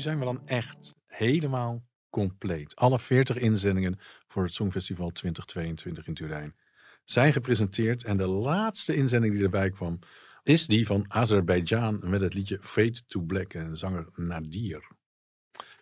Zijn 0.00 0.18
we 0.18 0.24
dan 0.24 0.42
echt 0.46 0.94
helemaal 1.06 1.82
compleet. 2.10 2.76
Alle 2.76 2.98
40 2.98 3.36
inzendingen 3.36 3.98
voor 4.26 4.42
het 4.42 4.54
Songfestival 4.54 5.10
2022 5.10 6.06
in 6.06 6.14
Turijn 6.14 6.54
zijn 7.04 7.32
gepresenteerd. 7.32 8.04
En 8.04 8.16
de 8.16 8.26
laatste 8.26 8.94
inzending 8.94 9.34
die 9.34 9.42
erbij 9.42 9.70
kwam 9.70 9.98
is 10.42 10.66
die 10.66 10.86
van 10.86 11.04
Azerbeidzjan 11.08 12.00
met 12.02 12.20
het 12.20 12.34
liedje 12.34 12.58
Fade 12.60 13.00
to 13.06 13.20
Black 13.20 13.54
en 13.54 13.76
zanger 13.76 14.08
Nadir. 14.14 14.88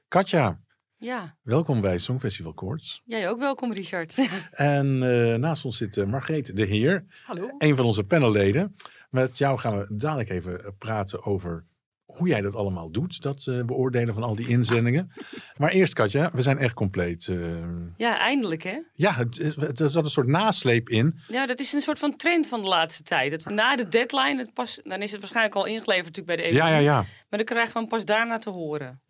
Katja, 0.09 0.60
Ja, 0.96 1.37
welkom 1.43 1.80
bij 1.80 1.98
Songfestival 1.98 2.54
Koorts. 2.54 3.02
jij 3.04 3.28
ook 3.28 3.38
welkom, 3.38 3.73
Richard. 3.73 4.15
En 4.50 5.02
eh, 5.02 5.34
naast 5.38 5.65
ons 5.65 5.76
zit 5.76 5.96
uh, 5.96 6.06
Margreet 6.06 6.56
de 6.56 6.65
Heer, 6.65 7.04
Hallo. 7.24 7.54
een 7.59 7.76
van 7.76 7.84
onze 7.84 8.04
panelleden. 8.04 8.76
Met 9.10 9.38
jou 9.38 9.59
gaan 9.59 9.78
we 9.78 9.87
dadelijk 9.96 10.28
even 10.28 10.74
praten 10.78 11.24
over 11.24 11.66
hoe 12.09 12.28
jij 12.28 12.40
dat 12.40 12.54
allemaal 12.54 12.90
doet, 12.90 13.23
dat 13.23 13.46
uh, 13.48 13.64
beoordelen 13.64 14.14
van 14.14 14.23
al 14.23 14.34
die 14.34 14.48
inzendingen. 14.48 15.12
Maar 15.56 15.70
eerst, 15.70 15.95
Katja, 15.95 16.30
we 16.32 16.42
zijn 16.42 16.59
echt 16.59 16.74
compleet. 16.74 17.26
Uh, 17.26 17.56
Ja, 17.96 18.18
eindelijk 18.18 18.62
hè? 18.62 18.78
ja, 18.95 19.12
het, 19.15 19.38
is- 19.38 19.56
het, 19.56 19.80
er 19.80 19.88
zat 19.88 20.04
een 20.04 20.10
soort 20.10 20.26
nasleep 20.26 20.88
in. 20.88 21.18
Ja, 21.28 21.46
dat 21.46 21.60
is 21.60 21.73
een 21.73 21.80
soort 21.80 21.98
van 21.98 22.16
trend 22.16 22.46
van 22.46 22.62
de 22.62 22.68
laatste 22.68 23.02
tijd. 23.02 23.30
Dat 23.30 23.42
we 23.42 23.50
na 23.52 23.76
de 23.76 23.88
deadline, 23.88 24.38
het 24.38 24.52
pas, 24.54 24.80
dan 24.84 25.02
is 25.02 25.10
het 25.10 25.20
waarschijnlijk 25.20 25.56
al 25.56 25.65
ingeleverd 25.66 26.16
natuurlijk 26.16 26.40
bij 26.42 26.50
de 26.50 26.56
Ja, 26.56 26.66
ja, 26.68 26.74
EVU. 26.74 26.84
ja. 26.84 26.95
Maar 27.28 27.38
dan 27.38 27.45
krijgen 27.45 27.73
we 27.73 27.78
hem 27.78 27.88
pas 27.88 28.04
daarna 28.04 28.38
te 28.38 28.50
horen. 28.50 29.00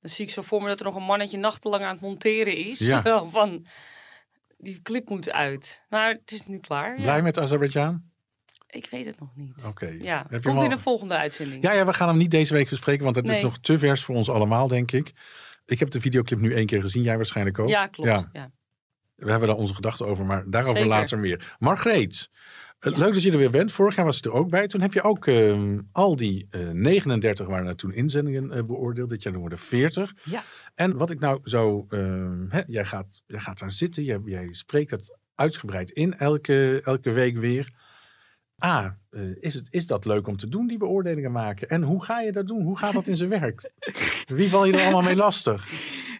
Dan 0.00 0.10
zie 0.10 0.24
ik 0.24 0.30
zo 0.30 0.42
voor 0.42 0.62
me 0.62 0.68
dat 0.68 0.78
er 0.80 0.84
nog 0.86 0.96
een 0.96 1.02
mannetje 1.02 1.38
nachtenlang 1.38 1.84
aan 1.84 1.92
het 1.92 2.00
monteren 2.00 2.56
is. 2.56 2.78
Ja. 2.78 3.00
Zo 3.04 3.28
van, 3.28 3.66
die 4.58 4.82
clip 4.82 5.08
moet 5.08 5.30
uit. 5.30 5.82
Maar 5.88 6.08
het 6.10 6.32
is 6.32 6.46
nu 6.46 6.58
klaar. 6.58 6.96
ja. 6.96 7.02
Blij 7.02 7.22
met 7.22 7.38
Azerbeidzjan? 7.38 8.02
Ik 8.74 8.86
weet 8.90 9.06
het 9.06 9.20
nog 9.20 9.28
niet. 9.36 9.64
Oké. 9.66 9.96
Ja, 10.00 10.26
komt 10.30 10.46
al- 10.46 10.62
in 10.62 10.68
de 10.70 10.78
volgende 10.78 11.16
uitzending. 11.16 11.62
Ja, 11.62 11.72
ja, 11.72 11.86
we 11.86 11.92
gaan 11.92 12.08
hem 12.08 12.16
niet 12.16 12.30
deze 12.30 12.54
week 12.54 12.68
bespreken, 12.68 13.04
want 13.04 13.16
het 13.16 13.28
is 13.28 13.42
nog 13.42 13.58
te 13.58 13.78
vers 13.78 14.04
voor 14.04 14.14
ons 14.14 14.30
allemaal, 14.30 14.68
denk 14.68 14.92
ik. 14.92 15.12
Ik 15.66 15.78
heb 15.78 15.90
de 15.90 16.00
videoclip 16.00 16.40
nu 16.40 16.54
één 16.54 16.66
keer 16.66 16.80
gezien, 16.80 17.02
jij 17.02 17.16
waarschijnlijk 17.16 17.58
ook. 17.58 17.68
Ja, 17.68 17.86
klopt. 17.86 18.08
Ja. 18.10 18.28
Ja. 18.32 18.50
We 19.14 19.30
hebben 19.30 19.48
daar 19.48 19.56
onze 19.56 19.74
gedachten 19.74 20.06
over, 20.06 20.24
maar 20.26 20.44
daarover 20.50 20.76
Zeker. 20.78 20.90
later 20.96 21.18
meer. 21.18 21.54
Margreet, 21.58 22.30
eh, 22.78 22.92
Ja. 22.92 22.98
leuk 22.98 23.12
dat 23.14 23.22
je 23.22 23.30
er 23.32 23.38
weer 23.38 23.50
bent. 23.50 23.72
Vorig 23.72 23.96
jaar 23.96 24.04
was 24.04 24.16
je 24.18 24.22
er 24.22 24.32
ook 24.32 24.48
bij. 24.50 24.66
Toen 24.66 24.80
heb 24.80 24.92
je 24.92 25.02
ook 25.02 25.26
ehm, 25.26 25.78
al 25.92 26.16
die 26.16 26.46
eh, 26.50 26.68
39 26.68 27.46
waren 27.46 27.66
er 27.66 27.76
toen 27.76 27.92
inzendingen 27.92 28.50
eh, 28.52 28.62
beoordeeld. 28.62 29.08
Dit 29.08 29.22
jaar 29.22 29.32
doen 29.32 29.44
we 29.44 29.50
er 29.50 29.58
40. 29.58 30.12
Ja. 30.24 30.44
En 30.74 30.96
wat 30.96 31.10
ik 31.10 31.20
nou 31.20 31.40
zo... 31.44 31.86
ehm, 31.88 32.44
hè, 32.48 32.62
jij, 32.66 32.84
gaat, 32.84 33.22
jij 33.26 33.40
gaat 33.40 33.58
daar 33.58 33.72
zitten, 33.72 34.04
jij, 34.04 34.18
jij 34.24 34.48
spreekt 34.50 34.90
het 34.90 35.18
uitgebreid 35.34 35.90
in 35.90 36.14
elke, 36.18 36.80
elke 36.84 37.10
week 37.10 37.38
weer. 37.38 37.72
A, 38.64 38.98
eh, 39.10 39.20
is, 39.40 39.54
het, 39.54 39.66
is 39.70 39.86
dat 39.86 40.04
leuk 40.04 40.26
om 40.26 40.36
te 40.36 40.48
doen, 40.48 40.66
die 40.66 40.78
beoordelingen 40.78 41.32
maken? 41.32 41.68
En 41.68 41.82
hoe 41.82 42.04
ga 42.04 42.20
je 42.20 42.32
dat 42.32 42.46
doen? 42.46 42.62
Hoe 42.62 42.78
gaat 42.78 42.92
dat 42.92 43.06
in 43.06 43.16
zijn 43.16 43.30
werk? 43.30 43.70
Wie 44.26 44.48
val 44.48 44.64
je 44.64 44.72
er 44.72 44.82
allemaal 44.82 45.02
mee 45.02 45.16
lastig? 45.16 45.66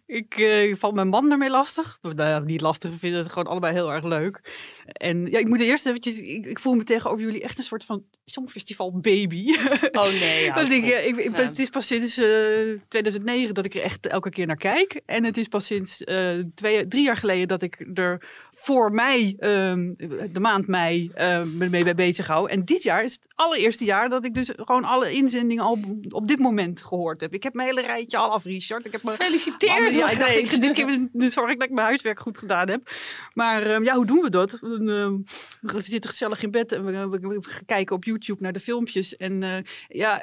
Ik 0.06 0.34
eh, 0.34 0.74
val 0.76 0.92
mijn 0.92 1.08
man 1.08 1.30
ermee 1.30 1.50
lastig. 1.50 1.98
Nou, 2.02 2.16
ja, 2.16 2.38
niet 2.38 2.60
lastig, 2.60 2.90
we 2.90 2.98
vinden 2.98 3.20
het 3.22 3.28
gewoon 3.28 3.46
allebei 3.46 3.72
heel 3.72 3.92
erg 3.92 4.04
leuk. 4.04 4.40
En 4.86 5.26
ja, 5.30 5.38
ik 5.38 5.48
moet 5.48 5.60
eerst 5.60 5.86
eventjes, 5.86 6.20
ik, 6.20 6.46
ik 6.46 6.58
voel 6.58 6.74
me 6.74 6.84
tegenover 6.84 7.24
jullie 7.24 7.42
echt 7.42 7.58
een 7.58 7.64
soort 7.64 7.84
van 7.84 8.04
songfestival 8.24 8.98
baby. 9.00 9.44
Oh 9.92 10.08
nee, 10.08 10.44
ik, 10.44 10.84
ja. 10.84 10.92
eh, 10.96 11.06
ik, 11.06 11.16
ik, 11.16 11.32
ben- 11.32 11.40
Ja. 11.42 11.48
Het 11.48 11.58
is 11.58 11.68
pas 11.70 11.86
sinds 11.86 12.18
eh, 12.18 12.78
2009 12.88 13.54
dat 13.54 13.64
ik 13.64 13.74
er 13.74 13.80
echt 13.82 14.06
elke 14.06 14.30
keer 14.30 14.46
naar 14.46 14.56
kijk. 14.56 15.00
En 15.06 15.24
het 15.24 15.36
is 15.36 15.48
pas 15.48 15.66
sinds 15.66 16.04
eh, 16.04 16.38
twee, 16.54 16.86
drie 16.88 17.04
jaar 17.04 17.16
geleden 17.16 17.48
dat 17.48 17.62
ik 17.62 17.86
er 17.94 18.26
voor 18.56 18.92
mei, 18.92 19.34
ehm, 19.38 19.92
de 20.32 20.40
maand 20.40 20.66
mei, 20.66 21.10
eh, 21.14 21.42
me 21.44 21.68
mee 21.68 21.84
bij 21.84 21.94
bezig 21.94 22.26
hou. 22.26 22.50
En 22.50 22.64
dit 22.64 22.82
jaar 22.82 23.04
is 23.04 23.12
het 23.12 23.26
allereerste 23.34 23.84
jaar 23.84 24.08
dat 24.08 24.24
ik 24.24 24.34
dus 24.34 24.52
gewoon 24.56 24.84
alle 24.84 25.12
inzendingen 25.12 25.64
al 25.64 25.78
op 26.08 26.26
dit 26.28 26.38
moment 26.38 26.82
gehoord 26.82 27.20
heb. 27.20 27.34
Ik 27.34 27.42
heb 27.42 27.54
mijn 27.54 27.68
hele 27.68 27.80
rijtje 27.80 28.16
al 28.16 28.30
af, 28.32 28.44
Richard. 28.44 28.86
Ik 28.86 28.92
heb 28.92 29.02
me 29.02 29.10
Gefeliciteerd. 29.10 29.94
ja, 29.94 30.10
ik 30.10 30.18
dacht, 30.18 30.30
ik, 30.34 30.40
Margreet. 30.40 30.60
dit 30.60 30.72
keer 30.72 31.08
dus 31.12 31.32
zorg 31.32 31.50
ik 31.50 31.58
dat 31.58 31.68
ik 31.68 31.74
mijn 31.74 31.86
huiswerk 31.86 32.20
goed 32.20 32.38
gedaan 32.38 32.68
heb. 32.68 32.90
Maar 33.34 33.62
ehm, 33.62 33.84
ja, 33.84 33.94
hoe 33.94 34.06
doen 34.06 34.20
we 34.20 34.30
dat? 34.30 34.52
Ehm, 34.62 35.16
we 35.60 35.80
zitten 35.82 36.10
gezellig 36.10 36.42
in 36.42 36.50
bed 36.50 36.72
en 36.72 36.84
we, 36.84 37.08
we- 37.08 37.18
we 37.28 37.40
kijken 37.66 37.96
op 37.96 38.04
YouTube 38.04 38.42
naar 38.42 38.52
de 38.52 38.60
filmpjes. 38.60 39.16
En 39.16 39.42
eh, 39.42 39.62
ja, 39.88 40.22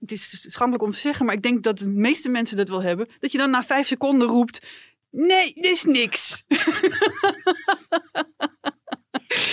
het 0.00 0.12
is 0.12 0.44
schandelijk 0.48 0.84
om 0.84 0.90
te 0.90 0.98
zeggen, 0.98 1.26
maar 1.26 1.34
ik 1.34 1.42
denk 1.42 1.62
dat 1.62 1.78
de 1.78 1.88
meeste 1.88 2.28
mensen 2.28 2.56
dat 2.56 2.68
wel 2.68 2.82
hebben. 2.82 3.08
Dat 3.20 3.32
je 3.32 3.38
dan 3.38 3.50
na 3.50 3.62
vijf 3.62 3.86
seconden 3.86 4.28
roept, 4.28 4.66
nee, 5.10 5.52
dit 5.54 5.64
is 5.64 5.84
niks. 5.84 6.44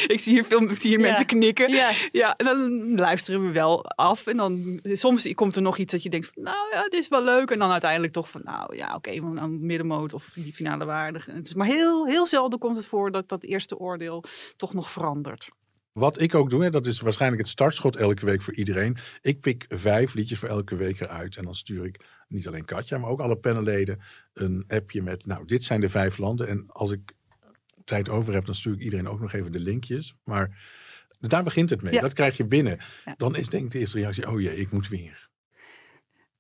ik 0.07 0.19
zie 0.19 0.34
hier, 0.34 0.44
film, 0.44 0.69
ik 0.69 0.78
zie 0.78 0.90
hier 0.90 1.00
Ja. 1.00 1.06
mensen 1.06 1.25
knikken. 1.25 1.69
Ja, 1.69 1.91
Ja, 2.12 2.35
en 2.35 2.45
dan 2.45 2.95
luisteren 2.95 3.45
we 3.45 3.51
wel 3.51 3.85
af. 3.85 4.28
En 4.28 4.38
dan 4.38 4.79
soms 4.84 5.34
komt 5.34 5.56
er 5.56 5.62
nog 5.62 5.78
iets 5.78 5.91
dat 5.91 6.03
je 6.03 6.09
denkt 6.09 6.29
van, 6.34 6.44
nou 6.44 6.69
ja, 6.72 6.84
dit 6.84 6.94
is 7.00 7.07
wel 7.07 7.23
leuk. 7.23 7.51
En 7.51 7.59
dan 7.59 7.72
uiteindelijk 7.72 8.13
toch 8.13 8.29
van, 8.29 8.41
nou 8.44 8.75
ja, 8.75 8.96
oké, 8.96 9.09
okay, 9.09 9.35
dan 9.35 9.66
middenmoot 9.66 10.13
of 10.13 10.31
die 10.35 10.53
finale 10.53 10.85
waardig. 10.85 11.25
Het 11.25 11.47
is 11.47 11.53
maar 11.53 11.67
heel, 11.67 12.07
heel 12.07 12.28
zelden 12.28 12.59
komt 12.59 12.75
het 12.75 12.85
voor 12.85 13.12
dat 13.12 13.29
dat 13.29 13.44
eerste 13.44 13.78
oordeel 13.78 14.23
toch 14.56 14.73
nog 14.73 14.91
verandert. 14.91 15.50
Wat 15.91 16.22
ik 16.22 16.35
ook 16.35 16.50
doe, 16.50 16.63
hè, 16.63 16.69
dat 16.69 16.85
is 16.85 17.01
waarschijnlijk 17.01 17.41
het 17.41 17.51
startschot 17.51 17.96
elke 17.96 18.25
week 18.25 18.41
voor 18.41 18.56
iedereen. 18.56 18.97
Ik 19.22 19.41
pik 19.41 19.66
vijf 19.69 20.13
liedjes 20.13 20.40
voor 20.40 20.50
elke 20.50 20.75
week 20.75 21.00
eruit. 21.00 21.38
En 21.38 21.44
dan 21.44 21.56
stuur 21.56 21.85
ik 21.85 22.06
niet 22.27 22.47
alleen 22.47 22.65
Katja, 22.65 22.97
maar 22.97 23.09
ook 23.09 23.19
alle 23.19 23.35
panelleden 23.38 23.99
een 24.33 24.63
appje 24.67 25.01
met, 25.01 25.25
nou, 25.25 25.45
dit 25.45 25.63
zijn 25.63 25.81
de 25.81 25.89
vijf 25.89 26.17
landen. 26.17 26.47
En 26.47 26.65
als 26.67 26.91
ik 26.91 27.13
tijd 27.83 28.09
over 28.09 28.33
heb, 28.33 28.45
dan 28.45 28.55
stuur 28.55 28.73
ik 28.73 28.79
iedereen 28.79 29.07
ook 29.07 29.19
nog 29.19 29.33
even 29.33 29.51
de 29.51 29.59
linkjes. 29.59 30.15
Maar 30.23 30.59
daar 31.19 31.43
begint 31.43 31.69
het 31.69 31.81
mee. 31.81 31.93
Ja. 31.93 32.01
Dat 32.01 32.13
krijg 32.13 32.37
je 32.37 32.45
binnen. 32.45 32.79
Ja. 33.05 33.13
Dan 33.17 33.35
is 33.35 33.49
denk 33.49 33.63
ik 33.63 33.71
de 33.71 33.79
eerste 33.79 33.99
reactie, 33.99 34.29
oh 34.29 34.41
jee, 34.41 34.57
ik 34.57 34.71
moet 34.71 34.87
weer. 34.87 35.26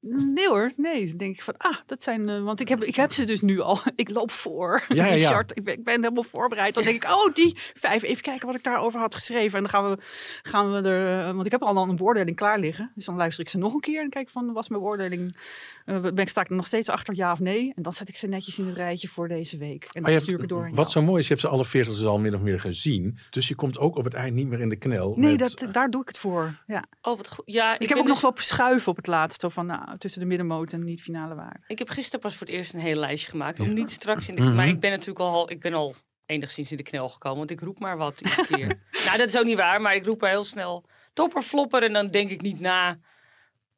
Nee 0.01 0.47
hoor, 0.47 0.71
nee. 0.75 1.07
Dan 1.07 1.17
denk 1.17 1.35
ik 1.35 1.41
van, 1.43 1.53
ah, 1.57 1.77
dat 1.85 2.03
zijn, 2.03 2.29
eh, 2.29 2.43
want 2.43 2.59
ik 2.59 2.67
heb, 2.67 2.83
ik 2.83 2.95
heb 2.95 3.11
ze 3.13 3.23
dus 3.25 3.41
nu 3.41 3.59
al. 3.59 3.79
Ik 3.95 4.09
loop 4.09 4.31
voor. 4.31 4.83
Ja, 4.87 4.95
ja, 4.95 5.05
ja. 5.05 5.13
Richard, 5.13 5.57
ik 5.57 5.63
ben, 5.63 5.73
ik 5.73 5.83
ben 5.83 6.01
helemaal 6.01 6.23
voorbereid. 6.23 6.73
Dan 6.73 6.83
denk 6.83 7.03
ik, 7.03 7.09
oh, 7.11 7.33
die 7.33 7.57
vijf, 7.73 8.03
even 8.03 8.23
kijken 8.23 8.47
wat 8.47 8.55
ik 8.55 8.63
daarover 8.63 8.99
had 8.99 9.15
geschreven. 9.15 9.57
En 9.57 9.63
dan 9.63 9.71
gaan 9.71 9.89
we, 9.89 9.97
gaan 10.41 10.71
we 10.71 10.81
er, 10.89 11.27
eh, 11.27 11.33
want 11.33 11.45
ik 11.45 11.51
heb 11.51 11.61
al 11.61 11.77
een 11.77 11.95
beoordeling 11.95 12.35
klaar 12.35 12.59
liggen. 12.59 12.91
Dus 12.95 13.05
dan 13.05 13.15
luister 13.15 13.43
ik 13.43 13.49
ze 13.49 13.57
nog 13.57 13.73
een 13.73 13.79
keer 13.79 14.01
en 14.01 14.09
kijk 14.09 14.29
van, 14.29 14.53
was 14.53 14.69
mijn 14.69 14.81
beoordeling, 14.81 15.37
eh, 15.85 16.01
ben 16.01 16.17
ik, 16.17 16.29
sta 16.29 16.41
ik 16.41 16.49
er 16.49 16.55
nog 16.55 16.67
steeds 16.67 16.89
achter, 16.89 17.15
ja 17.15 17.31
of 17.31 17.39
nee? 17.39 17.71
En 17.75 17.83
dan 17.83 17.93
zet 17.93 18.09
ik 18.09 18.15
ze 18.15 18.27
netjes 18.27 18.59
in 18.59 18.65
het 18.65 18.75
rijtje 18.75 19.07
voor 19.07 19.27
deze 19.27 19.57
week. 19.57 19.87
En 19.91 20.01
dan 20.03 20.11
je 20.11 20.19
stuur 20.19 20.33
ik 20.33 20.39
het 20.39 20.49
door 20.49 20.63
wat 20.69 20.75
jou. 20.75 20.89
zo 20.89 21.01
mooi 21.01 21.19
is, 21.19 21.27
je 21.27 21.33
hebt 21.33 21.45
ze 21.45 21.51
alle 21.51 21.65
veertig 21.65 21.95
dus 21.95 22.05
al 22.05 22.19
min 22.19 22.35
of 22.35 22.41
meer 22.41 22.59
gezien. 22.59 23.17
Dus 23.29 23.47
je 23.47 23.55
komt 23.55 23.77
ook 23.77 23.95
op 23.95 24.03
het 24.03 24.13
eind 24.13 24.35
niet 24.35 24.47
meer 24.47 24.59
in 24.59 24.69
de 24.69 24.75
knel. 24.75 25.13
Nee, 25.17 25.37
met- 25.37 25.55
dat, 25.59 25.73
daar 25.73 25.89
doe 25.89 26.01
ik 26.01 26.07
het 26.07 26.17
voor. 26.17 26.61
Ja. 26.67 26.85
oh 27.01 27.17
wat 27.17 27.27
goed. 27.29 27.43
Ja, 27.45 27.79
Ik, 27.79 27.89
heb 27.89 27.97
ook 27.97 28.03
nog 28.07 28.13
dus- 28.13 28.21
wel 28.21 28.31
schuiven 28.35 28.91
op 28.91 28.97
het 28.97 29.07
laatst. 29.07 29.41
Zo 29.41 29.49
van, 29.49 29.65
nou, 29.65 29.96
tussen 29.97 30.21
de 30.21 30.27
middenmoot 30.27 30.73
en 30.73 30.83
niet 30.83 31.01
finale 31.01 31.35
waarde. 31.35 31.59
Ik 31.67 31.79
heb 31.79 31.89
gisteren 31.89 32.19
pas 32.19 32.35
voor 32.35 32.47
het 32.47 32.55
eerst 32.55 32.73
een 32.73 32.79
hele 32.79 32.99
lijstje 32.99 33.31
gemaakt. 33.31 33.59
Om 33.59 33.73
niet 33.73 33.91
straks 33.91 34.29
in 34.29 34.35
de... 34.35 34.41
Mhm. 34.41 34.55
Maar 34.55 34.67
ik 34.67 34.79
ben 34.79 34.91
natuurlijk 34.91 35.19
al, 35.19 35.51
ik 35.51 35.59
ben 35.59 35.73
al 35.73 35.95
enigszins 36.25 36.71
in 36.71 36.77
de 36.77 36.83
knel 36.83 37.09
gekomen. 37.09 37.37
Want 37.37 37.51
ik 37.51 37.59
roep 37.59 37.79
maar 37.79 37.97
wat 37.97 38.21
iedere 38.21 38.45
keer. 38.45 38.67
nou, 39.05 39.17
dat 39.17 39.27
is 39.27 39.37
ook 39.37 39.45
niet 39.45 39.57
waar. 39.57 39.81
Maar 39.81 39.95
ik 39.95 40.05
roep 40.05 40.21
er 40.21 40.29
heel 40.29 40.43
snel 40.43 40.85
topper, 41.13 41.41
flopper. 41.41 41.83
En 41.83 41.93
dan 41.93 42.07
denk 42.07 42.29
ik 42.29 42.41
niet 42.41 42.59
na 42.59 42.97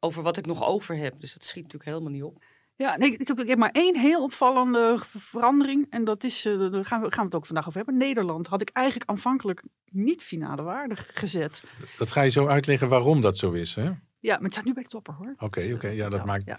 over 0.00 0.22
wat 0.22 0.36
ik 0.36 0.46
nog 0.46 0.64
over 0.64 0.96
heb. 0.96 1.20
Dus 1.20 1.32
dat 1.32 1.44
schiet 1.44 1.62
natuurlijk 1.62 1.90
helemaal 1.90 2.12
niet 2.12 2.22
op. 2.22 2.42
Ja, 2.76 2.96
nee, 2.96 3.12
ik, 3.12 3.28
heb, 3.28 3.40
ik 3.40 3.48
heb 3.48 3.58
maar 3.58 3.70
één 3.70 3.96
heel 3.96 4.22
opvallende 4.22 4.94
ver- 4.98 5.20
verandering. 5.20 5.86
En 5.90 6.04
dat 6.04 6.24
is, 6.24 6.44
eh, 6.46 6.58
daar 6.58 6.84
gaan 6.84 7.00
we, 7.00 7.10
gaan 7.10 7.18
we 7.18 7.24
het 7.24 7.34
ook 7.34 7.46
vandaag 7.46 7.66
over 7.66 7.76
hebben. 7.76 7.96
Nederland 7.96 8.46
had 8.46 8.60
ik 8.60 8.70
eigenlijk 8.72 9.10
aanvankelijk 9.10 9.62
niet 9.84 10.22
finale 10.22 10.62
waarde 10.62 10.96
gezet. 10.96 11.62
Dat 11.98 12.12
ga 12.12 12.22
je 12.22 12.30
zo 12.30 12.46
uitleggen 12.46 12.88
waarom 12.88 13.20
dat 13.20 13.38
zo 13.38 13.52
is, 13.52 13.74
hè? 13.74 13.90
Ja, 14.20 14.34
maar 14.34 14.44
het 14.44 14.52
staat 14.52 14.64
nu 14.64 14.72
bij 14.72 14.84
topper 14.84 15.14
hoor. 15.14 15.34
Oké, 15.38 15.72
oké, 15.74 15.88
ja, 15.88 16.08
dat 16.08 16.24
maakt-. 16.24 16.44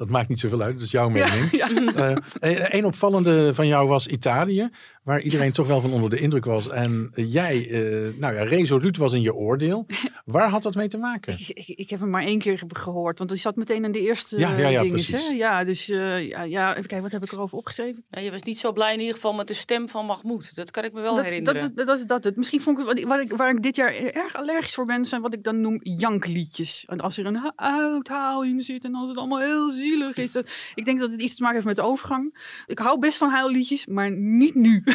Dat 0.00 0.08
maakt 0.08 0.28
niet 0.28 0.40
zoveel 0.40 0.60
uit, 0.60 0.72
dat 0.74 0.82
is 0.82 0.90
jouw 0.90 1.08
mening. 1.08 1.50
Ja, 1.50 1.68
ja. 1.68 2.20
Eh, 2.40 2.74
een 2.74 2.84
opvallende 2.84 3.54
van 3.54 3.66
jou 3.66 3.88
was 3.88 4.06
Italië, 4.06 4.70
waar 5.02 5.20
iedereen 5.20 5.52
toch 5.52 5.66
wel 5.66 5.80
van 5.80 5.92
onder 5.92 6.10
de 6.10 6.18
indruk 6.18 6.44
was. 6.44 6.68
En 6.68 7.10
eh, 7.14 7.32
jij, 7.32 7.68
eh, 7.70 8.18
nou 8.18 8.34
ja, 8.34 8.42
resoluut 8.42 8.96
was 8.96 9.12
in 9.12 9.20
je 9.20 9.34
oordeel. 9.34 9.86
Waar 10.24 10.48
had 10.48 10.62
dat 10.62 10.74
mee 10.74 10.88
te 10.88 10.98
maken? 10.98 11.32
Ik, 11.32 11.48
ik, 11.48 11.68
ik 11.78 11.90
heb 11.90 12.00
hem 12.00 12.10
maar 12.10 12.22
één 12.22 12.38
keer 12.38 12.58
ge- 12.58 12.66
gehoord, 12.68 13.18
want 13.18 13.30
die 13.30 13.38
zat 13.38 13.56
meteen 13.56 13.84
in 13.84 13.92
de 13.92 14.00
eerste 14.00 14.38
Ja, 14.38 14.56
ja, 14.58 14.68
ja, 14.68 14.82
dinges, 14.82 15.08
precies. 15.10 15.28
Hè? 15.28 15.34
Ja, 15.36 15.64
dus 15.64 15.88
eh, 15.90 16.28
ja, 16.28 16.42
ja, 16.42 16.70
even 16.70 16.86
kijken, 16.86 17.02
wat 17.02 17.12
heb 17.12 17.22
ik 17.22 17.32
erover 17.32 17.58
opgeschreven? 17.58 18.04
Ja, 18.10 18.20
je 18.20 18.30
was 18.30 18.42
niet 18.42 18.58
zo 18.58 18.72
blij 18.72 18.92
in 18.92 18.98
ieder 19.00 19.14
geval 19.14 19.32
met 19.32 19.48
de 19.48 19.54
stem 19.54 19.88
van 19.88 20.06
Mahmoud. 20.06 20.54
Dat 20.54 20.70
kan 20.70 20.84
ik 20.84 20.92
me 20.92 21.00
wel 21.00 21.14
dat, 21.14 21.24
herinneren. 21.24 21.60
dat, 21.60 21.76
dat, 21.76 21.86
dat 21.86 21.98
is 21.98 22.04
dat 22.04 22.24
het. 22.24 22.36
Misschien 22.36 22.60
vond 22.60 22.78
ik, 22.78 22.84
wat, 22.84 22.98
ik- 22.98 23.06
wat 23.06 23.20
ik, 23.20 23.32
waar 23.32 23.50
ik 23.54 23.62
dit 23.62 23.76
jaar 23.76 23.94
erg 23.94 24.34
allergisch 24.36 24.74
voor 24.74 24.86
ben, 24.86 25.04
zijn 25.04 25.20
wat 25.22 25.32
ik 25.34 25.42
dan 25.44 25.60
noem 25.60 25.78
jankliedjes. 25.82 26.84
En 26.88 27.00
als 27.00 27.18
er 27.18 27.26
een 27.26 27.38
in 28.44 28.60
zit 28.62 28.84
en 28.84 28.94
als 28.94 29.08
het 29.08 29.18
allemaal 29.18 29.40
heel 29.40 29.70
zielig 29.90 30.16
is. 30.16 30.32
Dat, 30.32 30.50
ik 30.74 30.84
denk 30.84 31.00
dat 31.00 31.10
het 31.10 31.20
iets 31.20 31.34
te 31.34 31.42
maken 31.42 31.56
heeft 31.56 31.68
met 31.68 31.76
de 31.76 31.82
overgang. 31.90 32.38
Ik 32.66 32.78
hou 32.78 32.98
best 32.98 33.18
van 33.18 33.30
huilliedjes, 33.30 33.86
maar 33.86 34.10
niet 34.10 34.54
nu. 34.54 34.82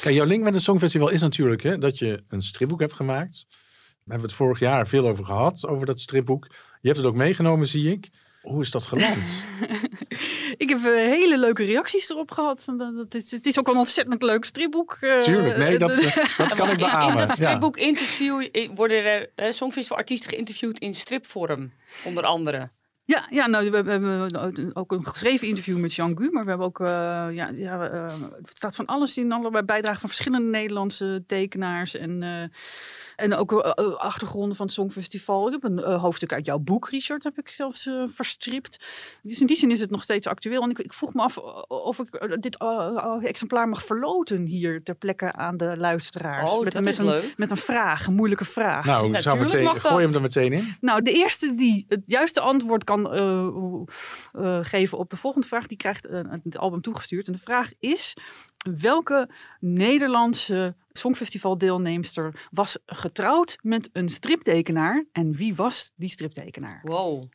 Kijk, 0.00 0.14
jouw 0.14 0.26
link 0.26 0.42
met 0.42 0.54
het 0.54 0.62
Songfestival 0.62 1.08
is 1.10 1.20
natuurlijk 1.20 1.62
hè, 1.62 1.78
dat 1.78 1.98
je 1.98 2.24
een 2.28 2.42
stripboek 2.42 2.80
hebt 2.80 2.92
gemaakt. 2.94 3.46
Daar 3.48 4.16
hebben 4.16 4.20
we 4.20 4.26
het 4.26 4.34
vorig 4.34 4.58
jaar 4.58 4.88
veel 4.88 5.08
over 5.08 5.24
gehad, 5.24 5.66
over 5.66 5.86
dat 5.86 6.00
stripboek. 6.00 6.46
Je 6.80 6.88
hebt 6.88 6.96
het 6.96 7.06
ook 7.06 7.14
meegenomen, 7.14 7.68
zie 7.68 7.90
ik. 7.92 8.08
Hoe 8.42 8.62
is 8.62 8.70
dat 8.70 8.86
geland? 8.86 9.26
ik 10.56 10.68
heb 10.68 10.78
eh, 10.78 10.84
hele 10.94 11.38
leuke 11.38 11.64
reacties 11.64 12.10
erop 12.10 12.30
gehad. 12.30 12.62
Dat- 12.66 12.78
dat 12.96 13.14
is, 13.14 13.30
het 13.30 13.46
is 13.46 13.58
ook 13.58 13.68
een 13.68 13.76
ontzettend 13.76 14.22
leuk 14.22 14.44
stripboek. 14.44 14.96
eh, 15.00 15.20
Tuurlijk, 15.20 15.56
nee, 15.56 15.78
dat, 15.78 15.98
eh, 16.02 16.36
dat 16.38 16.54
kan 16.54 16.68
ik 16.70 16.78
In- 16.78 16.84
In, 16.84 16.90
beamen. 16.90 17.16
dat 17.16 17.36
Ja. 17.36 17.44
stripboek 17.44 17.76
interview 17.76 18.48
worden 18.74 19.04
er 19.04 19.30
eh, 19.34 19.50
Songfestival-artiesten 19.50 20.30
geïnterviewd 20.30 20.78
in 20.78 20.94
stripvorm, 20.94 21.72
onder 22.04 22.24
andere. 22.24 22.70
Ja, 23.12 23.26
ja 23.30 23.46
nou, 23.46 23.70
we 23.70 23.76
hebben, 23.76 24.00
we 24.02 24.08
hebben 24.38 24.76
ook 24.76 24.92
een 24.92 25.06
geschreven 25.06 25.48
interview 25.48 25.78
met 25.78 25.94
Jean 25.94 26.16
Gu, 26.16 26.30
maar 26.30 26.42
we 26.44 26.48
hebben 26.48 26.66
ook, 26.66 26.80
eh, 26.80 26.86
ja, 27.32 27.50
ja 27.54 27.88
eh, 27.88 28.12
het 28.42 28.56
staat 28.56 28.74
van 28.74 28.86
alles 28.86 29.16
in, 29.16 29.32
allerlei 29.32 29.64
bijdragen 29.64 30.00
van 30.00 30.08
verschillende 30.08 30.50
Nederlandse 30.50 31.24
tekenaars 31.26 31.96
en, 31.96 32.22
eh, 32.22 32.42
en 33.16 33.34
ook 33.34 33.52
eh, 33.52 33.70
eh, 33.74 33.94
achtergronden 33.94 34.56
van 34.56 34.66
het 34.66 34.74
Songfestival. 34.74 35.46
Ik 35.46 35.52
heb 35.52 35.64
een 35.64 35.78
eh, 35.82 36.00
hoofdstuk 36.02 36.32
uit 36.32 36.44
jouw 36.44 36.58
boek, 36.58 36.88
Richard, 36.88 37.22
heb 37.24 37.38
ik 37.38 37.48
zelfs 37.48 37.86
eh, 37.86 38.04
verstript. 38.08 38.80
Dus 39.22 39.40
in 39.40 39.46
die 39.46 39.56
zin 39.56 39.70
is 39.70 39.80
het 39.80 39.90
nog 39.90 40.02
steeds 40.02 40.26
actueel. 40.26 40.62
En 40.62 40.70
ik, 40.70 40.78
ik 40.78 40.92
vroeg 40.92 41.14
me 41.14 41.22
af 41.22 41.38
of 41.68 41.98
ik 41.98 42.14
eh, 42.14 42.36
dit 42.40 42.56
eh, 42.58 43.16
exemplaar 43.22 43.68
mag 43.68 43.84
verloten 43.84 44.44
hier 44.44 44.82
ter 44.82 44.94
plekke 44.94 45.32
aan 45.32 45.56
de 45.56 45.76
luisteraars. 45.76 46.52
Oh, 46.52 46.62
met, 46.64 46.72
dat 46.72 46.84
met 46.84 46.92
is 46.92 46.98
een, 46.98 47.04
leuk. 47.04 47.34
Met 47.36 47.50
een 47.50 47.56
vraag, 47.56 48.06
een 48.06 48.14
moeilijke 48.14 48.44
vraag. 48.44 48.84
Nou, 48.84 49.00
zou 49.00 49.12
Natuurlijk 49.12 49.42
meteen, 49.42 49.64
mag 49.64 49.80
dat. 49.80 49.90
gooi 49.92 50.04
hem 50.04 50.14
er 50.14 50.20
meteen 50.20 50.52
in. 50.52 50.76
Nou, 50.80 51.02
de 51.02 51.12
eerste 51.12 51.54
die 51.54 51.84
het 51.88 52.02
juiste 52.06 52.40
antwoord 52.40 52.84
kan 52.84 53.01
eh, 53.06 53.46
eh, 54.32 54.64
geven 54.64 54.98
op 54.98 55.10
de 55.10 55.16
volgende 55.16 55.46
vraag, 55.46 55.66
die 55.66 55.76
krijgt 55.76 56.06
eh, 56.06 56.20
het 56.42 56.58
album 56.58 56.80
toegestuurd. 56.80 57.26
En 57.26 57.32
de 57.32 57.38
vraag 57.38 57.72
is: 57.78 58.16
welke 58.78 59.28
Nederlandse 59.60 60.76
Songfestival-deelnemster 60.92 62.48
was 62.50 62.78
getrouwd 62.86 63.58
met 63.60 63.90
een 63.92 64.08
striptekenaar? 64.08 65.04
En 65.12 65.32
wie 65.32 65.54
was 65.54 65.92
die 65.96 66.08
striptekenaar? 66.08 66.80
Wow. 66.82 67.30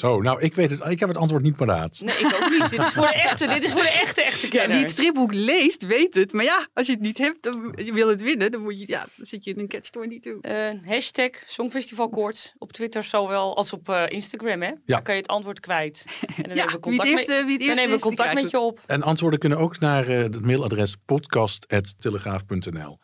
Zo, 0.00 0.20
nou, 0.20 0.40
ik 0.40 0.54
weet 0.54 0.70
het. 0.70 0.80
Ik 0.88 1.00
heb 1.00 1.08
het 1.08 1.18
antwoord 1.18 1.42
niet 1.42 1.56
paraat. 1.56 2.00
Nee, 2.00 2.16
ik 2.16 2.38
ook 2.42 2.50
niet. 2.50 2.70
dit 2.70 2.80
is 2.80 2.92
voor 2.92 3.06
de 3.06 3.12
echte, 3.14 3.46
dit 3.46 3.62
is 3.64 3.72
voor 3.72 3.82
de 3.82 3.88
echte, 4.02 4.22
echte 4.22 4.46
Ja, 4.46 4.50
kenners. 4.50 4.72
wie 4.72 4.80
het 4.82 4.90
stripboek 4.90 5.32
leest, 5.32 5.86
weet 5.86 6.14
het. 6.14 6.32
Maar 6.32 6.44
ja, 6.44 6.68
als 6.74 6.86
je 6.86 6.92
het 6.92 7.00
niet 7.00 7.18
hebt, 7.18 7.42
dan 7.42 7.72
je 7.84 7.92
wil 7.92 8.08
het 8.08 8.20
winnen, 8.22 8.50
dan, 8.50 8.62
moet 8.62 8.80
je, 8.80 8.84
ja, 8.88 9.06
dan 9.16 9.26
zit 9.26 9.44
je 9.44 9.50
in 9.54 9.58
een 9.58 9.68
catch-22. 9.68 10.40
Eh, 10.40 10.70
hashtag 10.84 11.30
Songfestivalkoorts 11.46 12.52
op 12.58 12.72
Twitter 12.72 13.04
zowel 13.04 13.56
als 13.56 13.72
op 13.72 13.88
eh, 13.88 14.02
Instagram, 14.08 14.62
hè? 14.62 14.70
Daar 14.86 15.02
kan 15.02 15.14
je 15.14 15.20
het 15.20 15.30
antwoord 15.30 15.60
kwijt. 15.60 16.04
En 16.36 16.42
dan 16.42 16.56
Ja, 16.56 16.64
nemen 16.64 16.72
we 16.72 16.80
contact, 16.80 17.08
eerste, 17.08 17.32
met, 17.32 17.44
wie 17.44 17.52
het 17.56 17.66
dan 17.66 17.74
nemen 17.74 17.84
we 17.84 17.96
die 17.96 18.00
contact 18.00 18.34
met 18.34 18.50
je 18.50 18.58
op. 18.58 18.80
En 18.86 19.02
antwoorden 19.02 19.38
kunnen 19.38 19.58
ook 19.58 19.78
naar 19.78 20.08
eh, 20.08 20.18
het 20.22 20.40
mailadres 20.44 20.96
podcast.telegraaf.nl. 21.04 22.98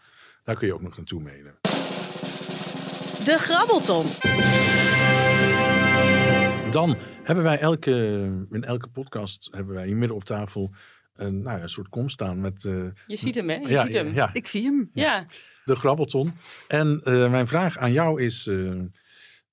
Daar 0.45 0.57
kun 0.57 0.67
je 0.67 0.75
ook 0.75 0.83
nog 0.83 0.97
naartoe 0.97 1.21
mailen. 1.21 1.55
De 3.25 3.37
Grabbelton. 3.39 4.05
Dan 6.73 6.97
hebben 7.23 7.45
wij 7.45 7.59
elke, 7.59 7.91
in 8.51 8.65
elke 8.65 8.89
podcast 8.89 9.49
hebben 9.51 9.75
wij 9.75 9.87
hier 9.87 9.97
midden 9.97 10.17
op 10.17 10.25
tafel 10.25 10.71
een, 11.15 11.43
nou 11.43 11.57
ja, 11.57 11.63
een 11.63 11.69
soort 11.69 11.89
kom 11.89 12.09
staan 12.09 12.41
met 12.41 12.65
eh, 12.65 12.85
Je 13.07 13.17
ziet 13.17 13.35
hem, 13.35 13.49
hè? 13.49 13.55
Je 13.57 13.69
ja, 13.69 13.85
ziet 13.85 13.95
hem. 13.95 14.15
ja, 14.15 14.31
Ik 14.33 14.47
zie 14.47 14.65
hem. 14.65 14.91
Ja. 14.93 15.27
de 15.65 15.77
grabbelton. 15.77 16.33
En 16.69 17.01
eh, 17.05 17.31
mijn 17.31 17.47
vraag 17.47 17.79
aan 17.79 17.93
jou 17.93 18.23
is, 18.23 18.47
eh 18.47 18.81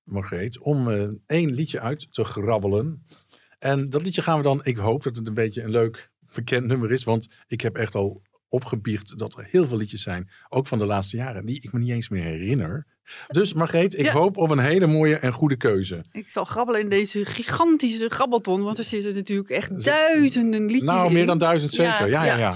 Margreet, 0.04 0.58
om 0.58 0.90
eh, 0.90 1.08
één 1.26 1.50
liedje 1.50 1.80
uit 1.80 2.14
te 2.14 2.24
grabbelen. 2.24 3.06
En 3.58 3.90
dat 3.90 4.02
liedje 4.02 4.22
gaan 4.22 4.36
we 4.36 4.42
dan, 4.42 4.60
ik 4.62 4.76
hoop 4.76 5.02
dat 5.02 5.16
het 5.16 5.26
een 5.26 5.34
beetje 5.34 5.62
een 5.62 5.70
leuk 5.70 6.10
bekend 6.34 6.66
nummer 6.66 6.92
is, 6.92 7.04
want 7.04 7.28
ik 7.46 7.60
heb 7.60 7.76
echt 7.76 7.94
al 7.94 8.22
opgebiecht 8.50 9.18
dat 9.18 9.38
er 9.38 9.46
heel 9.50 9.66
veel 9.66 9.76
liedjes 9.76 10.02
zijn, 10.02 10.30
ook 10.48 10.66
van 10.66 10.78
de 10.78 10.84
laatste 10.86 11.16
jaren, 11.16 11.46
die 11.46 11.60
ik 11.62 11.72
me 11.72 11.78
niet 11.78 11.90
eens 11.90 12.08
meer 12.08 12.22
herinner. 12.24 12.86
Dus 13.28 13.52
Margreet, 13.52 13.98
ik 13.98 14.04
Ja. 14.04 14.12
hoop 14.12 14.36
op 14.36 14.50
een 14.50 14.58
hele 14.58 14.86
mooie 14.86 15.16
en 15.16 15.32
goede 15.32 15.56
keuze. 15.56 16.04
Ik 16.12 16.30
zal 16.30 16.44
grabbelen 16.44 16.80
in 16.80 16.88
deze 16.88 17.24
gigantische 17.24 18.08
grabbelton, 18.08 18.62
want 18.62 18.78
er 18.78 18.84
zitten 18.84 19.14
natuurlijk 19.14 19.50
echt 19.50 19.84
duizenden 19.84 20.60
liedjes 20.66 20.82
Nou, 20.82 21.06
in. 21.06 21.12
meer 21.12 21.26
dan 21.26 21.38
duizend 21.38 21.72
zeker. 21.72 22.08
Ja, 22.08 22.24
Ja, 22.24 22.36
ja. 22.38 22.54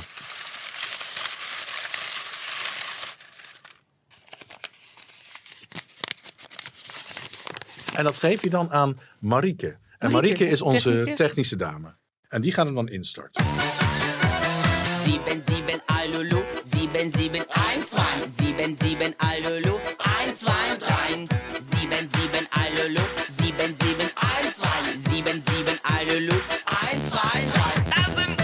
En 7.94 8.05
dat 8.05 8.19
geef 8.19 8.43
je 8.43 8.50
dan 8.50 8.70
aan 8.73 8.99
Marieke. 9.19 9.67
En 9.67 9.76
Marieke, 9.99 10.12
Marieke 10.12 10.49
is 10.49 10.62
onze 10.62 11.11
technische 11.14 11.56
dame. 11.56 11.94
En 12.29 12.41
die 12.41 12.52
gaat 12.52 12.67
hem 12.67 12.75
dan 12.75 12.88
instarten. 12.88 13.44
7, 15.04 15.42
7, 15.42 15.80
Alulu, 15.86 16.42
7, 16.64 17.10
7, 17.10 17.44
1, 17.46 17.84
2, 17.84 18.02
7, 18.30 18.76
7, 18.78 19.14
Alulu, 19.18 19.78
1, 19.98 20.34
2, 20.34 20.76
3, 20.78 21.26
7, 21.60 22.08
7, 22.10 22.46
Alulu, 22.50 23.00
7, 23.30 23.76
7, 23.76 24.08
1, 24.14 24.52
2, 24.52 25.24
7, 25.24 25.42
7, 25.42 25.78
Alulu, 25.82 26.36
1, 26.90 27.00
2, 27.08 27.20
3. 27.52 27.84
Tanzen! 27.90 28.34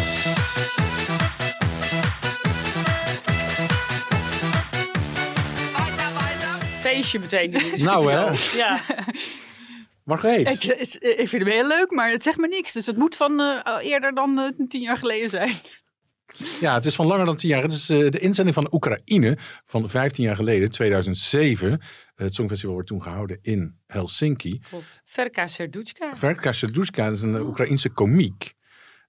Weiter, 5.76 6.10
weiter. 6.18 6.66
Feestje 6.80 7.18
meteen 7.18 7.50
Nou, 7.84 8.12
hè? 8.12 8.56
Ja. 8.56 8.80
Margreet. 10.04 10.48
Het, 10.48 10.62
het- 10.78 10.98
ik 11.18 11.28
vind 11.28 11.42
hem 11.42 11.52
heel 11.52 11.66
leuk, 11.66 11.90
maar 11.90 12.10
het 12.10 12.22
zegt 12.22 12.36
me 12.38 12.48
niks. 12.48 12.72
Dus 12.72 12.86
het 12.86 12.96
moet 12.96 13.16
van 13.16 13.40
eh, 13.40 13.76
eerder 13.80 14.14
dan 14.14 14.38
eh, 14.38 14.66
tien 14.68 14.80
jaar 14.80 14.96
geleden 14.96 15.28
zijn. 15.28 15.54
Ja, 16.60 16.74
het 16.74 16.84
is 16.84 16.94
van 16.94 17.06
langer 17.06 17.26
dan 17.26 17.36
tien 17.36 17.48
jaar. 17.48 17.62
Het 17.62 17.72
is 17.72 17.88
eh, 17.88 18.10
de 18.10 18.18
inzending 18.18 18.54
van 18.54 18.72
Oekraïne 18.72 19.38
van 19.64 19.88
15 19.88 20.24
jaar 20.24 20.36
geleden, 20.36 20.70
2007. 20.70 21.80
Het 22.14 22.34
Songfestival 22.34 22.74
wordt 22.74 22.88
toen 22.88 23.02
gehouden 23.02 23.38
in 23.42 23.78
Helsinki. 23.86 24.60
Klopt. 24.68 25.02
Verka 25.04 25.46
Serduchka. 25.46 26.16
Verka 26.16 26.52
Serdushka 26.52 27.08
is 27.08 27.22
een 27.22 27.36
eh, 27.36 27.46
Oekraïense 27.46 27.88
komiek. 27.88 28.54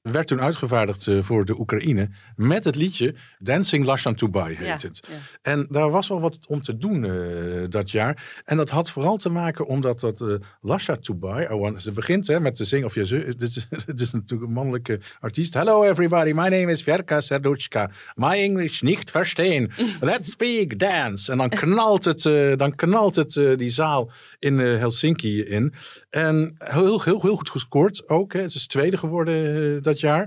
Werd 0.01 0.27
toen 0.27 0.41
uitgevaardigd 0.41 1.08
eh, 1.08 1.22
voor 1.22 1.46
de 1.46 1.60
Oekraïne 1.60 2.10
met 2.36 2.63
het 2.63 2.75
liedje 2.75 3.15
Dancing 3.39 3.86
Lashan 3.86 4.15
Tubai 4.15 4.55
heet 4.55 4.65
Ja, 4.81 4.88
het. 4.88 5.08
ja. 5.10 5.15
En 5.41 5.67
daar 5.70 5.89
was 5.89 6.08
wel 6.08 6.20
wat 6.22 6.38
om 6.48 6.62
te 6.62 6.77
doen 6.77 7.05
eh, 7.05 7.70
dat 7.70 7.91
jaar. 7.91 8.41
En 8.46 8.58
dat 8.58 8.70
had 8.70 8.91
vooral 8.91 9.17
te 9.17 9.29
maken 9.29 9.65
omdat 9.65 10.00
dat 10.00 10.22
eh 10.22 10.27
Lasha 10.62 10.96
Tubai, 10.96 11.48
I 11.53 11.55
want- 11.55 11.81
ze 11.81 11.91
begint 11.91 12.27
hè, 12.27 12.39
met 12.39 12.55
te 12.55 12.65
zingen, 12.65 12.86
of 12.86 12.96
je 12.96 13.05
dit 13.38 13.41
is, 13.55 13.67
dit 13.86 14.00
is 14.00 14.12
natuurlijk 14.12 14.50
een 14.50 14.55
mannelijke 14.55 15.00
artiest. 15.20 15.53
Hello 15.53 15.84
everybody, 15.84 16.29
my 16.31 16.48
name 16.48 16.72
is 16.72 16.84
Verka 16.84 17.22
Serduchka. 17.22 17.89
My 18.15 18.34
English 18.34 18.81
niet 18.81 19.12
verstaan. 19.12 19.67
Let's 20.01 20.31
speak 20.31 20.79
dance. 20.79 21.31
En 21.31 21.38
dan 21.38 21.50
knalt 21.50 22.05
het, 22.05 22.22
dan 22.60 22.75
knalt 22.75 23.15
het 23.15 23.34
die 23.58 23.70
zaal 23.70 24.12
in 24.41 24.60
eh, 24.60 24.77
Helsinki 24.77 25.43
in. 25.43 25.74
En 26.10 26.55
heel, 26.57 27.01
heel, 27.01 27.21
heel 27.21 27.36
goed 27.36 27.50
gescoord 27.50 28.10
ook. 28.10 28.33
Hè. 28.33 28.41
Het 28.41 28.53
is 28.55 28.67
tweede 28.67 28.98
geworden 28.98 29.75
eh, 29.75 29.81
dat 29.83 30.00
jaar. 30.00 30.21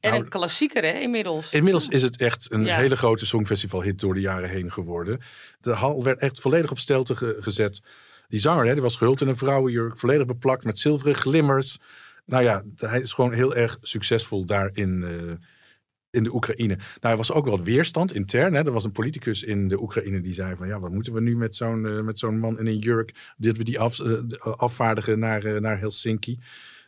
En 0.00 0.10
Nou, 0.10 0.22
een 0.22 0.28
klassieker, 0.28 0.82
hè, 0.82 0.98
inmiddels. 0.98 1.52
Inmiddels 1.52 1.88
is 1.88 2.02
het 2.02 2.16
echt 2.16 2.52
een 2.52 2.64
Ja. 2.64 2.76
hele 2.76 2.96
grote 2.96 3.26
songfestivalhit 3.26 4.00
door 4.00 4.14
de 4.14 4.20
jaren 4.20 4.48
heen 4.48 4.72
geworden. 4.72 5.20
De 5.60 5.70
hal 5.70 6.02
werd 6.04 6.18
echt 6.18 6.40
volledig 6.40 6.70
op 6.70 6.78
stelte 6.78 7.16
ge- 7.16 7.36
gezet. 7.40 7.80
Die 8.28 8.40
zanger, 8.40 8.66
hè, 8.66 8.72
die 8.72 8.82
was 8.82 8.96
gehuld 8.96 9.20
in 9.20 9.28
een 9.28 9.36
vrouwenjurk, 9.36 9.96
volledig 9.98 10.26
beplakt 10.26 10.64
met 10.64 10.78
zilveren 10.78 11.14
glimmers. 11.14 11.78
Nou 12.26 12.42
ja, 12.42 12.62
hij 12.76 13.00
is 13.00 13.12
gewoon 13.12 13.32
heel 13.32 13.54
erg 13.54 13.78
succesvol 13.80 14.44
daar 14.44 14.70
in, 14.72 15.02
eh, 15.04 15.34
in 16.18 16.24
de 16.24 16.34
Oekraïne. 16.34 16.76
Nou, 16.76 17.12
er 17.12 17.16
was 17.16 17.32
ook 17.32 17.46
wat 17.46 17.60
weerstand 17.62 18.14
intern. 18.14 18.54
Hè. 18.54 18.64
Er 18.64 18.72
was 18.72 18.84
een 18.84 18.92
politicus 18.92 19.42
in 19.42 19.68
de 19.68 19.80
Oekraïne 19.82 20.20
die 20.20 20.32
zei 20.32 20.56
van... 20.56 20.66
ja, 20.66 20.80
wat 20.80 20.92
moeten 20.92 21.12
we 21.12 21.20
nu 21.20 21.36
met 21.36 21.56
zo'n 21.56 21.86
eh, 21.86 22.00
met 22.00 22.18
zo'n 22.18 22.38
man 22.38 22.58
in 22.58 22.66
een 22.66 22.78
jurk... 22.78 23.34
dit 23.36 23.56
we 23.56 23.64
die 23.64 23.78
af, 23.78 24.00
eh, 24.00 24.22
afvaardigen 24.38 25.18
naar, 25.18 25.44
eh, 25.44 25.60
naar 25.60 25.78
Helsinki. 25.78 26.38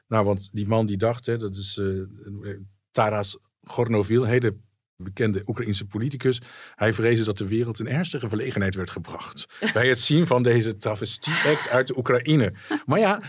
Nou, 0.09 0.25
want 0.25 0.49
die 0.53 0.69
man 0.69 0.87
die 0.87 0.97
dacht, 0.97 1.27
hè, 1.27 1.37
dat 1.37 1.57
is 1.57 1.79
eh, 1.79 2.51
Taras 2.91 3.39
Gornovil, 3.63 4.25
hele 4.25 4.57
bekende 5.02 5.42
Oekraïense 5.47 5.87
politicus. 5.87 6.40
Hij 6.75 6.92
vreesde 6.92 7.25
dat 7.25 7.38
de 7.38 7.49
wereld 7.49 7.80
in 7.80 7.88
ernstige 7.88 8.28
verlegenheid 8.28 8.75
werd 8.75 8.90
gebracht. 8.90 9.47
bij 9.73 9.88
het 9.88 9.99
zien 9.99 10.26
van 10.26 10.42
deze 10.42 10.76
travestie-act 10.76 11.69
uit 11.69 11.88
de 11.88 11.99
Oekraïne. 11.99 12.52
Maar 12.87 12.99
ja, 12.99 13.23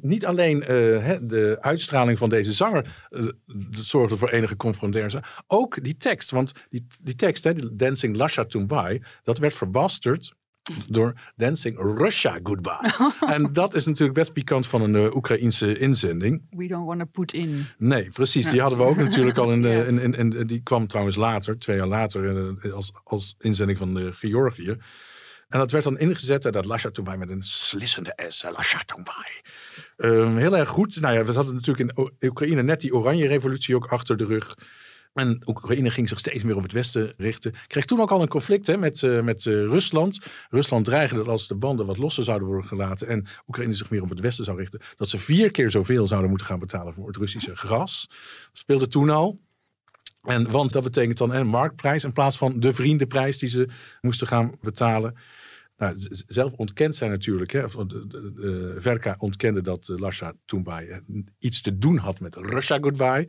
niet 0.00 0.26
alleen 0.26 0.62
eh, 0.62 1.16
de 1.22 1.58
uitstraling 1.60 2.18
van 2.18 2.28
deze 2.28 2.52
zanger 2.52 3.06
eh, 3.06 3.22
dat 3.46 3.84
zorgde 3.84 4.16
voor 4.16 4.30
enige 4.30 4.56
confrontatie. 4.56 5.20
Ook 5.46 5.84
die 5.84 5.96
tekst. 5.96 6.30
Want 6.30 6.52
die, 6.70 6.86
die 7.00 7.14
tekst, 7.14 7.44
hè, 7.44 7.76
Dancing 7.76 8.16
Lasha 8.16 8.44
Tumbai, 8.44 9.02
dat 9.22 9.38
werd 9.38 9.54
verbasterd 9.54 10.34
door 10.88 11.12
Dancing 11.36 11.98
Russia 11.98 12.38
Goodbye. 12.42 13.12
en 13.34 13.52
dat 13.52 13.74
is 13.74 13.86
natuurlijk 13.86 14.18
best 14.18 14.32
pikant 14.32 14.66
van 14.66 14.82
een 14.82 14.94
uh, 14.94 15.14
Oekraïense 15.14 15.78
inzending. 15.78 16.42
We 16.50 16.66
don't 16.66 16.86
want 16.86 16.98
to 17.00 17.06
put 17.06 17.32
in. 17.32 17.66
Nee, 17.78 18.10
precies. 18.10 18.46
Die 18.46 18.60
hadden 18.60 18.78
we 18.78 18.84
ook 18.84 18.96
natuurlijk 18.96 19.38
al 19.38 19.52
in, 19.52 19.62
de, 19.62 19.84
in, 19.88 19.98
in, 19.98 20.14
in, 20.14 20.46
Die 20.46 20.62
kwam 20.62 20.86
trouwens 20.86 21.16
later, 21.16 21.58
twee 21.58 21.76
jaar 21.76 21.86
later, 21.86 22.72
als, 22.72 22.92
als 23.04 23.34
inzending 23.38 23.78
van 23.78 23.94
de 23.94 24.12
Georgië. 24.12 24.76
En 25.50 25.58
dat 25.58 25.70
werd 25.70 25.84
dan 25.84 25.98
ingezet, 25.98 26.44
en 26.44 26.52
dat 26.52 26.64
Lasha 26.64 26.90
Tumbai 26.90 27.16
met 27.16 27.30
een 27.30 27.42
slissende 27.42 28.14
S, 28.28 28.42
Lasha 28.42 28.78
Tumbai. 28.84 29.42
Um, 29.96 30.36
heel 30.36 30.56
erg 30.56 30.68
goed. 30.68 31.00
Nou 31.00 31.14
ja, 31.14 31.24
we 31.24 31.32
hadden 31.32 31.54
natuurlijk 31.54 31.96
in 31.96 32.10
Oekraïne 32.20 32.62
net 32.62 32.80
die 32.80 32.94
oranje 32.94 33.26
revolutie 33.26 33.74
ook 33.74 33.86
achter 33.86 34.16
de 34.16 34.24
rug. 34.24 34.54
En 35.12 35.42
Oekraïne 35.46 35.90
ging 35.90 36.08
zich 36.08 36.18
steeds 36.18 36.44
meer 36.44 36.56
op 36.56 36.62
het 36.62 36.72
Westen 36.72 37.14
richten. 37.16 37.54
Kreeg 37.66 37.84
toen 37.84 38.00
ook 38.00 38.10
al 38.10 38.22
een 38.22 38.28
conflict 38.28 38.66
hè, 38.66 38.76
met, 38.76 39.02
uh, 39.02 39.20
met 39.20 39.44
uh, 39.44 39.54
Rusland. 39.54 40.18
Rusland 40.50 40.84
dreigde 40.84 41.16
dat 41.16 41.28
als 41.28 41.48
de 41.48 41.54
banden 41.54 41.86
wat 41.86 41.98
losser 41.98 42.24
zouden 42.24 42.48
worden 42.48 42.66
gelaten. 42.66 43.08
en 43.08 43.26
Oekraïne 43.48 43.72
zich 43.72 43.90
meer 43.90 44.02
op 44.02 44.08
het 44.08 44.20
Westen 44.20 44.44
zou 44.44 44.58
richten. 44.58 44.80
dat 44.96 45.08
ze 45.08 45.18
vier 45.18 45.50
keer 45.50 45.70
zoveel 45.70 46.06
zouden 46.06 46.28
moeten 46.28 46.46
gaan 46.46 46.58
betalen 46.58 46.94
voor 46.94 47.06
het 47.06 47.16
Russische 47.16 47.56
gas. 47.56 48.06
Dat 48.08 48.58
speelde 48.58 48.86
toen 48.86 49.10
al. 49.10 49.40
En, 50.22 50.50
want 50.50 50.72
dat 50.72 50.82
betekent 50.82 51.18
dan 51.18 51.34
een 51.34 51.46
marktprijs 51.46 52.04
in 52.04 52.12
plaats 52.12 52.38
van 52.38 52.60
de 52.60 52.72
vriendenprijs 52.72 53.38
die 53.38 53.48
ze 53.48 53.68
moesten 54.00 54.26
gaan 54.26 54.54
betalen. 54.60 55.14
Nou, 55.76 55.94
zelf 56.26 56.52
ontkent 56.52 56.96
zij 56.96 57.08
natuurlijk. 57.08 57.52
Hè, 57.52 57.66
de, 57.86 58.74
Verka 58.78 59.14
ontkende 59.18 59.60
dat 59.60 59.88
Lasha 59.88 60.32
Tumbai 60.44 61.00
iets 61.38 61.60
te 61.60 61.78
doen 61.78 61.96
had 61.96 62.20
met 62.20 62.36
Russia 62.36 62.78
Goodbye 62.78 63.28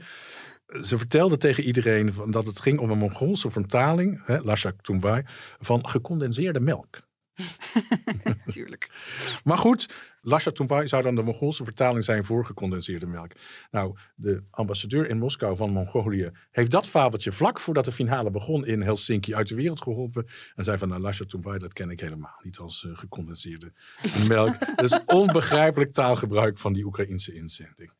ze 0.81 0.97
vertelde 0.97 1.37
tegen 1.37 1.63
iedereen 1.63 2.13
van 2.13 2.31
dat 2.31 2.45
het 2.45 2.61
ging 2.61 2.79
om 2.79 2.91
een 2.91 2.97
Mongoolse 2.97 3.49
vertaling, 3.49 4.21
hè, 4.25 4.39
Lashak 4.39 4.81
Tumbai, 4.81 5.23
van 5.59 5.87
gecondenseerde 5.89 6.59
melk. 6.59 7.01
Tuurlijk. 8.47 8.89
maar 9.43 9.57
goed, 9.57 9.89
Lasha 10.21 10.51
Tumbai 10.51 10.87
zou 10.87 11.03
dan 11.03 11.15
de 11.15 11.21
Mongoolse 11.21 11.63
vertaling 11.63 12.03
zijn 12.03 12.25
voor 12.25 12.45
gecondenseerde 12.45 13.07
melk. 13.07 13.31
Nou, 13.71 13.97
de 14.15 14.43
ambassadeur 14.49 15.09
in 15.09 15.17
Moskou 15.17 15.55
van 15.55 15.71
Mongolië 15.71 16.31
heeft 16.51 16.71
dat 16.71 16.87
fabeltje 16.87 17.31
vlak 17.31 17.59
voordat 17.59 17.85
de 17.85 17.91
finale 17.91 18.31
begon 18.31 18.65
in 18.65 18.81
Helsinki 18.81 19.35
uit 19.35 19.47
de 19.47 19.55
wereld 19.55 19.81
geholpen. 19.81 20.27
En 20.55 20.63
zei 20.63 20.77
van, 20.77 20.87
nou, 20.87 21.01
Lasha 21.01 21.25
Tumbai, 21.25 21.59
dat 21.59 21.73
ken 21.73 21.89
ik 21.89 21.99
helemaal 21.99 22.39
niet 22.43 22.57
als 22.57 22.83
uh, 22.83 22.97
gecondenseerde 22.97 23.73
melk. 24.27 24.59
dat 24.75 24.83
is 24.83 24.99
onbegrijpelijk 25.05 25.91
taalgebruik 25.91 26.57
van 26.57 26.73
die 26.73 26.85
Oekraïnse 26.85 27.33
inzending. 27.33 27.91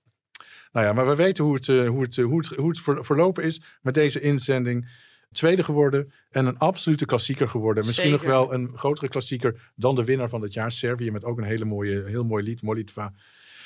Nou 0.71 0.85
ja, 0.85 0.93
maar 0.93 1.07
we 1.07 1.15
weten 1.15 1.43
hoe 1.43 1.53
het, 1.53 1.67
uh, 1.67 1.87
hoe 1.87 2.01
het, 2.01 2.15
hoe 2.15 2.37
het, 2.37 2.47
hoe 2.47 2.69
het 2.69 3.05
verlopen 3.05 3.43
is 3.43 3.61
met 3.81 3.93
deze 3.93 4.19
inzending. 4.19 4.89
Tweede 5.31 5.63
geworden 5.63 6.11
en 6.29 6.45
een 6.45 6.57
absolute 6.57 7.05
klassieker 7.05 7.49
geworden. 7.49 7.85
Misschien 7.85 8.11
nog 8.11 8.23
wel 8.23 8.53
een 8.53 8.71
grotere 8.75 9.09
klassieker 9.09 9.71
dan 9.75 9.95
de 9.95 10.03
winnaar 10.03 10.29
van 10.29 10.41
het 10.41 10.53
jaar, 10.53 10.71
Servië, 10.71 11.11
met 11.11 11.23
ook 11.23 11.37
een 11.37 11.43
hele 11.43 11.65
mooie, 11.65 12.03
heel 12.05 12.23
mooi 12.23 12.43
lied, 12.43 12.61
Molitva. 12.61 13.13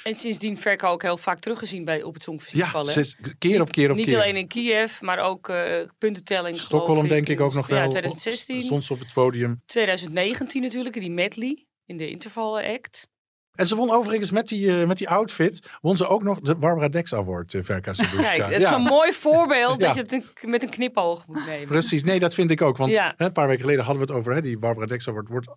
En 0.03 0.15
sindsdien 0.15 0.57
Verka 0.57 0.87
ook 0.87 1.01
heel 1.01 1.17
vaak 1.17 1.39
teruggezien 1.39 1.85
bij, 1.85 2.03
op 2.03 2.13
het 2.13 2.23
Songfestival. 2.23 2.85
Ja, 2.85 2.91
zes, 2.91 3.15
keer 3.37 3.61
op 3.61 3.71
keer 3.71 3.89
op 3.89 3.95
niet 3.95 4.05
keer. 4.05 4.15
Niet 4.15 4.23
alleen 4.23 4.35
in 4.35 4.47
Kiev, 4.47 5.01
maar 5.01 5.19
ook 5.19 5.49
uh, 5.49 5.87
puntentelling. 5.97 6.57
Stockholm 6.57 7.07
denk 7.07 7.27
ik 7.27 7.39
ook 7.39 7.53
nog 7.53 7.67
wel. 7.67 7.77
Ja, 7.77 7.87
2016. 7.87 8.61
Soms 8.61 8.91
op 8.91 8.99
het 8.99 9.13
podium. 9.13 9.61
2019 9.65 10.61
natuurlijk, 10.61 10.95
die 10.99 11.11
medley 11.11 11.65
in 11.85 11.97
de 11.97 12.09
interval 12.09 12.59
act. 12.59 13.07
En 13.55 13.65
ze 13.65 13.75
won 13.75 13.91
overigens 13.91 14.31
met 14.31 14.47
die, 14.47 14.67
uh, 14.67 14.87
met 14.87 14.97
die 14.97 15.09
outfit, 15.09 15.69
won 15.81 15.97
ze 15.97 16.07
ook 16.07 16.23
nog 16.23 16.39
de 16.39 16.55
Barbara 16.55 16.87
Dex 16.87 17.13
Award, 17.13 17.53
uh, 17.53 17.63
Verka 17.63 17.91
Kijk, 17.91 18.41
het 18.41 18.51
is 18.51 18.69
ja. 18.69 18.75
een 18.75 18.81
mooi 18.81 19.13
voorbeeld 19.13 19.79
dat 19.81 19.93
je 19.93 20.01
het 20.01 20.11
een, 20.11 20.25
met 20.41 20.63
een 20.63 20.69
knipoog 20.69 21.27
moet 21.27 21.45
nemen. 21.45 21.67
Precies, 21.67 22.03
nee, 22.03 22.19
dat 22.19 22.33
vind 22.33 22.51
ik 22.51 22.61
ook. 22.61 22.77
Want 22.77 22.91
ja. 22.91 23.13
hè, 23.17 23.25
een 23.25 23.31
paar 23.31 23.47
weken 23.47 23.61
geleden 23.61 23.85
hadden 23.85 24.05
we 24.05 24.11
het 24.11 24.19
over, 24.19 24.33
hè, 24.33 24.41
die 24.41 24.57
Barbara 24.57 24.85
Dex 24.85 25.07
Award 25.07 25.27
wordt 25.27 25.47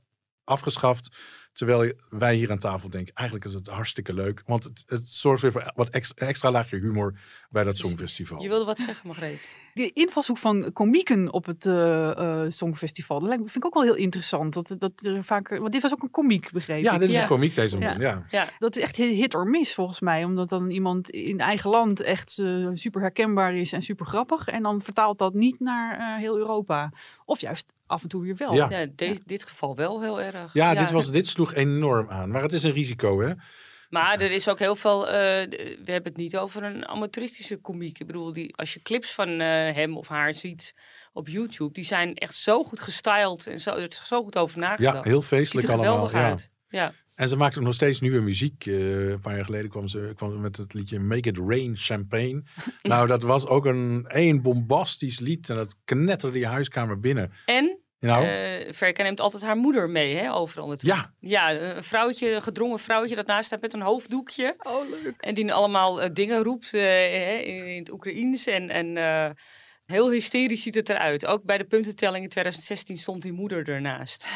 afgeschaft. 0.45 1.17
Terwijl 1.53 1.93
wij 2.11 2.35
hier 2.35 2.51
aan 2.51 2.59
tafel 2.59 2.91
denken, 2.91 3.15
eigenlijk 3.15 3.49
is 3.49 3.55
het 3.55 3.67
hartstikke 3.67 4.13
leuk. 4.13 4.43
Want 4.47 4.65
het, 4.65 4.83
het 4.87 5.09
zorgt 5.09 5.43
weer 5.43 5.53
voor 5.53 5.73
wat 5.75 5.89
extra, 5.89 6.27
extra 6.27 6.51
laagje 6.51 6.79
humor 6.79 7.19
bij 7.49 7.63
dat 7.63 7.79
Songfestival. 7.79 8.43
Je 8.43 8.49
wilde 8.49 8.65
wat 8.65 8.79
zeggen, 8.79 9.07
Margreet? 9.07 9.49
De 9.75 9.91
invalshoek 9.93 10.39
van 10.39 10.73
komieken 10.73 11.33
op 11.33 11.47
het 11.47 11.65
uh, 11.65 11.75
uh, 11.75 12.45
Songfestival, 12.49 13.19
dat 13.19 13.29
vind 13.29 13.57
ik 13.57 13.65
ook 13.65 13.75
wel 13.75 13.83
heel 13.83 13.95
interessant. 13.95 14.55
Dat, 14.55 14.77
dat 14.79 14.93
er 15.05 15.25
vaak, 15.25 15.49
want 15.49 15.73
dit 15.73 15.83
was 15.83 15.93
ook 15.93 16.03
een 16.03 16.11
komiek, 16.11 16.53
begrepen. 16.53 16.83
Ja, 16.83 16.99
dit 16.99 17.09
is 17.09 17.15
ja. 17.15 17.23
een 17.23 17.29
komiek 17.29 17.55
deze 17.55 17.79
man, 17.79 17.99
ja. 17.99 18.27
ja. 18.31 18.49
Dat 18.59 18.77
is 18.77 18.83
echt 18.83 18.97
hit 18.97 19.35
or 19.35 19.47
miss 19.47 19.75
volgens 19.75 20.01
mij. 20.01 20.25
Omdat 20.25 20.49
dan 20.49 20.71
iemand 20.71 21.11
in 21.11 21.41
eigen 21.41 21.71
land 21.71 22.01
echt 22.01 22.39
uh, 22.39 22.71
super 22.75 23.01
herkenbaar 23.01 23.55
is 23.55 23.73
en 23.73 23.83
super 23.83 24.07
grappig. 24.07 24.49
En 24.49 24.63
dan 24.63 24.81
vertaalt 24.81 25.19
dat 25.19 25.35
niet 25.35 25.61
naar 25.61 26.19
heel 26.19 26.37
Europa. 26.39 26.93
Of 27.25 27.41
juist 27.41 27.73
af 27.87 28.03
en 28.03 28.09
toe 28.09 28.23
weer 28.23 28.37
wel. 28.37 28.55
Ja, 28.55 28.71
ja 28.71 28.87
de, 28.95 29.21
dit 29.27 29.43
geval 29.43 29.77
wel 29.77 30.01
heel 30.01 30.21
erg. 30.21 30.53
Ja, 30.53 30.75
Dit, 30.75 30.91
was, 30.91 31.11
dit 31.11 31.27
sloeg 31.27 31.55
enorm 31.55 32.11
aan. 32.11 32.31
Maar 32.31 32.43
het 32.43 32.53
is 32.53 32.63
een 32.63 32.73
risico, 32.73 33.21
hè? 33.21 33.33
Maar 33.89 34.21
er 34.21 34.31
is 34.31 34.49
ook 34.49 34.59
heel 34.59 34.77
veel. 34.77 35.07
Uh, 35.07 35.13
we 35.13 35.79
hebben 35.85 36.13
het 36.13 36.17
niet 36.17 36.37
over 36.37 36.63
een 36.63 36.87
amateuristische 36.87 37.57
komiek. 37.57 37.99
Ik 37.99 38.07
bedoel, 38.07 38.33
die, 38.33 38.57
als 38.57 38.75
je 38.75 38.83
clips 38.83 39.15
van 39.15 39.29
uh, 39.29 39.39
hem 39.75 39.97
of 39.97 40.09
haar 40.09 40.33
ziet 40.33 40.75
op 41.13 41.29
YouTube, 41.29 41.73
die 41.73 41.85
zijn 41.85 42.15
echt 42.15 42.35
zo 42.35 42.65
goed 42.65 42.81
gestyled 42.81 43.47
en 43.47 43.61
zo, 43.61 43.71
er 43.71 43.89
is 43.89 44.03
zo 44.05 44.23
goed 44.23 44.37
over 44.37 44.59
nagedacht. 44.59 45.05
Ja, 45.05 45.11
heel 45.11 45.23
feestelijk 45.23 45.67
Ziet 45.67 45.77
er 45.77 45.87
allemaal. 45.87 46.11
Ja. 46.11 46.29
Uit. 46.29 46.51
ja. 46.69 46.93
En 47.15 47.29
ze 47.29 47.37
maakt 47.37 47.59
ook 47.59 47.65
nog 47.65 47.75
steeds 47.75 48.01
nieuwe 48.01 48.21
muziek. 48.21 48.67
Uh, 48.67 49.09
een 49.09 49.21
paar 49.21 49.37
jaar 49.37 49.45
geleden 49.45 49.71
kwam 49.71 49.89
ze, 49.89 50.13
kwam 50.15 50.33
ze 50.33 50.39
met 50.39 50.57
het 50.57 50.75
liedje 50.75 51.01
Make 51.01 51.29
It 51.29 51.39
Rain 51.39 51.77
Champagne. 51.77 52.43
nou, 52.83 53.07
dat 53.07 53.23
was 53.23 53.47
ook 53.47 53.65
een 53.65 54.07
één 54.09 54.43
bombastisch 54.43 55.19
lied. 55.19 55.51
En 55.51 55.57
dat 55.57 55.77
knetterde 55.85 56.39
je 56.39 56.47
huiskamer 56.47 57.01
binnen. 57.01 57.33
En 57.45 57.78
nou? 58.01 58.25
Uh, 58.25 58.73
Verka 58.73 59.03
neemt 59.03 59.21
altijd 59.21 59.43
haar 59.43 59.57
moeder 59.57 59.91
mee, 59.91 60.17
hè, 60.17 60.33
overal 60.33 60.69
naartoe. 60.69 60.89
Ja. 60.89 61.13
Ja, 61.21 61.53
een 61.53 61.85
vrouwtje, 61.85 62.31
een 62.31 62.43
gedrongen 62.43 62.79
vrouwtje 62.79 63.15
dat 63.15 63.27
naast 63.27 63.47
staat 63.47 63.61
met 63.61 63.75
een 63.75 63.83
hoofddoekje. 63.83 64.55
Oh, 64.59 64.89
leuk. 64.89 65.15
En 65.19 65.35
die 65.35 65.53
allemaal 65.53 66.03
uh, 66.03 66.09
dingen 66.13 66.43
roept 66.43 66.75
uh, 66.75 67.47
in, 67.47 67.67
in, 67.67 67.79
het 67.79 67.91
Oekraïens. 67.91 68.47
En, 68.47 68.71
en 68.71 68.97
heel 69.87 70.11
hysterisch 70.11 70.63
ziet 70.63 70.75
het 70.75 70.89
eruit. 70.89 71.27
Ook 71.27 71.45
bij 71.45 71.59
de 71.59 71.65
puntentelling 71.65 72.25
in 72.25 72.31
2016 72.31 72.99
stond 72.99 73.23
die 73.23 73.33
moeder 73.33 73.69
ernaast. 73.69 74.27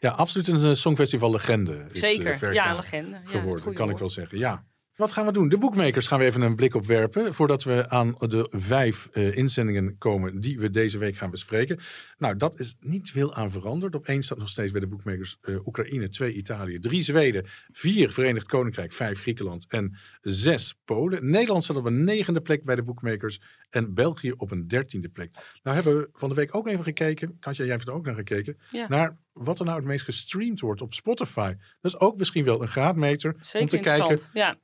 Ja, 0.00 0.10
absoluut 0.10 0.48
een 0.48 0.76
Songfestival-legende. 0.76 1.86
Zeker, 1.92 2.52
ja, 2.52 2.70
een 2.70 2.76
legende. 2.76 3.20
Geworden, 3.24 3.70
ja, 3.70 3.72
kan 3.72 3.90
ik 3.90 3.98
wel 3.98 4.08
zeggen, 4.08 4.38
ja. 4.38 4.64
Wat 5.02 5.12
gaan 5.12 5.26
we 5.26 5.32
doen? 5.32 5.48
De 5.48 5.58
boekmakers 5.58 6.06
gaan 6.06 6.18
we 6.18 6.24
even 6.24 6.40
een 6.40 6.56
blik 6.56 6.74
op 6.74 6.86
werpen. 6.86 7.34
Voordat 7.34 7.62
we 7.62 7.88
aan 7.88 8.14
de 8.18 8.46
vijf 8.50 9.08
uh, 9.12 9.36
inzendingen 9.36 9.98
komen 9.98 10.40
die 10.40 10.58
we 10.58 10.70
deze 10.70 10.98
week 10.98 11.16
gaan 11.16 11.30
bespreken. 11.30 11.78
Nou, 12.18 12.36
dat 12.36 12.58
is 12.58 12.76
niet 12.80 13.10
veel 13.10 13.34
aan 13.34 13.50
veranderd. 13.50 13.94
Op 13.94 14.06
één 14.06 14.22
staat 14.22 14.38
nog 14.38 14.48
steeds 14.48 14.72
bij 14.72 14.80
de 14.80 14.86
boekmakers 14.86 15.38
uh, 15.42 15.66
Oekraïne, 15.66 16.08
twee 16.08 16.32
Italië, 16.32 16.78
drie 16.78 17.02
Zweden, 17.02 17.46
vier 17.72 18.12
Verenigd 18.12 18.46
Koninkrijk, 18.46 18.92
vijf 18.92 19.20
Griekenland 19.20 19.66
en 19.68 19.96
zes 20.20 20.80
Polen. 20.84 21.30
Nederland 21.30 21.64
staat 21.64 21.76
op 21.76 21.84
een 21.84 22.04
negende 22.04 22.40
plek 22.40 22.64
bij 22.64 22.74
de 22.74 22.82
boekmakers 22.82 23.40
en 23.70 23.94
België 23.94 24.32
op 24.32 24.50
een 24.50 24.66
dertiende 24.66 25.08
plek. 25.08 25.30
Nou 25.62 25.76
hebben 25.76 25.96
we 25.96 26.08
van 26.12 26.28
de 26.28 26.34
week 26.34 26.54
ook 26.54 26.66
even 26.66 26.84
gekeken, 26.84 27.36
Katja, 27.40 27.64
jij 27.64 27.72
hebt 27.72 27.88
er 27.88 27.94
ook 27.94 28.04
naar 28.04 28.14
gekeken, 28.14 28.58
ja. 28.70 28.88
naar 28.88 29.18
wat 29.32 29.58
er 29.58 29.64
nou 29.64 29.76
het 29.76 29.86
meest 29.86 30.04
gestreamd 30.04 30.60
wordt 30.60 30.82
op 30.82 30.92
Spotify. 30.92 31.54
Dat 31.80 31.92
is 31.92 32.00
ook 32.00 32.16
misschien 32.16 32.44
wel 32.44 32.62
een 32.62 32.68
graadmeter 32.68 33.36
Zeker 33.40 33.60
om 33.60 33.68
te 33.68 33.78
kijken 33.78 34.18
ja 34.32 34.56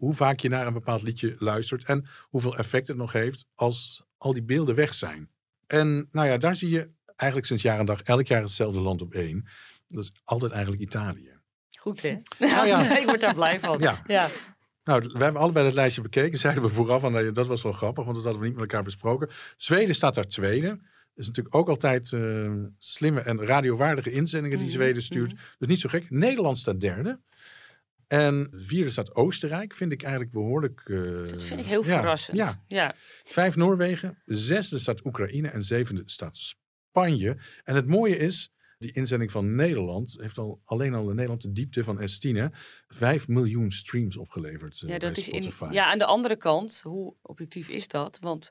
hoe 0.00 0.14
vaak 0.14 0.40
je 0.40 0.48
naar 0.48 0.66
een 0.66 0.72
bepaald 0.72 1.02
liedje 1.02 1.36
luistert 1.38 1.84
en 1.84 2.06
hoeveel 2.22 2.56
effect 2.56 2.88
het 2.88 2.96
nog 2.96 3.12
heeft 3.12 3.46
als 3.54 4.04
al 4.16 4.32
die 4.32 4.42
beelden 4.42 4.74
weg 4.74 4.94
zijn. 4.94 5.30
En 5.66 6.08
nou 6.12 6.28
ja, 6.28 6.36
daar 6.36 6.56
zie 6.56 6.70
je 6.70 6.90
eigenlijk 7.16 7.48
sinds 7.48 7.62
jaar 7.62 7.78
en 7.78 7.86
dag 7.86 8.02
elk 8.02 8.26
jaar 8.26 8.40
hetzelfde 8.42 8.80
land 8.80 9.02
op 9.02 9.14
één. 9.14 9.46
Dat 9.88 10.04
is 10.04 10.12
altijd 10.24 10.52
eigenlijk 10.52 10.82
Italië. 10.82 11.38
Goed 11.78 12.02
hè? 12.02 12.16
Nou 12.38 12.66
ja. 12.66 12.98
ik 13.00 13.06
word 13.06 13.20
daar 13.20 13.34
blij 13.34 13.60
van. 13.60 13.78
Ja. 13.78 14.02
ja. 14.06 14.28
Nou, 14.84 15.10
we 15.12 15.22
hebben 15.22 15.40
allebei 15.40 15.66
het 15.66 15.74
lijstje 15.74 16.02
bekeken. 16.02 16.38
Zeiden 16.38 16.62
we 16.62 16.68
vooraf, 16.68 17.04
en 17.04 17.32
dat 17.32 17.46
was 17.46 17.62
wel 17.62 17.72
grappig, 17.72 18.04
want 18.04 18.16
dat 18.16 18.24
hadden 18.24 18.42
we 18.42 18.48
niet 18.48 18.56
met 18.58 18.68
elkaar 18.68 18.84
besproken. 18.84 19.28
Zweden 19.56 19.94
staat 19.94 20.14
daar 20.14 20.26
tweede. 20.26 20.68
Dat 20.68 20.78
is 21.14 21.26
natuurlijk 21.26 21.54
ook 21.54 21.68
altijd 21.68 22.10
uh, 22.10 22.52
slimme 22.78 23.20
en 23.20 23.46
radiowaardige 23.46 24.10
inzendingen 24.10 24.58
die 24.58 24.70
Zweden 24.70 25.02
stuurt. 25.02 25.34
Dus 25.58 25.68
niet 25.68 25.80
zo 25.80 25.88
gek. 25.88 26.10
Nederland 26.10 26.58
staat 26.58 26.80
derde. 26.80 27.20
En 28.10 28.48
vierde 28.52 28.90
staat 28.90 29.14
Oostenrijk, 29.14 29.74
vind 29.74 29.92
ik 29.92 30.02
eigenlijk 30.02 30.32
behoorlijk. 30.32 30.82
Uh, 30.84 31.28
dat 31.28 31.42
vind 31.42 31.60
ik 31.60 31.66
heel 31.66 31.84
ja, 31.84 31.96
verrassend. 31.96 32.36
Ja. 32.36 32.64
ja. 32.66 32.94
Vijf 33.24 33.56
Noorwegen, 33.56 34.22
zesde 34.24 34.78
staat 34.78 35.04
Oekraïne 35.04 35.48
en 35.48 35.64
zevende 35.64 36.02
staat 36.04 36.36
Spanje. 36.36 37.36
En 37.64 37.74
het 37.74 37.86
mooie 37.86 38.16
is, 38.16 38.52
die 38.78 38.92
inzending 38.92 39.30
van 39.30 39.54
Nederland 39.54 40.16
heeft 40.20 40.38
al 40.38 40.60
alleen 40.64 40.94
al 40.94 41.08
in 41.08 41.14
Nederland 41.14 41.42
de 41.42 41.52
diepte 41.52 41.84
van 41.84 42.00
S10, 42.00 42.54
5 42.88 43.28
miljoen 43.28 43.70
streams 43.70 44.16
opgeleverd. 44.16 44.80
Uh, 44.80 44.90
ja, 44.90 44.98
dat 44.98 45.12
bij 45.12 45.22
is 45.22 45.28
in, 45.60 45.72
ja, 45.72 45.84
aan 45.84 45.98
de 45.98 46.04
andere 46.04 46.36
kant, 46.36 46.80
hoe 46.84 47.14
objectief 47.22 47.68
is 47.68 47.88
dat? 47.88 48.18
Want 48.20 48.50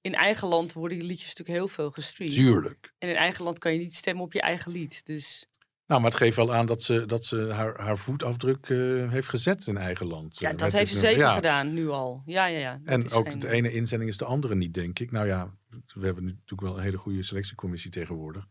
in 0.00 0.14
eigen 0.14 0.48
land 0.48 0.72
worden 0.72 0.98
die 0.98 1.06
liedjes 1.06 1.28
natuurlijk 1.28 1.58
heel 1.58 1.68
veel 1.68 1.90
gestreamd. 1.90 2.32
Tuurlijk. 2.32 2.94
En 2.98 3.08
in 3.08 3.16
eigen 3.16 3.44
land 3.44 3.58
kan 3.58 3.72
je 3.72 3.78
niet 3.78 3.94
stemmen 3.94 4.24
op 4.24 4.32
je 4.32 4.40
eigen 4.40 4.72
lied. 4.72 5.06
Dus 5.06 5.46
Nou, 5.88 6.00
maar 6.00 6.10
het 6.10 6.18
geeft 6.20 6.36
wel 6.36 6.54
aan 6.54 6.66
dat 6.66 6.82
ze, 6.82 7.06
dat 7.06 7.24
ze 7.24 7.48
haar, 7.52 7.80
haar 7.80 7.98
voetafdruk 7.98 8.68
eh, 8.68 9.10
heeft 9.10 9.28
gezet 9.28 9.66
in 9.66 9.76
eigen 9.76 10.06
land. 10.06 10.38
Ja, 10.38 10.50
Eh, 10.50 10.56
dat 10.56 10.72
heeft 10.72 10.92
ze 10.92 10.98
zeker. 10.98 11.20
Ja. 11.20 11.34
gedaan, 11.34 11.72
nu 11.72 11.88
al. 11.88 12.22
Ja, 12.26 12.46
ja, 12.46 12.58
ja. 12.58 12.80
En 12.84 13.10
ook 13.10 13.28
geen- 13.28 13.38
de 13.38 13.48
ene 13.48 13.72
inzending 13.72 14.10
is 14.10 14.16
de 14.16 14.24
andere 14.24 14.54
niet, 14.54 14.74
denk 14.74 14.98
ik. 14.98 15.10
Nou 15.10 15.26
ja, 15.26 15.54
we 15.94 16.04
hebben 16.04 16.24
natuurlijk 16.24 16.60
wel 16.60 16.76
een 16.76 16.82
hele 16.82 16.96
goede 16.96 17.22
selectiecommissie 17.22 17.90
tegenwoordig. 17.90 18.46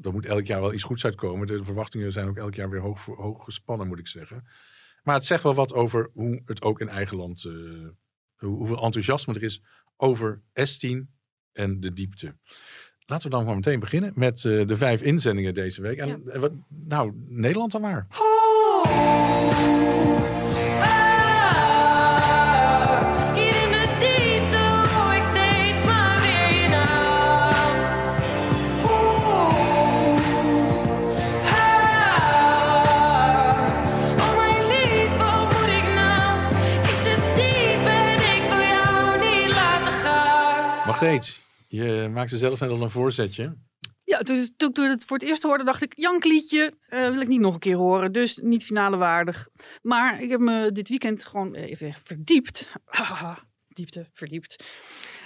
Er 0.00 0.12
moet 0.12 0.26
elk 0.26 0.46
jaar 0.46 0.60
wel 0.60 0.72
iets 0.72 0.82
goeds 0.82 1.04
uitkomen. 1.04 1.46
De 1.46 1.64
verwachtingen 1.64 2.12
zijn 2.12 2.28
ook 2.28 2.36
elk 2.36 2.54
jaar 2.54 2.70
weer 2.70 2.80
hoog, 2.80 3.04
hoog 3.04 3.44
gespannen, 3.44 3.86
moet 3.88 3.98
ik 3.98 4.08
zeggen. 4.08 4.46
Maar 5.02 5.14
het 5.14 5.24
zegt 5.24 5.42
wel 5.42 5.54
wat 5.54 5.72
over 5.74 6.10
hoe 6.12 6.42
het 6.44 6.62
ook 6.62 6.80
in 6.80 6.88
eigen 6.88 7.16
land, 7.16 7.44
eh, 7.44 7.52
hoe, 8.36 8.56
hoeveel 8.56 8.82
enthousiasme 8.82 9.34
er 9.34 9.42
is 9.42 9.62
over 9.96 10.42
S10 10.54 11.08
en 11.52 11.80
de 11.80 11.92
diepte. 11.92 12.36
Laten 13.12 13.30
we 13.30 13.36
dan 13.36 13.44
maar 13.44 13.54
meteen 13.54 13.80
beginnen 13.80 14.12
met 14.14 14.44
eh, 14.44 14.66
de 14.66 14.76
vijf 14.76 15.02
inzendingen 15.02 15.54
deze 15.54 15.82
week. 15.82 15.98
En, 15.98 16.22
eh, 16.32 16.40
wat, 16.40 16.52
nou, 16.88 17.12
Nederland 17.28 17.72
dan 17.72 17.80
maar. 17.80 18.06
Hier 23.34 23.62
in 23.64 23.70
de 23.70 23.96
diepte 23.98 24.56
hoor 24.94 25.14
ik 25.14 25.22
steeds 25.22 25.84
maar 25.84 26.20
weer 26.20 26.52
je 41.76 42.08
maakte 42.12 42.36
zelf 42.38 42.60
net 42.60 42.70
al 42.70 42.82
een 42.82 42.90
voorzetje. 42.90 43.56
Ja, 44.04 44.18
toen, 44.18 44.48
toen 44.56 44.84
ik 44.84 44.90
het 44.90 45.04
voor 45.04 45.18
het 45.18 45.26
eerst 45.26 45.42
hoorde, 45.42 45.64
dacht 45.64 45.82
ik, 45.82 45.92
Jankliedje 45.96 46.72
eh 46.86 47.08
wil 47.08 47.20
ik 47.20 47.28
niet 47.28 47.40
nog 47.40 47.54
een 47.54 47.60
keer 47.60 47.76
horen. 47.76 48.12
Dus 48.12 48.36
niet 48.42 48.64
finale 48.64 48.96
waardig. 48.96 49.48
Maar 49.82 50.22
ik 50.22 50.30
heb 50.30 50.40
me 50.40 50.72
dit 50.72 50.88
weekend 50.88 51.24
gewoon 51.24 51.54
even 51.54 51.94
verdiept. 52.02 52.72
Diepte, 53.74 54.06
verdiept. 54.12 54.64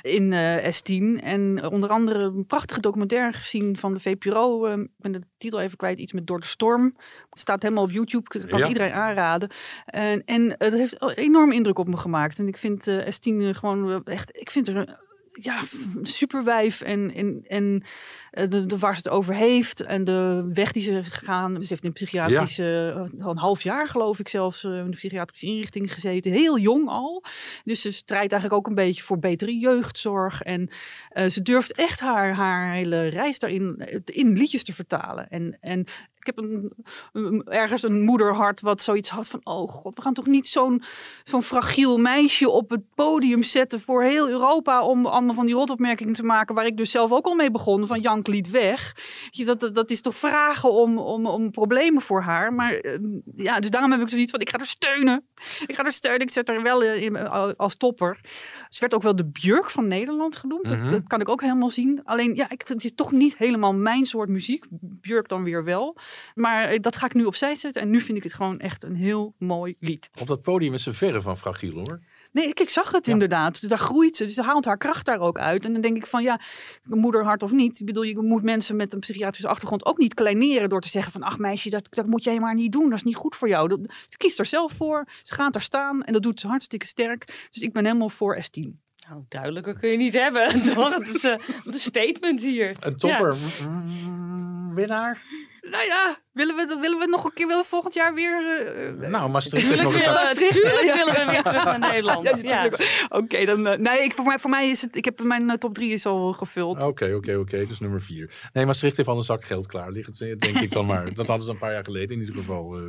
In 0.02 0.32
eh, 0.32 0.72
S10. 0.72 1.22
En 1.22 1.66
onder 1.66 1.88
andere 1.90 2.18
een 2.18 2.46
prachtige 2.46 2.80
documentaire 2.80 3.32
gezien 3.32 3.76
van 3.76 3.94
de 3.94 4.00
VPRO. 4.00 4.66
Eh, 4.66 4.78
ik 4.78 4.88
ben 4.96 5.12
de 5.12 5.20
titel 5.38 5.60
even 5.60 5.76
kwijt. 5.76 5.98
Iets 5.98 6.12
met 6.12 6.26
Door 6.26 6.40
de 6.40 6.46
Storm. 6.46 6.84
Het 7.30 7.38
staat 7.38 7.62
helemaal 7.62 7.84
op 7.84 7.90
YouTube. 7.90 8.38
Ik 8.38 8.48
kan 8.48 8.58
Ja. 8.58 8.68
iedereen 8.68 8.92
aanraden. 8.92 9.50
En, 9.84 10.24
en 10.24 10.48
dat 10.58 10.72
heeft 10.72 11.16
enorm 11.16 11.52
indruk 11.52 11.78
op 11.78 11.88
me 11.88 11.96
gemaakt. 11.96 12.38
En 12.38 12.48
ik 12.48 12.56
vind 12.56 12.86
eh, 12.86 13.06
S10 13.06 13.40
eh, 13.40 13.54
gewoon 13.54 14.04
echt... 14.04 14.36
Ik 14.36 14.50
vind 14.50 14.68
er... 14.68 15.04
een- 15.36 15.42
ja, 15.42 15.62
een 15.96 16.06
superwijf 16.06 16.80
en, 16.80 17.14
en, 17.14 17.44
en 17.48 17.82
eh, 18.30 18.48
de, 18.48 18.66
de, 18.66 18.78
waar 18.78 18.96
ze 18.96 19.02
het 19.04 19.08
over 19.12 19.34
heeft 19.34 19.80
en 19.82 20.04
de 20.04 20.50
weg 20.54 20.72
die 20.72 20.82
ze 20.82 21.04
gaan. 21.04 21.52
Ze 21.62 21.66
heeft 21.68 21.82
in 21.82 21.88
een 21.88 21.92
psychiatrische, 21.92 22.94
al 23.20 23.30
een 23.30 23.36
half 23.38 23.62
jaar 23.62 23.86
geloof 23.86 24.18
ik 24.18 24.28
zelfs, 24.28 24.64
eh, 24.64 24.78
in 24.78 24.90
de 24.90 24.96
psychiatrische 24.96 25.46
inrichting 25.46 25.92
gezeten. 25.92 26.32
Heel 26.32 26.58
jong 26.58 26.88
al. 26.88 27.24
Dus 27.64 27.80
ze 27.80 27.90
strijdt 27.92 28.32
eigenlijk 28.32 28.60
ook 28.62 28.66
een 28.68 28.84
beetje 28.84 29.02
voor 29.02 29.18
betere 29.18 29.58
jeugdzorg. 29.58 30.42
En 30.42 30.68
eh, 31.08 31.26
ze 31.28 31.42
durft 31.42 31.72
echt 31.72 32.00
haar, 32.00 32.34
haar 32.34 32.72
hele 32.74 33.06
reis 33.08 33.38
daarin 33.38 33.82
in 34.04 34.32
liedjes 34.38 34.64
te 34.64 34.72
vertalen. 34.72 35.28
En, 35.28 35.56
en 35.60 35.84
ik 36.28 36.34
heb 36.36 36.44
een, 36.44 36.72
een- 37.12 37.42
ergens 37.44 37.82
een 37.82 38.02
moederhart 38.02 38.60
wat 38.60 38.82
zoiets 38.82 39.08
had 39.08 39.28
van... 39.28 39.40
oh 39.42 39.70
god, 39.70 39.96
we 39.96 40.02
gaan 40.02 40.14
toch 40.14 40.26
niet 40.26 40.48
zo'n 40.48 40.82
zo'n 41.24 41.42
fragiel 41.42 41.98
meisje 41.98 42.48
op 42.48 42.70
het 42.70 42.82
podium 42.94 43.42
zetten 43.42 43.80
voor 43.80 44.02
heel 44.02 44.28
Europa... 44.28 44.82
om 44.82 45.06
allemaal 45.06 45.34
van 45.34 45.46
die 45.46 45.54
rotopmerkingen 45.54 46.12
te 46.12 46.24
maken... 46.24 46.54
waar 46.54 46.66
ik 46.66 46.76
dus 46.76 46.90
zelf 46.90 47.12
ook 47.12 47.24
al 47.26 47.34
mee 47.34 47.50
begon, 47.50 47.86
van 47.86 48.00
Jank 48.00 48.26
liet 48.26 48.50
weg. 48.50 48.96
Dat, 49.30 49.60
dat, 49.60 49.74
dat 49.74 49.90
is 49.90 50.00
toch 50.00 50.14
vragen 50.16 50.72
om, 50.72 50.98
om, 50.98 51.26
om 51.26 51.50
problemen 51.50 52.02
voor 52.02 52.20
haar. 52.22 52.52
Maar 52.52 52.72
eh, 52.72 52.98
ja, 53.36 53.60
dus 53.60 53.70
daarom 53.70 53.90
heb 53.90 54.00
ik 54.00 54.10
zoiets 54.10 54.30
van, 54.30 54.40
ik 54.40 54.50
ga 54.50 54.56
haar 54.56 54.66
steunen. 54.66 55.26
Ik 55.66 55.74
ga 55.74 55.82
haar 55.82 55.92
steunen, 55.92 56.20
ik 56.20 56.30
zet 56.30 56.48
haar 56.48 56.62
wel 56.62 56.82
eh, 56.82 57.02
in, 57.02 57.28
als 57.56 57.76
topper. 57.76 58.20
Ze 58.68 58.80
werd 58.80 58.94
ook 58.94 59.02
wel 59.02 59.16
de 59.16 59.24
Björk 59.26 59.70
van 59.70 59.88
Nederland 59.88 60.36
genoemd. 60.36 60.62
Mhm. 60.62 60.82
dat, 60.82 60.90
dat 60.90 61.06
kan 61.06 61.20
ik 61.20 61.28
ook 61.28 61.40
helemaal 61.40 61.70
zien. 61.70 62.00
Alleen, 62.04 62.34
ja, 62.34 62.50
ik, 62.50 62.62
het 62.66 62.84
is 62.84 62.94
toch 62.94 63.12
niet 63.12 63.36
helemaal 63.36 63.74
mijn 63.74 64.06
soort 64.06 64.28
muziek. 64.28 64.64
Björk 64.70 65.28
dan 65.28 65.42
weer 65.42 65.64
wel. 65.64 65.96
Maar 66.34 66.64
eh, 66.64 66.80
dat 66.80 66.96
ga 66.96 67.06
ik 67.06 67.14
nu 67.14 67.24
opzij 67.24 67.54
zetten. 67.54 67.82
En 67.82 67.90
nu 67.90 68.00
vind 68.00 68.16
ik 68.18 68.22
het 68.22 68.34
gewoon 68.34 68.58
echt 68.58 68.84
een 68.84 68.94
heel 68.94 69.34
mooi 69.38 69.76
lied. 69.78 70.10
Op 70.20 70.26
dat 70.26 70.42
podium 70.42 70.74
is 70.74 70.82
ze 70.82 70.92
verre 70.92 71.20
van 71.22 71.38
fragiel 71.38 71.74
hoor. 71.74 72.00
Nee, 72.32 72.48
ik, 72.48 72.60
ik 72.60 72.70
zag 72.70 72.92
het 72.92 73.06
Ja. 73.06 73.12
inderdaad. 73.12 73.60
Dus 73.60 73.68
daar 73.70 73.78
groeit 73.78 74.16
ze. 74.16 74.24
Dus 74.24 74.34
ze 74.34 74.42
haalt 74.42 74.64
haar 74.64 74.78
kracht 74.78 75.06
daar 75.06 75.18
ook 75.20 75.38
uit. 75.38 75.64
En 75.64 75.72
dan 75.72 75.82
denk 75.82 75.96
ik 75.96 76.06
van, 76.06 76.22
ja, 76.22 76.40
moederhart 76.82 77.42
of 77.42 77.52
niet. 77.52 77.80
Ik 77.80 77.86
bedoel, 77.86 78.02
je 78.02 78.18
moet 78.18 78.42
mensen 78.42 78.76
met 78.76 78.92
een 78.92 79.00
psychiatrische 79.00 79.48
achtergrond 79.48 79.84
ook 79.84 79.98
niet 79.98 80.14
kleineren... 80.14 80.68
door 80.68 80.80
te 80.80 80.88
zeggen 80.88 81.12
van, 81.12 81.22
ach 81.22 81.38
meisje, 81.38 81.70
dat, 81.70 81.86
dat 81.90 82.06
moet 82.06 82.24
jij 82.24 82.40
maar 82.40 82.54
niet 82.54 82.72
doen. 82.72 82.88
Dat 82.88 82.98
is 82.98 83.04
niet 83.04 83.16
goed 83.16 83.36
voor 83.36 83.48
jou. 83.48 83.68
Dat, 83.68 83.78
ze 84.08 84.16
kiest 84.16 84.38
er 84.38 84.46
zelf 84.46 84.72
voor. 84.72 85.04
Ze 85.22 85.34
gaat 85.34 85.52
daar 85.52 85.62
staan. 85.62 86.02
En 86.02 86.12
dat 86.12 86.22
doet 86.22 86.40
ze 86.40 86.46
hartstikke 86.46 86.86
sterk. 86.86 87.48
Dus 87.50 87.62
ik 87.62 87.72
ben 87.72 87.84
helemaal 87.84 88.08
voor 88.08 88.36
S10. 88.44 88.84
Nou, 89.08 89.22
duidelijker 89.28 89.78
kun 89.78 89.90
je 89.90 89.96
niet 89.96 90.12
hebben. 90.14 90.62
Toch? 90.74 90.94
Het 90.98 91.08
is 91.08 91.24
eh, 91.24 91.36
wat 91.64 91.74
een 91.74 91.80
statement 91.80 92.40
hier. 92.42 92.76
Een 92.80 92.96
topper. 92.96 93.36
Mm, 93.68 94.74
winnaar? 94.74 95.22
Nou 95.70 95.84
ja, 95.84 96.18
willen 96.32 96.56
we, 96.56 96.78
willen 96.80 96.98
we 96.98 97.06
nog 97.06 97.24
een 97.24 97.32
keer 97.32 97.46
willen 97.46 97.62
we 97.62 97.68
volgend 97.68 97.94
jaar 97.94 98.14
weer... 98.14 98.58
eh, 98.66 98.88
eh, 98.88 99.10
Nou, 99.10 99.30
Maastricht 99.30 99.82
nog 99.82 99.94
eens... 99.94 100.04
willen, 100.04 100.20
uit- 100.20 100.38
we- 100.38 100.48
tuurlijk 100.52 100.84
Ja. 100.84 100.94
willen 100.94 101.14
we 101.26 101.30
weer 101.32 101.42
terug 101.42 101.64
naar 101.64 101.78
Nederland. 101.90 102.24
Ja, 102.26 102.36
Ja, 102.36 102.62
natuurlijk. 102.62 103.06
Oké, 103.08 103.44
dan. 103.44 103.66
eh, 103.66 103.78
nee, 103.78 104.02
ik, 104.02 104.12
voor, 104.12 104.24
mij, 104.24 104.38
voor 104.38 104.50
mij 104.50 104.68
is 104.70 104.82
het. 104.82 104.96
Ik 104.96 105.04
heb 105.04 105.22
mijn 105.22 105.58
top 105.58 105.74
3 105.74 105.92
is 105.92 106.06
al 106.06 106.32
gevuld. 106.32 106.82
Oké, 106.82 107.14
oké, 107.14 107.36
oké. 107.36 107.66
Dus 107.66 107.78
nummer 107.80 108.02
vier. 108.02 108.48
Nee, 108.52 108.66
Maastricht 108.66 108.96
heeft 108.96 109.08
al 109.08 109.16
een 109.16 109.22
zak 109.24 109.44
geld 109.44 109.66
klaar 109.66 109.90
liggen, 109.90 110.38
denk 110.38 110.58
ik 110.58 110.70
dan 110.72 110.86
maar. 110.86 111.14
Dat 111.14 111.26
hadden 111.26 111.46
ze 111.46 111.52
een 111.52 111.58
paar 111.58 111.72
jaar 111.72 111.84
geleden 111.84 112.10
in 112.14 112.20
ieder 112.20 112.34
geval. 112.36 112.76
eh. 112.76 112.82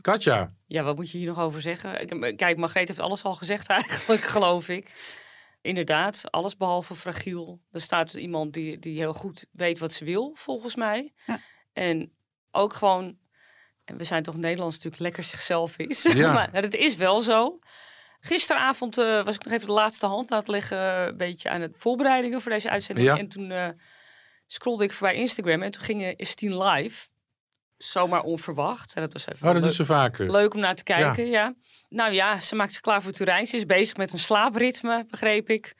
Katja, 0.00 0.52
Ja, 0.66 0.82
wat 0.82 0.96
moet 0.96 1.10
je 1.10 1.18
hier 1.18 1.26
nog 1.26 1.40
over 1.40 1.60
zeggen? 1.60 2.00
Ik- 2.00 2.36
Kijk, 2.36 2.56
Margreet 2.56 2.88
heeft 2.88 3.00
alles 3.00 3.24
al 3.24 3.34
gezegd 3.34 3.68
eigenlijk, 3.78 4.20
geloof 4.22 4.68
ik. 4.68 4.94
Inderdaad, 5.62 6.22
alles 6.30 6.56
behalve 6.56 6.94
fragiel. 6.94 7.60
Er 7.72 7.80
staat 7.80 8.14
iemand 8.14 8.52
die, 8.52 8.78
die 8.78 8.98
heel 8.98 9.12
goed 9.12 9.46
weet 9.52 9.78
wat 9.78 9.92
ze 9.92 10.04
wil, 10.04 10.32
volgens 10.34 10.74
mij. 10.76 11.12
Ja. 11.26 11.40
En 11.72 12.12
ook 12.56 12.74
gewoon, 12.74 13.18
en 13.84 13.96
we 13.96 14.04
zijn 14.04 14.22
toch 14.22 14.36
Nederlands 14.36 14.74
natuurlijk 14.74 15.02
lekker 15.02 15.24
zichzelf 15.24 15.78
is. 15.78 16.02
Ja. 16.14 16.32
maar 16.32 16.48
het 16.52 16.74
is 16.74 16.96
wel 16.96 17.20
zo. 17.20 17.58
Gisteravond 18.20 18.98
eh, 18.98 19.24
was 19.24 19.34
ik 19.34 19.44
nog 19.44 19.52
even 19.52 19.66
de 19.66 19.72
laatste 19.72 20.06
hand 20.06 20.30
aan 20.30 20.38
het 20.38 20.48
leggen, 20.48 20.78
eh, 20.78 21.06
een 21.06 21.16
beetje 21.16 21.50
aan 21.50 21.60
het 21.60 21.76
voorbereidingen 21.78 22.40
voor 22.40 22.52
deze 22.52 22.70
uitzending. 22.70 23.06
Ja. 23.06 23.18
En 23.18 23.28
toen 23.28 23.50
eh 23.50 23.68
scrollde 24.46 24.84
ik 24.84 24.92
voorbij 24.92 25.16
Instagram 25.16 25.62
en 25.62 25.70
toen 25.70 25.82
ging 25.82 26.02
is 26.16 26.34
10 26.34 26.62
live. 26.62 27.08
Zomaar 27.76 28.22
onverwacht. 28.22 28.94
En 28.94 29.02
dat 29.02 29.12
was 29.12 29.26
even 29.26 29.48
oh, 29.48 29.54
dat 29.54 29.62
leuk. 29.62 29.72
ze 29.72 29.84
vaker. 29.84 30.30
Leuk 30.30 30.54
om 30.54 30.60
naar 30.60 30.74
te 30.74 30.82
kijken, 30.82 31.26
ja. 31.26 31.54
Nou 31.88 32.12
ja, 32.12 32.40
ze 32.40 32.54
maakt 32.54 32.72
zich 32.72 32.80
klaar 32.80 33.02
voor 33.02 33.12
Turijn. 33.12 33.46
Ze 33.46 33.56
is 33.56 33.66
bezig 33.66 33.96
met 33.96 34.12
een 34.12 34.18
slaapritme, 34.18 35.06
begreep 35.10 35.48
ik. 35.48 35.74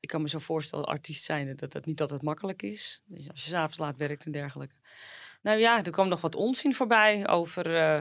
Ik 0.00 0.08
kan 0.08 0.22
me 0.22 0.28
zo 0.28 0.38
voorstellen, 0.38 0.84
artiest 0.84 1.24
zijn, 1.24 1.56
dat 1.56 1.72
dat 1.72 1.86
niet 1.86 2.00
altijd 2.00 2.22
makkelijk 2.22 2.62
is. 2.62 3.02
Dus 3.04 3.30
als 3.30 3.44
je 3.44 3.50
s'avonds 3.50 3.78
laat 3.78 3.96
werkt 3.96 4.24
en 4.24 4.32
dergelijke. 4.32 4.74
Nou 5.46 5.58
ja, 5.58 5.84
er 5.84 5.90
kwam 5.90 6.08
nog 6.08 6.20
wat 6.20 6.34
onzin 6.34 6.74
voorbij 6.74 7.28
over 7.28 7.76
eh, 7.76 8.00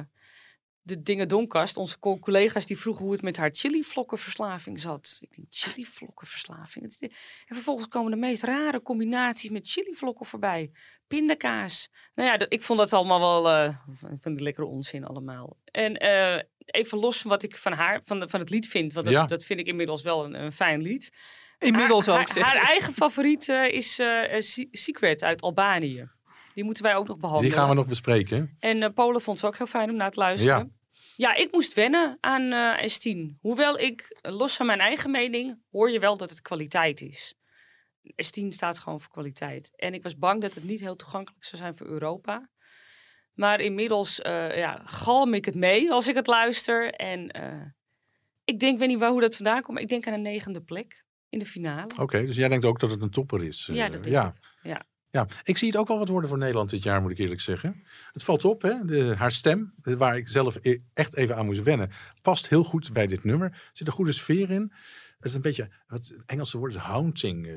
de 0.81 1.01
dingen 1.01 1.27
Donkast. 1.27 1.77
Onze 1.77 1.99
co- 1.99 2.19
collega's 2.19 2.65
die 2.65 2.77
vroegen 2.77 3.03
hoe 3.03 3.13
het 3.13 3.21
met 3.21 3.38
haar 3.38 3.49
chilivlokkenverslaving 3.51 4.79
zat. 4.79 5.17
Ik 5.21 5.36
denk, 5.36 5.47
chilivlokkenverslaving? 5.49 6.95
En 6.99 7.55
vervolgens 7.55 7.88
komen 7.88 8.12
de 8.12 8.17
meest 8.17 8.43
rare 8.43 8.81
combinaties 8.81 9.49
met 9.49 9.67
chilivlokken 9.69 10.25
voorbij. 10.25 10.71
Pindakaas. 11.08 11.89
Nou 12.15 12.29
ja, 12.29 12.38
dat, 12.38 12.53
ik 12.53 12.62
vond 12.62 12.79
dat 12.79 12.93
allemaal 12.93 13.19
wel 13.19 13.49
eh, 13.51 13.75
van 13.99 14.17
van 14.21 14.34
die 14.34 14.43
lekkere 14.43 14.67
onzin 14.67 15.05
allemaal. 15.05 15.58
En 15.65 15.97
eh, 15.97 16.41
even 16.65 16.97
los 16.97 17.17
van 17.21 17.31
wat 17.31 17.43
ik 17.43 17.58
van 17.58 17.73
haar, 17.73 18.01
van, 18.03 18.19
de, 18.19 18.29
van 18.29 18.39
het 18.39 18.49
lied 18.49 18.67
vind. 18.67 18.93
Want 18.93 19.05
dat, 19.05 19.15
Ja. 19.15 19.25
dat 19.25 19.43
vind 19.45 19.60
ik 19.60 19.67
inmiddels 19.67 20.01
wel 20.01 20.25
een, 20.25 20.34
een 20.34 20.51
fijn 20.53 20.81
lied. 20.81 21.12
Inmiddels 21.60 22.05
haar, 22.05 22.19
ook, 22.19 22.29
zeg 22.29 22.43
Haar, 22.43 22.55
haar 22.58 22.65
eigen 22.65 22.93
favoriet 22.93 23.49
eh, 23.49 23.67
is 23.71 23.99
eh, 23.99 24.36
eh, 24.36 24.41
Se- 24.41 24.67
Secret 24.71 25.23
uit 25.23 25.41
Albanië. 25.41 26.10
Die 26.55 26.63
moeten 26.63 26.83
wij 26.83 26.95
ook 26.95 27.07
nog 27.07 27.17
behandelen. 27.17 27.51
Die 27.51 27.59
gaan 27.59 27.69
we 27.69 27.75
nog 27.75 27.87
bespreken. 27.87 28.55
En 28.59 28.83
eh, 28.83 28.93
Polen 28.93 29.21
vond 29.21 29.39
ze 29.39 29.45
ook 29.45 29.57
heel 29.57 29.67
fijn 29.67 29.89
om 29.89 29.95
naar 29.95 30.11
te 30.11 30.19
luisteren. 30.19 30.77
Ja, 31.15 31.33
ik 31.33 31.51
moest 31.51 31.73
wennen 31.73 32.17
aan 32.19 32.51
eh, 32.51 32.89
S10. 32.89 33.39
Hoewel 33.39 33.79
ik, 33.79 34.17
eh, 34.21 34.37
los 34.37 34.55
van 34.55 34.65
mijn 34.65 34.79
eigen 34.79 35.11
mening, 35.11 35.59
hoor 35.71 35.91
je 35.91 35.99
wel 35.99 36.17
dat 36.17 36.29
het 36.29 36.41
kwaliteit 36.41 37.01
is. 37.01 37.35
S10 38.03 38.47
staat 38.47 38.77
gewoon 38.77 38.99
voor 38.99 39.11
kwaliteit. 39.11 39.73
En 39.75 39.93
ik 39.93 40.03
was 40.03 40.17
bang 40.17 40.41
dat 40.41 40.53
het 40.53 40.63
niet 40.63 40.79
heel 40.79 40.95
toegankelijk 40.95 41.45
zou 41.45 41.61
zijn 41.61 41.77
voor 41.77 41.87
Europa. 41.87 42.49
Maar 43.33 43.59
inmiddels 43.59 44.19
ja, 44.55 44.81
galm 44.83 45.33
ik 45.33 45.45
het 45.45 45.55
mee 45.55 45.91
als 45.91 46.07
ik 46.07 46.15
het 46.15 46.27
luister. 46.27 46.93
En 46.93 47.31
ik 48.43 48.59
denk, 48.59 48.79
weet 48.79 48.87
niet 48.87 48.99
waar, 48.99 49.09
hoe 49.09 49.21
dat 49.21 49.35
vandaan 49.35 49.61
komt, 49.61 49.73
maar 49.73 49.81
ik 49.81 49.89
denk 49.89 50.07
aan 50.07 50.13
een 50.13 50.21
negende 50.21 50.61
plek 50.61 51.05
in 51.29 51.39
de 51.39 51.45
finale. 51.45 51.89
Oké, 51.99 52.25
dus 52.25 52.35
jij 52.35 52.47
denkt 52.47 52.65
ook 52.65 52.79
dat 52.79 52.89
het 52.89 53.01
een 53.01 53.09
topper 53.09 53.43
is. 53.43 53.69
Ja, 53.71 53.89
dat 53.89 54.03
denk 54.03 54.15
ja. 54.15 54.27
ik. 54.27 54.69
Ja. 54.69 54.85
Ja, 55.15 55.28
ik 55.43 55.58
zie 55.58 55.67
het 55.67 55.78
ook 55.78 55.88
wel 55.88 55.97
wat 55.97 56.08
worden 56.10 56.30
voor 56.30 56.38
Nederland 56.39 56.69
dit 56.69 56.84
jaar, 56.84 57.01
moet 57.01 57.12
ik 57.12 57.17
eerlijk 57.17 57.41
zeggen. 57.41 57.84
Het 58.13 58.23
valt 58.23 58.45
op, 58.45 58.62
hè? 58.62 58.73
De, 58.86 59.13
haar 59.17 59.32
stem, 59.32 59.73
waar 59.82 60.17
ik 60.17 60.28
zelf 60.28 60.58
e- 60.62 60.78
echt 60.93 61.15
even 61.15 61.36
aan 61.36 61.45
moest 61.45 61.63
wennen, 61.63 61.91
past 62.21 62.49
heel 62.49 62.63
goed 62.63 62.93
bij 62.93 63.08
dit 63.08 63.23
nummer. 63.23 63.47
Er 63.51 63.69
zit 63.73 63.88
een 63.88 63.93
goede 63.93 64.12
sfeer 64.12 64.51
in. 64.51 64.71
Het 65.17 65.25
is 65.25 65.34
een 65.34 65.41
beetje, 65.41 65.69
wat 65.88 66.13
Engelse 66.25 66.58
woord 66.58 66.73
is 66.73 66.80
haunting. 66.80 67.47
eh, 67.47 67.54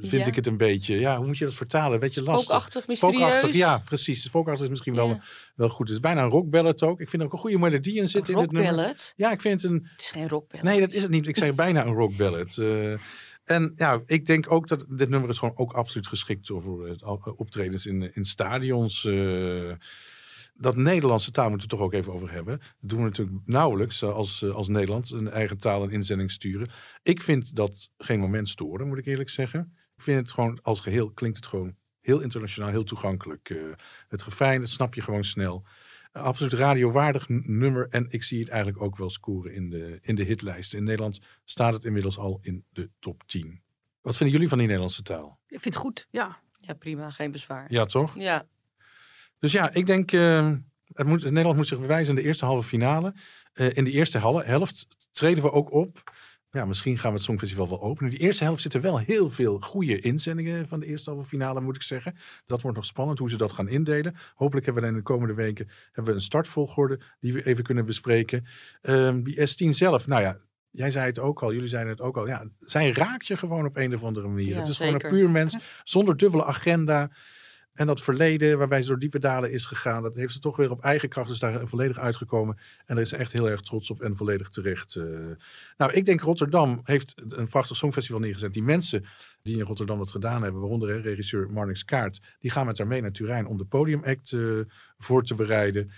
vind 0.00 0.22
Ja. 0.24 0.26
ik 0.30 0.34
het 0.36 0.46
een 0.46 0.56
beetje. 0.56 0.98
Ja, 0.98 1.16
hoe 1.16 1.26
moet 1.26 1.38
je 1.38 1.44
dat 1.44 1.54
vertalen? 1.54 2.00
Weet 2.00 2.14
je, 2.14 2.22
lastig. 2.22 2.44
Spookachtig, 2.62 2.96
Spookachtig, 2.96 3.30
mysterieus. 3.32 3.56
ja, 3.56 3.78
precies. 3.78 4.22
Spookachtig 4.22 4.64
is 4.64 4.70
misschien 4.70 4.94
wel, 4.94 5.08
Ja. 5.08 5.22
wel 5.54 5.68
goed. 5.68 5.86
Het 5.86 5.96
is 5.96 6.02
bijna 6.02 6.22
een 6.22 6.30
rockballad 6.30 6.82
ook. 6.82 7.00
Ik 7.00 7.08
vind 7.08 7.22
er 7.22 7.28
ook 7.28 7.34
een 7.34 7.38
goede 7.40 7.58
melodie 7.58 7.96
in 7.96 8.08
zitten 8.08 8.34
in 8.34 8.40
dit 8.40 8.52
nummer. 8.52 9.12
Ja, 9.16 9.30
ik 9.32 9.40
vind 9.40 9.62
het 9.62 9.70
een... 9.70 9.88
Het 9.92 10.00
is 10.00 10.10
geen 10.10 10.28
rockballad. 10.28 10.66
Nee, 10.66 10.80
dat 10.80 10.92
is 10.92 11.02
het 11.02 11.10
niet. 11.10 11.26
Ik 11.26 11.36
zeg 11.36 11.54
bijna 11.54 11.84
een 11.86 11.94
rockballad. 11.94 12.56
Eh 12.58 12.94
en 13.52 13.72
ja, 13.76 14.02
ik 14.06 14.26
denk 14.26 14.52
ook 14.52 14.68
dat 14.68 14.84
dit 14.88 15.08
nummer 15.08 15.30
is 15.30 15.38
gewoon 15.38 15.56
ook 15.56 15.72
absoluut 15.72 16.06
geschikt 16.06 16.46
voor 16.46 16.96
al- 17.00 17.34
optredens 17.36 17.86
in, 17.86 18.14
in 18.14 18.24
stadions. 18.24 19.04
eh 19.04 19.72
dat 20.54 20.76
Nederlandse 20.76 21.30
taal 21.30 21.48
moeten 21.50 21.68
we 21.68 21.74
toch 21.76 21.84
ook 21.84 21.92
even 21.92 22.12
over 22.12 22.32
hebben. 22.32 22.58
Dat 22.58 22.90
doen 22.90 22.98
we 22.98 23.04
natuurlijk 23.04 23.38
nauwelijks 23.44 24.02
eh, 24.02 24.12
als, 24.12 24.42
eh, 24.42 24.50
als 24.50 24.68
Nederland 24.68 25.10
een 25.10 25.30
eigen 25.30 25.58
taal 25.58 25.82
en 25.82 25.90
inzending 25.90 26.30
sturen. 26.30 26.68
Ik 27.02 27.22
vind 27.22 27.56
dat 27.56 27.90
geen 27.98 28.20
moment 28.20 28.48
storen, 28.48 28.88
moet 28.88 28.98
ik 28.98 29.06
eerlijk 29.06 29.28
zeggen. 29.30 29.76
Ik 29.96 30.02
vind 30.02 30.20
het 30.20 30.32
gewoon 30.32 30.58
als 30.62 30.80
geheel 30.80 31.10
klinkt 31.10 31.36
het 31.36 31.46
gewoon 31.46 31.74
heel 32.00 32.20
internationaal, 32.20 32.70
heel 32.70 32.84
toegankelijk. 32.84 33.50
Eh, 33.50 33.58
het 34.08 34.22
gefijn, 34.22 34.60
dat 34.60 34.68
snap 34.68 34.94
je 34.94 35.02
gewoon 35.02 35.24
snel. 35.24 35.64
Absoluut 36.12 36.52
radiowaardig 36.52 37.28
nummer. 37.28 37.86
En 37.90 38.06
ik 38.08 38.22
zie 38.22 38.40
het 38.40 38.48
eigenlijk 38.48 38.82
ook 38.82 38.96
wel 38.96 39.10
scoren 39.10 39.54
in 39.54 39.70
de, 39.70 39.98
in 40.02 40.14
de 40.14 40.24
hitlijsten. 40.24 40.78
In 40.78 40.84
Nederland 40.84 41.20
staat 41.44 41.74
het 41.74 41.84
inmiddels 41.84 42.18
al 42.18 42.38
in 42.42 42.64
de 42.70 42.90
top 42.98 43.22
10. 43.26 43.62
Wat 44.00 44.16
vinden 44.16 44.34
jullie 44.34 44.48
van 44.48 44.58
die 44.58 44.66
Nederlandse 44.66 45.02
taal? 45.02 45.38
Ik 45.46 45.60
vind 45.60 45.74
het 45.74 45.82
goed, 45.82 46.08
ja. 46.10 46.40
Ja, 46.60 46.74
prima. 46.74 47.10
Geen 47.10 47.30
bezwaar. 47.30 47.72
Ja, 47.72 47.84
toch? 47.84 48.16
Ja. 48.16 48.46
Dus 49.38 49.52
ja, 49.52 49.72
ik 49.72 49.86
denk, 49.86 50.12
eh, 50.12 50.52
het 50.92 51.06
moet, 51.06 51.22
Nederland 51.22 51.56
moet 51.56 51.66
zich 51.66 51.80
bewijzen 51.80 52.16
in 52.16 52.22
de 52.22 52.26
eerste 52.26 52.44
halve 52.44 52.68
finale. 52.68 53.14
Eh, 53.52 53.76
in 53.76 53.84
de 53.84 53.90
eerste 53.90 54.18
helft 54.18 54.86
treden 55.10 55.42
we 55.42 55.52
ook 55.52 55.72
op. 55.72 56.12
Ja, 56.54 56.64
misschien 56.64 56.98
gaan 56.98 57.10
we 57.10 57.16
het 57.16 57.24
Songfestival 57.24 57.68
wel 57.68 57.82
openen. 57.82 58.10
Die 58.10 58.20
eerste 58.20 58.44
helft 58.44 58.62
zitten 58.62 58.80
wel 58.80 58.98
heel 58.98 59.30
veel 59.30 59.58
goede 59.60 60.00
inzendingen 60.00 60.68
van 60.68 60.80
de 60.80 60.86
eerste 60.86 61.10
halve 61.10 61.28
finale, 61.28 61.60
moet 61.60 61.76
ik 61.76 61.82
zeggen. 61.82 62.16
Dat 62.46 62.62
wordt 62.62 62.76
nog 62.76 62.86
spannend 62.86 63.18
hoe 63.18 63.30
ze 63.30 63.36
dat 63.36 63.52
gaan 63.52 63.68
indelen. 63.68 64.16
Hopelijk 64.34 64.64
hebben 64.66 64.82
we 64.82 64.88
in 64.88 64.94
de 64.94 65.02
komende 65.02 65.34
weken 65.34 65.68
hebben 65.84 66.04
we 66.04 66.18
een 66.18 66.24
startvolgorde 66.24 67.00
die 67.20 67.32
we 67.32 67.46
even 67.46 67.64
kunnen 67.64 67.84
bespreken. 67.84 68.46
Ehm, 68.80 69.22
die 69.22 69.36
S10 69.36 69.68
zelf, 69.68 70.06
nou 70.06 70.22
ja, 70.22 70.38
jij 70.70 70.90
zei 70.90 71.06
het 71.06 71.18
ook 71.18 71.42
al, 71.42 71.52
jullie 71.52 71.68
zeiden 71.68 71.92
het 71.92 72.00
ook 72.00 72.16
al. 72.16 72.26
Ja, 72.26 72.48
zij 72.60 72.90
raakt 72.90 73.26
je 73.26 73.36
gewoon 73.36 73.66
op 73.66 73.76
een 73.76 73.94
of 73.94 74.04
andere 74.04 74.28
manier. 74.28 74.48
Ja, 74.48 74.58
het 74.58 74.68
is 74.68 74.76
zeker. 74.76 75.00
gewoon 75.00 75.12
een 75.12 75.18
puur 75.18 75.30
mens 75.30 75.56
zonder 75.82 76.16
dubbele 76.16 76.44
agenda. 76.44 77.10
En 77.72 77.86
dat 77.86 78.02
verleden, 78.02 78.58
waarbij 78.58 78.82
ze 78.82 78.88
door 78.88 78.98
diepe 78.98 79.18
dalen 79.18 79.52
is 79.52 79.66
gegaan, 79.66 80.02
dat 80.02 80.14
heeft 80.16 80.32
ze 80.32 80.38
toch 80.38 80.56
weer 80.56 80.70
op 80.70 80.80
eigen 80.82 81.08
kracht 81.08 81.28
dus 81.28 81.38
daar 81.38 81.68
volledig 81.68 81.98
uitgekomen. 81.98 82.56
En 82.86 82.94
daar 82.94 83.00
is 83.04 83.08
ze 83.08 83.16
echt 83.16 83.32
heel 83.32 83.48
erg 83.50 83.60
trots 83.60 83.90
op 83.90 84.00
en 84.02 84.16
volledig 84.16 84.48
terecht. 84.48 84.94
eh. 84.96 85.04
Nou, 85.76 85.92
ik 85.92 86.04
denk 86.04 86.20
Rotterdam 86.20 86.80
heeft 86.84 87.14
een 87.28 87.48
prachtig 87.48 87.76
songfestival 87.76 88.20
neergezet. 88.20 88.52
Die 88.52 88.62
mensen 88.62 89.04
die 89.42 89.56
in 89.58 89.64
Rotterdam 89.64 89.98
dat 89.98 90.10
gedaan 90.10 90.42
hebben, 90.42 90.60
waaronder 90.60 90.88
hè, 90.88 90.96
regisseur 91.00 91.50
Marnix 91.52 91.84
Kaart, 91.84 92.20
die 92.38 92.50
gaan 92.50 92.66
met 92.66 92.78
haar 92.78 92.86
mee 92.86 93.00
naar 93.00 93.12
Turijn 93.12 93.46
om 93.46 93.56
de 93.58 93.64
podiumact 93.64 94.32
eh, 94.32 94.58
voor 94.98 95.22
te 95.24 95.34
bereiden. 95.34 95.90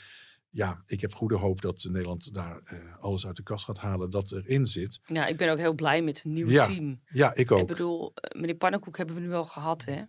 Ja, 0.51 0.83
ik 0.87 1.01
heb 1.01 1.15
goede 1.15 1.37
hoop 1.37 1.61
dat 1.61 1.87
Nederland 1.91 2.35
daar 2.35 2.61
eh, 2.65 2.79
alles 3.01 3.27
uit 3.27 3.37
de 3.37 3.43
kast 3.43 3.65
gaat 3.65 3.79
halen 3.79 4.11
dat 4.11 4.33
erin 4.33 4.67
zit. 4.67 5.01
ja, 5.07 5.27
ik 5.27 5.37
ben 5.37 5.51
ook 5.51 5.59
heel 5.59 5.75
blij 5.75 6.03
met 6.03 6.23
een 6.25 6.33
nieuw 6.33 6.49
Ja, 6.49 6.67
team. 6.67 6.99
Ja, 7.07 7.31
ik 7.31 7.39
Ik 7.39 7.51
ook. 7.53 7.67
bedoel, 7.67 8.13
eh, 8.15 8.41
meneer 8.41 8.55
Pannenkoek 8.57 8.97
hebben 8.97 9.15
we 9.15 9.21
nu 9.21 9.33
al 9.33 9.47
gehad, 9.47 9.85
hè? 9.85 10.03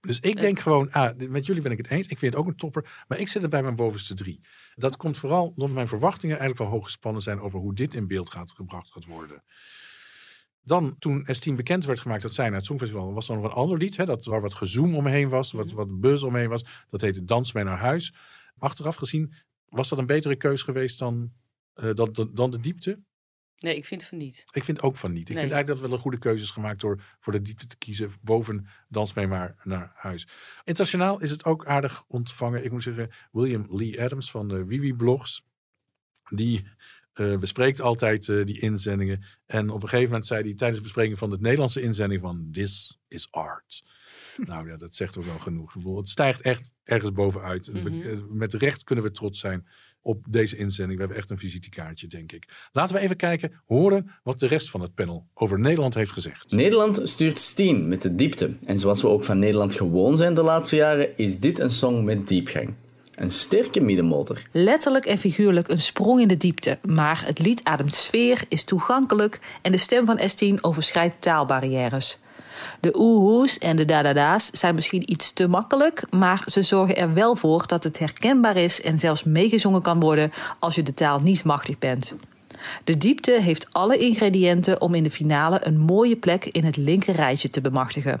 Dus 0.00 0.18
ik 0.20 0.40
denk 0.40 0.58
gewoon, 0.58 0.92
ah, 0.92 1.16
met 1.28 1.46
jullie 1.46 1.62
ben 1.62 1.72
ik 1.72 1.78
het 1.78 1.90
eens. 1.90 2.06
Ik 2.06 2.18
vind 2.18 2.32
het 2.32 2.42
ook 2.42 2.48
een 2.48 2.56
topper. 2.56 3.04
Maar 3.08 3.18
ik 3.18 3.28
zit 3.28 3.42
er 3.42 3.48
bij 3.48 3.62
mijn 3.62 3.74
bovenste 3.74 4.14
drie. 4.14 4.40
Dat 4.74 4.96
komt 4.96 5.16
vooral 5.16 5.46
omdat 5.46 5.70
mijn 5.70 5.88
verwachtingen 5.88 6.38
eigenlijk 6.38 6.70
wel 6.70 6.78
hoog 6.78 6.84
gespannen 6.84 7.22
zijn 7.22 7.40
over 7.40 7.58
hoe 7.58 7.74
dit 7.74 7.94
in 7.94 8.06
beeld 8.06 8.30
gaat 8.30 8.52
gebracht 8.52 8.90
gaat 8.90 9.04
worden. 9.04 9.42
Dan, 10.60 10.98
toen 10.98 11.26
S10 11.26 11.54
bekend 11.54 11.84
werd 11.84 12.00
gemaakt 12.00 12.22
dat 12.22 12.34
zij 12.34 12.48
naar 12.48 12.56
het 12.56 12.64
Songfestival, 12.64 13.12
was 13.12 13.28
er 13.28 13.34
nog 13.34 13.44
een 13.44 13.50
ander 13.50 13.78
lied. 13.78 13.96
Hè, 13.96 14.04
dat, 14.04 14.24
waar 14.24 14.40
wat 14.40 14.54
gezoom 14.54 14.94
omheen 14.94 15.28
was, 15.28 15.52
wat, 15.52 15.72
wat 15.72 16.00
buzz 16.00 16.22
omheen 16.22 16.48
was. 16.48 16.64
Dat 16.90 17.00
heette 17.00 17.24
Dans 17.24 17.52
mee 17.52 17.64
naar 17.64 17.78
huis. 17.78 18.14
Achteraf 18.58 18.96
gezien, 18.96 19.34
was 19.68 19.88
dat 19.88 19.98
een 19.98 20.06
betere 20.06 20.36
keus 20.36 20.62
geweest 20.62 20.98
dan, 20.98 21.32
eh, 21.74 21.94
dan, 21.94 22.12
dan, 22.12 22.30
dan 22.34 22.50
de 22.50 22.60
diepte? 22.60 23.00
Nee, 23.58 23.76
ik 23.76 23.84
vind 23.84 24.04
van 24.04 24.18
niet. 24.18 24.44
Ik 24.50 24.64
vind 24.64 24.82
ook 24.82 24.96
van 24.96 25.12
niet. 25.12 25.28
Ik 25.28 25.34
Nee. 25.34 25.38
vind 25.38 25.52
eigenlijk 25.52 25.80
dat 25.80 25.88
wel 25.88 25.98
een 25.98 26.02
goede 26.02 26.18
keuze 26.18 26.42
is 26.42 26.50
gemaakt 26.50 26.80
door 26.80 27.02
voor 27.18 27.32
de 27.32 27.42
diepte 27.42 27.66
te 27.66 27.76
kiezen 27.76 28.10
boven 28.22 28.66
Dans 28.88 29.14
mee 29.14 29.26
maar 29.26 29.54
naar 29.64 29.92
huis. 29.94 30.28
Internationaal 30.64 31.20
is 31.20 31.30
het 31.30 31.44
ook 31.44 31.66
aardig 31.66 32.04
ontvangen. 32.06 32.64
Ik 32.64 32.70
moet 32.70 32.82
zeggen, 32.82 33.10
William 33.32 33.66
Lee 33.70 34.02
Adams 34.02 34.30
van 34.30 34.48
de 34.48 34.64
Wiwi 34.64 34.94
Blogs, 34.94 35.46
die 36.28 36.68
eh, 37.12 37.38
bespreekt 37.38 37.80
altijd 37.80 38.28
eh, 38.28 38.44
die 38.44 38.60
inzendingen. 38.60 39.24
En 39.46 39.70
op 39.70 39.82
een 39.82 39.88
gegeven 39.88 40.10
moment 40.10 40.26
zei 40.26 40.42
hij 40.42 40.54
tijdens 40.54 40.78
de 40.78 40.84
bespreking 40.84 41.18
van 41.18 41.30
de 41.30 41.38
Nederlandse 41.40 41.80
inzending 41.82 42.20
van 42.20 42.48
This 42.52 42.98
is 43.08 43.28
art. 43.30 43.84
nou 44.36 44.68
ja, 44.68 44.76
dat 44.76 44.94
zegt 44.94 45.18
ook 45.18 45.24
wel 45.24 45.38
genoeg. 45.38 45.74
Het 45.96 46.08
stijgt 46.08 46.40
echt 46.40 46.70
ergens 46.84 47.12
bovenuit. 47.12 47.72
Mhm. 47.72 48.00
eh, 48.00 48.18
Met 48.28 48.54
recht 48.54 48.84
kunnen 48.84 49.04
we 49.04 49.10
trots 49.10 49.40
zijn 49.40 49.66
op 50.08 50.24
deze 50.28 50.56
inzending. 50.56 50.98
We 50.98 51.04
hebben 51.04 51.16
echt 51.16 51.30
een 51.30 51.38
visitekaartje, 51.38 52.06
denk 52.06 52.32
ik. 52.32 52.68
Laten 52.72 52.94
we 52.94 53.00
even 53.00 53.16
kijken, 53.16 53.52
horen 53.66 54.10
wat 54.22 54.38
de 54.38 54.46
rest 54.46 54.70
van 54.70 54.80
het 54.80 54.94
panel 54.94 55.26
over 55.34 55.60
Nederland 55.60 55.94
heeft 55.94 56.12
gezegd. 56.12 56.52
Nederland 56.52 57.00
stuurt 57.02 57.38
Steen 57.38 57.88
met 57.88 58.02
de 58.02 58.14
diepte. 58.14 58.56
En 58.64 58.78
zoals 58.78 59.02
we 59.02 59.08
ook 59.08 59.24
van 59.24 59.38
Nederland 59.38 59.74
gewoon 59.74 60.16
zijn 60.16 60.34
de 60.34 60.42
laatste 60.42 60.76
jaren, 60.76 61.16
is 61.16 61.38
dit 61.38 61.58
een 61.58 61.70
song 61.70 62.04
met 62.04 62.28
diepgang. 62.28 62.74
Een 63.14 63.30
sterke 63.30 63.80
middenmotor. 63.80 64.42
Letterlijk 64.52 65.06
en 65.06 65.18
figuurlijk 65.18 65.68
een 65.68 65.78
sprong 65.78 66.20
in 66.20 66.28
de 66.28 66.36
diepte. 66.36 66.78
Maar 66.82 67.22
het 67.26 67.38
lied 67.38 67.64
ademt 67.64 67.94
sfeer, 67.94 68.44
is 68.48 68.64
toegankelijk 68.64 69.40
en 69.62 69.72
de 69.72 69.78
stem 69.78 70.06
van 70.06 70.20
S10 70.20 70.60
overschrijdt 70.60 71.20
taalbarrières. 71.20 72.20
De 72.80 72.98
oehoes 72.98 73.58
en 73.58 73.76
de 73.76 73.84
dadada's 73.84 74.50
zijn 74.50 74.74
misschien 74.74 75.12
iets 75.12 75.32
te 75.32 75.48
makkelijk, 75.48 76.04
maar 76.10 76.42
ze 76.46 76.62
zorgen 76.62 76.96
er 76.96 77.14
wel 77.14 77.36
voor 77.36 77.66
dat 77.66 77.84
het 77.84 77.98
herkenbaar 77.98 78.56
is 78.56 78.80
en 78.80 78.98
zelfs 78.98 79.22
meegezongen 79.22 79.82
kan 79.82 80.00
worden 80.00 80.32
als 80.58 80.74
je 80.74 80.82
de 80.82 80.94
taal 80.94 81.18
niet 81.18 81.44
machtig 81.44 81.78
bent. 81.78 82.14
De 82.84 82.96
diepte 82.96 83.40
heeft 83.40 83.72
alle 83.72 83.96
ingrediënten 83.96 84.80
om 84.80 84.94
in 84.94 85.02
de 85.02 85.10
finale 85.10 85.66
een 85.66 85.78
mooie 85.78 86.16
plek 86.16 86.44
in 86.44 86.64
het 86.64 86.76
linker 86.76 87.14
rijtje 87.14 87.48
te 87.48 87.60
bemachtigen. 87.60 88.20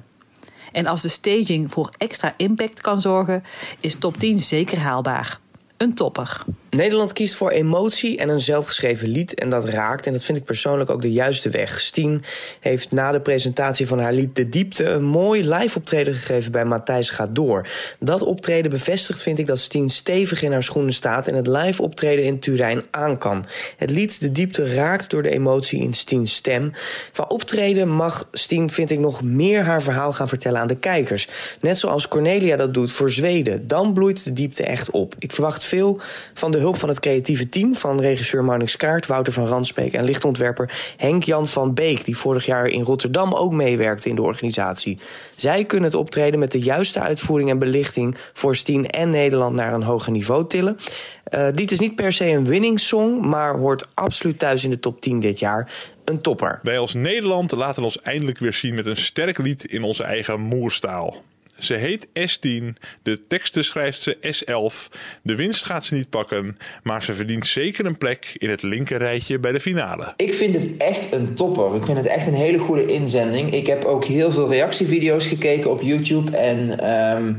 En 0.72 0.86
als 0.86 1.02
de 1.02 1.08
staging 1.08 1.70
voor 1.70 1.92
extra 1.98 2.34
impact 2.36 2.80
kan 2.80 3.00
zorgen, 3.00 3.42
is 3.80 3.94
top 3.94 4.16
10 4.16 4.38
zeker 4.38 4.78
haalbaar. 4.78 5.40
Een 5.78 5.94
topper. 5.94 6.44
Nederland 6.70 7.12
kiest 7.12 7.34
voor 7.34 7.50
emotie 7.50 8.18
en 8.18 8.28
een 8.28 8.40
zelfgeschreven 8.40 9.08
lied 9.08 9.34
en 9.34 9.50
dat 9.50 9.64
raakt. 9.64 10.06
En 10.06 10.12
dat 10.12 10.24
vind 10.24 10.38
ik 10.38 10.44
persoonlijk 10.44 10.90
ook 10.90 11.02
de 11.02 11.12
juiste 11.12 11.50
weg. 11.50 11.80
Stien 11.80 12.22
heeft 12.60 12.92
na 12.92 13.12
de 13.12 13.20
presentatie 13.20 13.86
van 13.86 13.98
haar 13.98 14.12
lied 14.12 14.36
De 14.36 14.48
Diepte... 14.48 14.84
een 14.84 15.04
mooi 15.04 15.48
live 15.48 15.78
optreden 15.78 16.14
gegeven 16.14 16.52
bij 16.52 16.64
Matthijs 16.64 17.10
Gaat 17.10 17.34
Door. 17.34 17.68
Dat 17.98 18.22
optreden 18.22 18.70
bevestigt, 18.70 19.22
vind 19.22 19.38
ik, 19.38 19.46
dat 19.46 19.58
Stien 19.58 19.90
stevig 19.90 20.42
in 20.42 20.52
haar 20.52 20.62
schoenen 20.62 20.92
staat... 20.92 21.28
en 21.28 21.34
het 21.34 21.46
live 21.46 21.82
optreden 21.82 22.24
in 22.24 22.38
Turijn 22.38 22.82
aan 22.90 23.18
kan. 23.18 23.46
Het 23.76 23.90
lied 23.90 24.20
De 24.20 24.32
Diepte 24.32 24.74
raakt 24.74 25.10
door 25.10 25.22
de 25.22 25.30
emotie 25.30 25.82
in 25.82 25.94
Stiens 25.94 26.34
stem. 26.34 26.70
Qua 27.12 27.24
optreden 27.28 27.88
mag 27.88 28.28
Stien, 28.32 28.70
vind 28.70 28.90
ik, 28.90 28.98
nog 28.98 29.22
meer 29.22 29.64
haar 29.64 29.82
verhaal 29.82 30.12
gaan 30.12 30.28
vertellen 30.28 30.60
aan 30.60 30.68
de 30.68 30.78
kijkers. 30.78 31.28
Net 31.60 31.78
zoals 31.78 32.08
Cornelia 32.08 32.56
dat 32.56 32.74
doet 32.74 32.92
voor 32.92 33.10
Zweden. 33.10 33.66
Dan 33.66 33.92
bloeit 33.92 34.24
De 34.24 34.32
Diepte 34.32 34.64
echt 34.64 34.90
op. 34.90 35.14
Ik 35.18 35.32
verwacht 35.32 35.66
veel 35.68 36.00
van 36.34 36.50
de 36.50 36.58
hulp 36.58 36.78
van 36.78 36.88
het 36.88 37.00
creatieve 37.00 37.48
team... 37.48 37.74
van 37.74 38.00
regisseur 38.00 38.44
Marnix 38.44 38.76
Kaart, 38.76 39.06
Wouter 39.06 39.32
van 39.32 39.46
Ransbeek... 39.46 39.92
en 39.92 40.04
lichtontwerper 40.04 40.94
Henk-Jan 40.96 41.46
van 41.46 41.74
Beek... 41.74 42.04
die 42.04 42.16
vorig 42.16 42.46
jaar 42.46 42.66
in 42.66 42.82
Rotterdam 42.82 43.34
ook 43.34 43.52
meewerkte 43.52 44.08
in 44.08 44.14
de 44.14 44.22
organisatie. 44.22 44.98
Zij 45.36 45.64
kunnen 45.64 45.90
het 45.90 45.98
optreden 45.98 46.38
met 46.38 46.52
de 46.52 46.60
juiste 46.60 47.00
uitvoering 47.00 47.50
en 47.50 47.58
belichting... 47.58 48.14
voor 48.32 48.56
Stien 48.56 48.86
en 48.86 49.10
Nederland 49.10 49.54
naar 49.54 49.74
een 49.74 49.82
hoger 49.82 50.12
niveau 50.12 50.46
tillen. 50.46 50.78
Eh, 51.24 51.46
dit 51.54 51.72
is 51.72 51.78
niet 51.78 51.94
per 51.94 52.12
se 52.12 52.26
een 52.26 52.44
winningssong... 52.44 53.20
maar 53.20 53.58
hoort 53.58 53.86
absoluut 53.94 54.38
thuis 54.38 54.64
in 54.64 54.70
de 54.70 54.80
top 54.80 55.00
10 55.00 55.20
dit 55.20 55.38
jaar. 55.38 55.70
Een 56.04 56.18
topper. 56.18 56.58
Wij 56.62 56.78
als 56.78 56.94
Nederland 56.94 57.52
laten 57.52 57.82
ons 57.82 58.02
eindelijk 58.02 58.38
weer 58.38 58.52
zien 58.52 58.74
met 58.74 58.86
een 58.86 58.96
sterk 58.96 59.38
lied 59.38 59.64
in 59.64 59.82
onze 59.82 60.02
eigen 60.02 60.40
moerstaal. 60.40 61.16
Ze 61.58 61.74
heet 61.74 62.06
S10, 62.06 62.64
de 63.02 63.26
teksten 63.26 63.64
schrijft 63.64 64.02
ze 64.02 64.16
S11, 64.16 64.98
de 65.22 65.34
winst 65.34 65.64
gaat 65.64 65.84
ze 65.84 65.94
niet 65.94 66.10
pakken, 66.10 66.56
maar 66.82 67.02
ze 67.02 67.14
verdient 67.14 67.46
zeker 67.46 67.86
een 67.86 67.98
plek 67.98 68.34
in 68.38 68.50
het 68.50 68.62
linkerrijtje 68.62 69.38
bij 69.38 69.52
de 69.52 69.60
finale. 69.60 70.12
Ik 70.16 70.34
vind 70.34 70.54
het 70.54 70.76
echt 70.76 71.12
een 71.12 71.34
topper. 71.34 71.74
Ik 71.74 71.84
vind 71.84 71.96
het 71.96 72.06
echt 72.06 72.26
een 72.26 72.34
hele 72.34 72.58
goede 72.58 72.86
inzending. 72.86 73.52
Ik 73.52 73.66
heb 73.66 73.84
ook 73.84 74.04
heel 74.04 74.30
veel 74.30 74.48
reactievideo's 74.48 75.26
gekeken 75.26 75.70
op 75.70 75.82
YouTube. 75.82 76.36
En 76.36 76.78
ehm, 76.78 77.34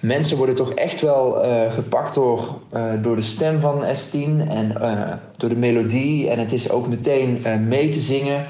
mensen 0.00 0.36
worden 0.36 0.54
toch 0.54 0.74
echt 0.74 1.00
wel 1.00 1.44
eh, 1.44 1.72
gepakt 1.72 2.14
door, 2.14 2.58
eh, 2.70 2.92
door 3.02 3.16
de 3.16 3.22
stem 3.22 3.60
van 3.60 3.84
S10 3.84 4.48
en 4.48 4.80
eh, 4.80 5.12
door 5.36 5.48
de 5.48 5.56
melodie. 5.56 6.30
En 6.30 6.38
het 6.38 6.52
is 6.52 6.70
ook 6.70 6.86
meteen 6.86 7.38
mee 7.68 7.88
te 7.88 8.00
zingen. 8.00 8.46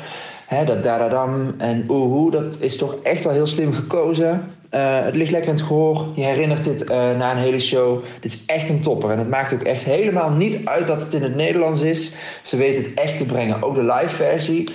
Dat 0.64 0.82
dadadam 0.82 1.54
en 1.58 1.84
oehoe, 1.88 2.30
dat 2.30 2.56
is 2.60 2.76
toch 2.76 2.94
echt 3.02 3.24
wel 3.24 3.32
heel 3.32 3.46
slim 3.46 3.72
gekozen. 3.72 4.50
Eh, 4.74 5.04
het 5.04 5.16
ligt 5.16 5.30
lekker 5.30 5.50
in 5.50 5.56
het 5.56 5.66
gehoor. 5.66 6.06
Je 6.14 6.22
herinnert 6.22 6.64
dit 6.64 6.84
eh, 6.84 6.96
na 7.16 7.30
een 7.30 7.36
hele 7.36 7.60
show. 7.60 8.04
Dit 8.20 8.34
is 8.34 8.44
echt 8.46 8.68
een 8.68 8.80
topper. 8.80 9.10
En 9.10 9.18
het 9.18 9.28
maakt 9.28 9.54
ook 9.54 9.62
echt 9.62 9.84
helemaal 9.84 10.30
niet 10.30 10.66
uit 10.66 10.86
dat 10.86 11.02
het 11.02 11.14
in 11.14 11.22
het 11.22 11.34
Nederlands 11.34 11.82
is. 11.82 12.14
Ze 12.42 12.56
weten 12.56 12.82
het 12.82 12.94
echt 12.94 13.16
te 13.16 13.24
brengen. 13.24 13.62
Ook 13.62 13.74
de 13.74 13.84
live 13.84 14.14
versie. 14.14 14.68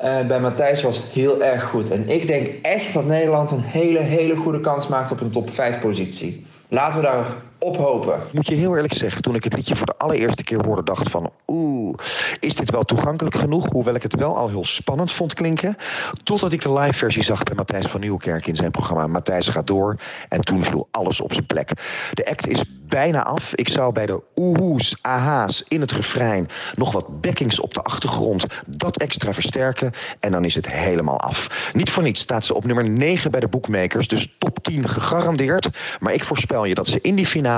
eh, 0.00 0.26
bij 0.26 0.40
Matthijs 0.40 0.82
was 0.82 1.00
heel 1.12 1.42
erg 1.42 1.62
goed. 1.64 1.90
En 1.90 2.08
ik 2.08 2.26
denk 2.26 2.48
echt 2.62 2.92
dat 2.92 3.06
Nederland 3.06 3.50
een 3.50 3.60
hele, 3.60 3.98
hele 3.98 4.36
goede 4.36 4.60
kans 4.60 4.88
maakt 4.88 5.10
op 5.10 5.20
een 5.20 5.30
top 5.30 5.50
5 5.50 5.80
positie. 5.80 6.46
Laten 6.68 7.00
we 7.00 7.04
daar 7.06 7.26
op 7.64 7.76
hopen. 7.76 8.14
Ik 8.14 8.32
moet 8.32 8.46
je 8.46 8.54
heel 8.54 8.74
eerlijk 8.76 8.94
zeggen, 8.94 9.22
toen 9.22 9.34
ik 9.34 9.44
het 9.44 9.54
liedje 9.54 9.76
voor 9.76 9.86
de 9.86 9.96
allereerste 9.98 10.42
keer 10.42 10.64
hoorde, 10.64 10.82
dacht 10.82 11.10
van 11.10 11.30
oeh, 11.46 11.98
is 12.40 12.56
dit 12.56 12.70
wel 12.70 12.82
toegankelijk 12.82 13.36
genoeg? 13.36 13.70
Hoewel 13.70 13.94
ik 13.94 14.02
het 14.02 14.14
wel 14.14 14.36
al 14.36 14.48
heel 14.48 14.64
spannend 14.64 15.12
vond 15.12 15.34
klinken. 15.34 15.76
Totdat 16.22 16.52
ik 16.52 16.60
de 16.60 16.72
live 16.72 16.92
versie 16.92 17.22
zag 17.22 17.42
bij 17.42 17.54
Matthijs 17.54 17.86
van 17.86 18.00
Nieuwkerk 18.00 18.46
in 18.46 18.56
zijn 18.56 18.70
programma 18.70 19.06
Matthijs 19.06 19.48
gaat 19.48 19.66
door. 19.66 19.96
En 20.28 20.40
toen 20.40 20.62
viel 20.62 20.88
alles 20.90 21.20
op 21.20 21.32
zijn 21.32 21.46
plek. 21.46 21.70
De 22.12 22.26
act 22.26 22.48
is 22.48 22.64
bijna 22.88 23.24
af. 23.24 23.54
Ik 23.54 23.68
zou 23.68 23.92
bij 23.92 24.06
de 24.06 24.20
oehoes, 24.36 24.96
aha's 25.00 25.64
in 25.68 25.80
het 25.80 25.92
refrein 25.92 26.48
nog 26.76 26.92
wat 26.92 27.20
backings 27.20 27.60
op 27.60 27.74
de 27.74 27.82
achtergrond 27.82 28.46
dat 28.66 28.96
extra 28.96 29.32
versterken. 29.32 29.92
En 30.20 30.32
dan 30.32 30.44
is 30.44 30.54
het 30.54 30.70
helemaal 30.70 31.20
af. 31.20 31.70
Niet 31.72 31.90
voor 31.90 32.02
niets 32.02 32.20
staat 32.20 32.44
ze 32.44 32.54
op 32.54 32.64
nummer 32.64 32.88
9 32.88 33.30
bij 33.30 33.40
de 33.40 33.48
bookmakers, 33.48 34.08
dus 34.08 34.34
top 34.38 34.58
10 34.62 34.88
gegarandeerd. 34.88 35.68
Maar 36.00 36.12
ik 36.12 36.24
voorspel 36.24 36.64
je 36.64 36.74
dat 36.74 36.88
ze 36.88 36.98
in 37.00 37.14
die 37.14 37.26
finale, 37.26 37.52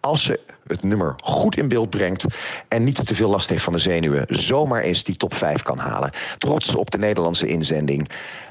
als 0.00 0.24
ze 0.24 0.40
het 0.66 0.82
nummer 0.82 1.14
goed 1.22 1.56
in 1.56 1.68
beeld 1.68 1.90
brengt 1.90 2.24
en 2.68 2.84
niet 2.84 3.06
te 3.06 3.14
veel 3.14 3.30
last 3.30 3.48
heeft 3.48 3.62
van 3.62 3.72
de 3.72 3.78
zenuwen, 3.78 4.24
zomaar 4.28 4.82
eens 4.82 5.04
die 5.04 5.16
top 5.16 5.34
5 5.34 5.62
kan 5.62 5.78
halen. 5.78 6.10
Trots 6.38 6.74
op 6.74 6.90
de 6.90 6.98
Nederlandse 6.98 7.46
inzending. 7.46 8.10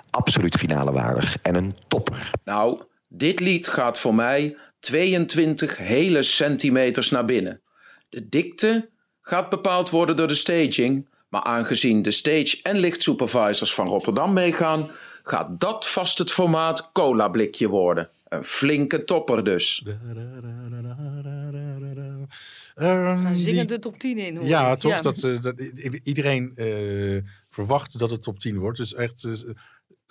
Absoluut 0.10 0.56
finale 0.56 0.91
waardig 0.91 1.38
en 1.41 1.56
een 1.56 1.75
topper. 1.88 2.32
Nou, 2.43 2.82
dit 3.08 3.39
lied 3.39 3.67
gaat 3.67 3.99
voor 3.99 4.15
mij 4.15 4.58
22 4.80 5.78
hele 5.78 6.23
centimeters 6.23 7.10
naar 7.10 7.25
binnen. 7.25 7.62
De 8.10 8.30
dikte 8.30 8.89
gaat 9.21 9.49
bepaald 9.49 9.89
worden 9.89 10.15
door 10.15 10.28
de 10.28 10.36
staging, 10.36 11.08
maar 11.30 11.43
aangezien 11.43 12.02
de 12.02 12.12
stage 12.12 12.60
en 12.63 12.78
lichtsupervisors 12.78 13.73
van 13.73 13.88
Rotterdam 13.88 14.34
meegaan, 14.34 14.89
gaat 15.23 15.60
dat 15.60 15.88
vast 15.88 16.17
het 16.17 16.32
formaat 16.32 16.89
cola 16.93 17.28
blikje 17.30 17.67
worden. 17.67 18.10
Een 18.29 18.43
flinke 18.43 19.03
topper 19.03 19.43
dus. 19.43 19.83
Gaan 22.75 23.33
die- 23.33 23.43
zingen 23.43 23.67
de 23.67 23.79
top 23.79 23.99
10 23.99 24.17
in. 24.17 24.35
hoor 24.35 24.47
Ja, 24.47 24.75
toch? 24.75 24.99
Dat, 24.99 25.23
eh, 25.23 25.41
dat, 25.41 25.59
iedereen 26.03 26.51
eh, 26.55 27.17
verwacht 27.49 27.99
dat 27.99 28.09
het 28.11 28.23
top 28.23 28.39
10 28.39 28.57
wordt. 28.57 28.77
Dus 28.77 28.93
echt, 28.93 29.23
eh, 29.23 29.33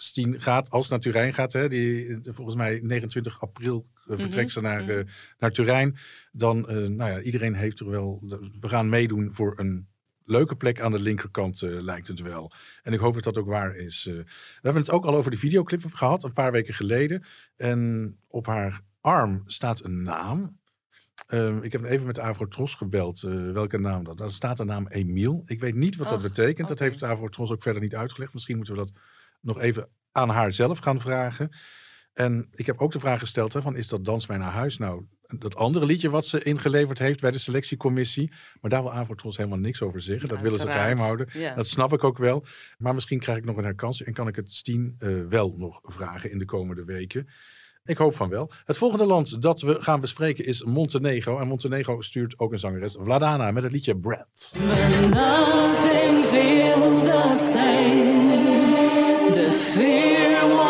Stien 0.00 0.40
gaat, 0.40 0.70
als 0.70 0.82
het 0.82 0.90
naar 0.90 1.00
Turijn 1.00 1.34
gaat, 1.34 1.52
hè, 1.52 1.68
die, 1.68 2.18
volgens 2.22 2.56
mij 2.56 2.80
29 2.82 3.40
april 3.40 3.86
eh, 4.08 4.18
vertrekt 4.18 4.50
ze 4.50 4.60
naar, 4.60 4.88
eh, 4.88 5.04
naar 5.38 5.50
Turijn. 5.52 5.96
Dan, 6.32 6.68
eh, 6.68 6.76
nou 6.76 7.10
ja, 7.10 7.20
iedereen 7.20 7.54
heeft 7.54 7.80
er 7.80 7.90
wel, 7.90 8.22
we 8.60 8.68
gaan 8.68 8.88
meedoen 8.88 9.32
voor 9.32 9.58
een 9.58 9.87
leuke 10.28 10.56
plek 10.56 10.80
aan 10.80 10.92
de 10.92 10.98
linkerkant, 10.98 11.62
eh, 11.62 11.70
lijkt 11.70 12.08
het 12.08 12.20
wel. 12.20 12.52
En 12.82 12.92
ik 12.92 13.00
hoop 13.00 13.14
dat 13.14 13.24
dat 13.24 13.38
ook 13.38 13.46
waar 13.46 13.76
is. 13.76 14.06
Eh, 14.06 14.14
we 14.14 14.24
hebben 14.60 14.82
het 14.82 14.90
ook 14.90 15.04
al 15.04 15.16
over 15.16 15.30
de 15.30 15.38
videoclip 15.38 15.94
gehad, 15.94 16.24
een 16.24 16.32
paar 16.32 16.52
weken 16.52 16.74
geleden. 16.74 17.24
En 17.56 18.16
op 18.26 18.46
haar 18.46 18.80
arm 19.00 19.42
staat 19.46 19.84
een 19.84 20.02
naam. 20.02 20.58
Ehm, 21.26 21.62
ik 21.62 21.72
heb 21.72 21.84
even 21.84 22.06
met 22.06 22.18
Avrotros 22.18 22.74
gebeld 22.74 23.22
eh, 23.22 23.52
welke 23.52 23.78
naam 23.78 24.04
dat. 24.04 24.18
Daar 24.18 24.30
staat 24.30 24.56
de 24.56 24.64
naam 24.64 24.86
Emiel. 24.88 25.42
Ik 25.46 25.60
weet 25.60 25.74
niet 25.74 25.96
wat 25.96 26.08
dat 26.08 26.22
betekent. 26.22 26.68
Dat 26.68 26.78
heeft 26.78 27.02
Avrotros 27.02 27.50
ook 27.50 27.62
verder 27.62 27.82
niet 27.82 27.94
uitgelegd. 27.94 28.32
Misschien 28.32 28.56
moeten 28.56 28.74
we 28.74 28.80
dat 28.80 28.92
nog 29.40 29.58
even 29.58 29.88
aan 30.12 30.28
haar 30.28 30.52
zelf 30.52 30.78
gaan 30.78 31.00
vragen. 31.00 31.50
En 32.12 32.48
ik 32.54 32.66
heb 32.66 32.78
ook 32.78 32.92
de 32.92 33.00
vraag 33.00 33.18
gesteld: 33.18 33.52
hè, 33.52 33.62
van, 33.62 33.76
is 33.76 33.88
dat 33.88 34.04
Dans 34.04 34.26
mij 34.26 34.38
naar 34.38 34.52
huis 34.52 34.78
nou 34.78 35.04
dat 35.36 35.56
andere 35.56 35.86
liedje 35.86 36.10
wat 36.10 36.26
ze 36.26 36.42
ingeleverd 36.42 36.98
heeft 36.98 37.20
bij 37.20 37.30
de 37.30 37.38
selectiecommissie? 37.38 38.32
Maar 38.60 38.70
daar 38.70 38.82
wil 38.82 38.92
Avrotros 38.92 39.36
helemaal 39.36 39.58
niks 39.58 39.82
over 39.82 40.00
zeggen. 40.00 40.28
dat 40.28 40.40
willen 40.40 40.58
ze 40.58 40.66
geheim 40.66 40.98
houden. 40.98 41.28
Ja. 41.32 41.54
Dat 41.54 41.66
snap 41.66 41.92
ik 41.92 42.04
ook 42.04 42.18
wel. 42.18 42.44
Maar 42.78 42.94
misschien 42.94 43.18
krijg 43.18 43.38
ik 43.38 43.44
nog 43.44 43.56
een 43.56 43.64
herkansing 43.64 44.08
en 44.08 44.14
kan 44.14 44.28
ik 44.28 44.36
het 44.36 44.52
Stien 44.52 44.96
eh, 44.98 45.20
wel 45.28 45.54
nog 45.56 45.80
vragen 45.82 46.30
in 46.30 46.38
de 46.38 46.44
komende 46.44 46.84
weken. 46.84 47.28
Ik 47.84 47.96
hoop 47.96 48.14
van 48.14 48.28
wel. 48.28 48.50
Het 48.64 48.76
volgende 48.76 49.04
land 49.04 49.42
dat 49.42 49.60
we 49.60 49.76
gaan 49.80 50.00
bespreken 50.00 50.46
is 50.46 50.64
Montenegro. 50.64 51.38
En 51.38 51.46
Montenegro 51.46 52.00
stuurt 52.00 52.38
ook 52.38 52.52
een 52.52 52.58
zangeres, 52.58 52.96
Vladana, 53.00 53.50
met 53.50 53.62
het 53.62 53.72
liedje. 53.72 54.00
The 59.32 59.50
fear 59.50 60.67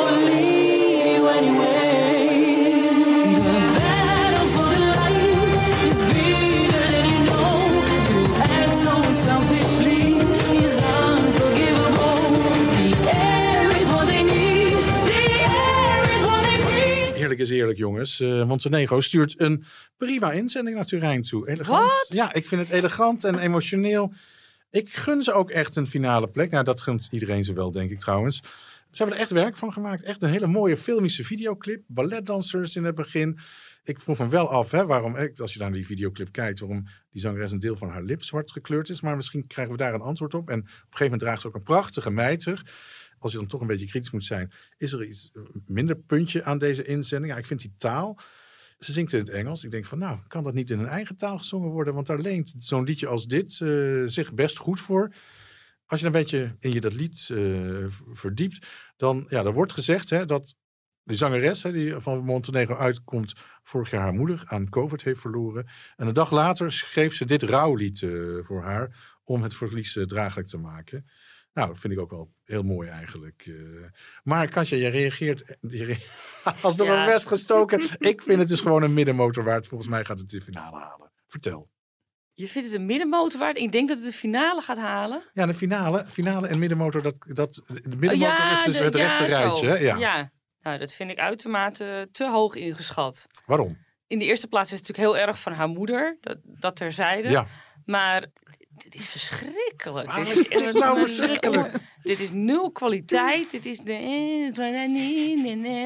Eerlijk 17.28 17.48
is 17.48 17.56
eerlijk, 17.56 17.78
jongens. 17.78 18.20
Eh, 18.20 18.46
Montenegro 18.46 19.00
stuurt 19.00 19.40
een 19.40 19.64
prima 19.96 20.32
inzending 20.32 20.76
naar 20.76 20.84
Turijn 20.84 21.22
toe. 21.22 21.48
Elegant. 21.48 22.08
Ja, 22.08 22.32
ik 22.32 22.46
vind 22.46 22.60
het 22.60 22.70
elegant 22.70 23.24
en 23.24 23.38
emotioneel. 23.38 24.12
Ik 24.70 24.94
gun 24.94 25.22
ze 25.22 25.32
ook 25.32 25.50
echt 25.50 25.76
een 25.76 25.86
finale 25.86 26.28
plek. 26.28 26.50
Nou, 26.50 26.64
dat 26.64 26.80
gunt 26.80 27.08
iedereen 27.10 27.44
ze 27.44 27.52
wel, 27.52 27.70
denk 27.70 27.90
ik 27.90 27.98
trouwens. 27.98 28.36
Ze 28.90 28.96
hebben 29.02 29.16
er 29.16 29.22
echt 29.22 29.30
werk 29.30 29.56
van 29.56 29.72
gemaakt. 29.72 30.02
Echt 30.02 30.22
een 30.22 30.30
hele 30.30 30.46
mooie 30.46 30.76
filmische 30.76 31.24
videoclip. 31.24 31.82
Balletdansers 31.86 32.76
in 32.76 32.84
het 32.84 32.94
begin. 32.94 33.38
Ik 33.84 34.00
vroeg 34.00 34.18
me 34.18 34.28
wel 34.28 34.50
af, 34.50 34.70
hè, 34.70 34.86
waarom, 34.86 35.16
als 35.36 35.52
je 35.52 35.58
naar 35.58 35.72
die 35.72 35.86
videoclip 35.86 36.32
kijkt, 36.32 36.58
waarom 36.58 36.88
die 37.10 37.20
zangeres 37.20 37.52
een 37.52 37.58
deel 37.58 37.76
van 37.76 37.88
haar 37.88 38.02
lip 38.02 38.22
zwart 38.22 38.52
gekleurd 38.52 38.88
is. 38.88 39.00
Maar 39.00 39.16
misschien 39.16 39.46
krijgen 39.46 39.72
we 39.72 39.78
daar 39.78 39.94
een 39.94 40.00
antwoord 40.00 40.34
op. 40.34 40.50
En 40.50 40.58
op 40.58 40.64
een 40.64 40.70
gegeven 40.70 41.04
moment 41.04 41.20
draagt 41.20 41.40
ze 41.40 41.46
ook 41.46 41.54
een 41.54 41.62
prachtige 41.62 42.10
mijter. 42.10 42.72
Als 43.18 43.32
je 43.32 43.38
dan 43.38 43.46
toch 43.46 43.60
een 43.60 43.66
beetje 43.66 43.86
kritisch 43.86 44.10
moet 44.10 44.24
zijn, 44.24 44.52
is 44.76 44.92
er 44.92 45.04
iets 45.04 45.32
minder 45.66 45.96
puntje 45.96 46.44
aan 46.44 46.58
deze 46.58 46.84
inzending. 46.84 47.32
Ja, 47.32 47.38
ik 47.38 47.46
vind 47.46 47.60
die 47.60 47.74
taal. 47.78 48.18
Ze 48.78 48.92
zingt 48.92 49.12
in 49.12 49.18
het 49.18 49.28
Engels. 49.28 49.64
Ik 49.64 49.70
denk 49.70 49.86
van, 49.86 49.98
nou, 49.98 50.18
kan 50.28 50.42
dat 50.42 50.54
niet 50.54 50.70
in 50.70 50.78
een 50.78 50.86
eigen 50.86 51.16
taal 51.16 51.38
gezongen 51.38 51.70
worden? 51.70 51.94
Want 51.94 52.06
daar 52.06 52.18
leent 52.18 52.54
zo'n 52.58 52.84
liedje 52.84 53.06
als 53.06 53.26
dit 53.26 53.60
eh, 53.60 54.02
zich 54.06 54.34
best 54.34 54.58
goed 54.58 54.80
voor. 54.80 55.14
Als 55.86 56.00
je 56.00 56.06
een 56.06 56.12
beetje 56.12 56.56
in 56.60 56.72
je 56.72 56.80
dat 56.80 56.94
lied 56.94 57.28
eh, 57.30 57.84
verdiept, 58.12 58.66
dan, 58.96 59.26
ja, 59.28 59.44
er 59.44 59.52
wordt 59.52 59.72
gezegd 59.72 60.10
hè, 60.10 60.24
dat 60.24 60.56
de 61.02 61.14
zangeres 61.14 61.62
hè, 61.62 61.72
die 61.72 61.98
van 61.98 62.24
Montenegro 62.24 62.76
uitkomt, 62.76 63.34
vorig 63.62 63.90
jaar 63.90 64.00
haar 64.00 64.14
moeder 64.14 64.42
aan 64.46 64.68
COVID 64.68 65.02
heeft 65.02 65.20
verloren. 65.20 65.66
En 65.96 66.06
een 66.06 66.14
dag 66.14 66.30
later 66.30 66.72
schreef 66.72 67.14
ze 67.14 67.24
dit 67.24 67.42
rouwlied 67.42 68.02
eh, 68.02 68.10
voor 68.40 68.62
haar 68.62 69.16
om 69.24 69.42
het 69.42 69.54
verlies 69.54 69.98
draaglijk 70.06 70.46
te 70.48 70.58
maken. 70.58 71.06
Nou, 71.58 71.70
dat 71.70 71.80
vind 71.80 71.92
ik 71.92 71.98
ook 71.98 72.10
wel 72.10 72.32
heel 72.44 72.62
mooi 72.62 72.88
eigenlijk. 72.88 73.44
eh. 73.46 73.54
maar 74.22 74.48
Katja, 74.48 74.76
je 74.76 74.88
reageert 74.88 75.56
je 75.60 75.96
als 76.62 76.76
door 76.76 76.86
Ja. 76.86 77.00
een 77.00 77.06
wesp 77.06 77.26
gestoken. 77.26 77.80
ik 77.98 78.22
vind 78.22 78.38
het 78.38 78.48
dus 78.48 78.60
gewoon 78.60 78.82
een 78.82 78.94
middenmotor 78.94 79.44
waard. 79.44 79.66
Volgens 79.66 79.90
mij 79.90 80.04
gaat 80.04 80.18
het 80.18 80.30
de 80.30 80.40
finale 80.40 80.78
halen. 80.78 81.10
Vertel. 81.26 81.68
Je 82.34 82.48
vindt 82.48 82.68
het 82.70 82.76
een 82.80 82.86
middenmotor 82.86 83.40
waard? 83.40 83.56
Ik 83.56 83.72
denk 83.72 83.88
dat 83.88 83.96
het 83.96 84.06
de 84.06 84.12
finale 84.12 84.60
gaat 84.60 84.78
halen. 84.78 85.22
Ja, 85.32 85.46
de 85.46 85.54
finale, 85.54 86.04
finale 86.06 86.48
en 86.48 86.58
middenmotor, 86.58 87.02
dat, 87.02 87.14
dat, 87.32 87.54
de 87.66 87.96
middenmotor 87.96 88.44
Oh, 88.44 88.52
is 88.52 88.64
dus 88.64 88.76
de- 88.76 88.84
het 88.84 88.94
rechte 88.94 89.26
ja, 89.28 89.38
rijtje. 89.38 89.68
hè? 89.68 89.76
Ja. 89.76 89.96
ja. 89.96 90.30
Nou, 90.60 90.78
dat 90.78 90.92
vind 90.92 91.10
ik 91.10 91.18
uitermate 91.18 92.08
te 92.12 92.28
hoog 92.30 92.54
ingeschat. 92.54 93.26
Waarom? 93.46 93.78
In 94.06 94.18
de 94.18 94.24
eerste 94.24 94.48
plaats 94.48 94.72
is 94.72 94.78
het 94.78 94.88
natuurlijk 94.88 95.16
heel 95.18 95.26
erg 95.26 95.40
van 95.40 95.52
haar 95.52 95.68
moeder, 95.68 96.16
dat, 96.20 96.38
dat 96.42 96.76
terzijde. 96.76 97.28
Ja. 97.30 97.46
Maar 97.84 98.24
dit 98.82 98.94
is 98.94 99.08
verschrikkelijk. 99.08 100.06
Waarom 100.06 100.24
dit 100.24 100.36
is 100.36 100.42
dit 100.48 100.60
echt 100.60 100.72
nou 100.72 100.98
verschrikkelijk? 100.98 101.74
Dit 102.02 102.20
is 102.20 102.30
nul 102.32 102.70
kwaliteit. 102.72 103.50
Dit 103.50 103.66
is 103.66 103.78
de... 103.78 103.92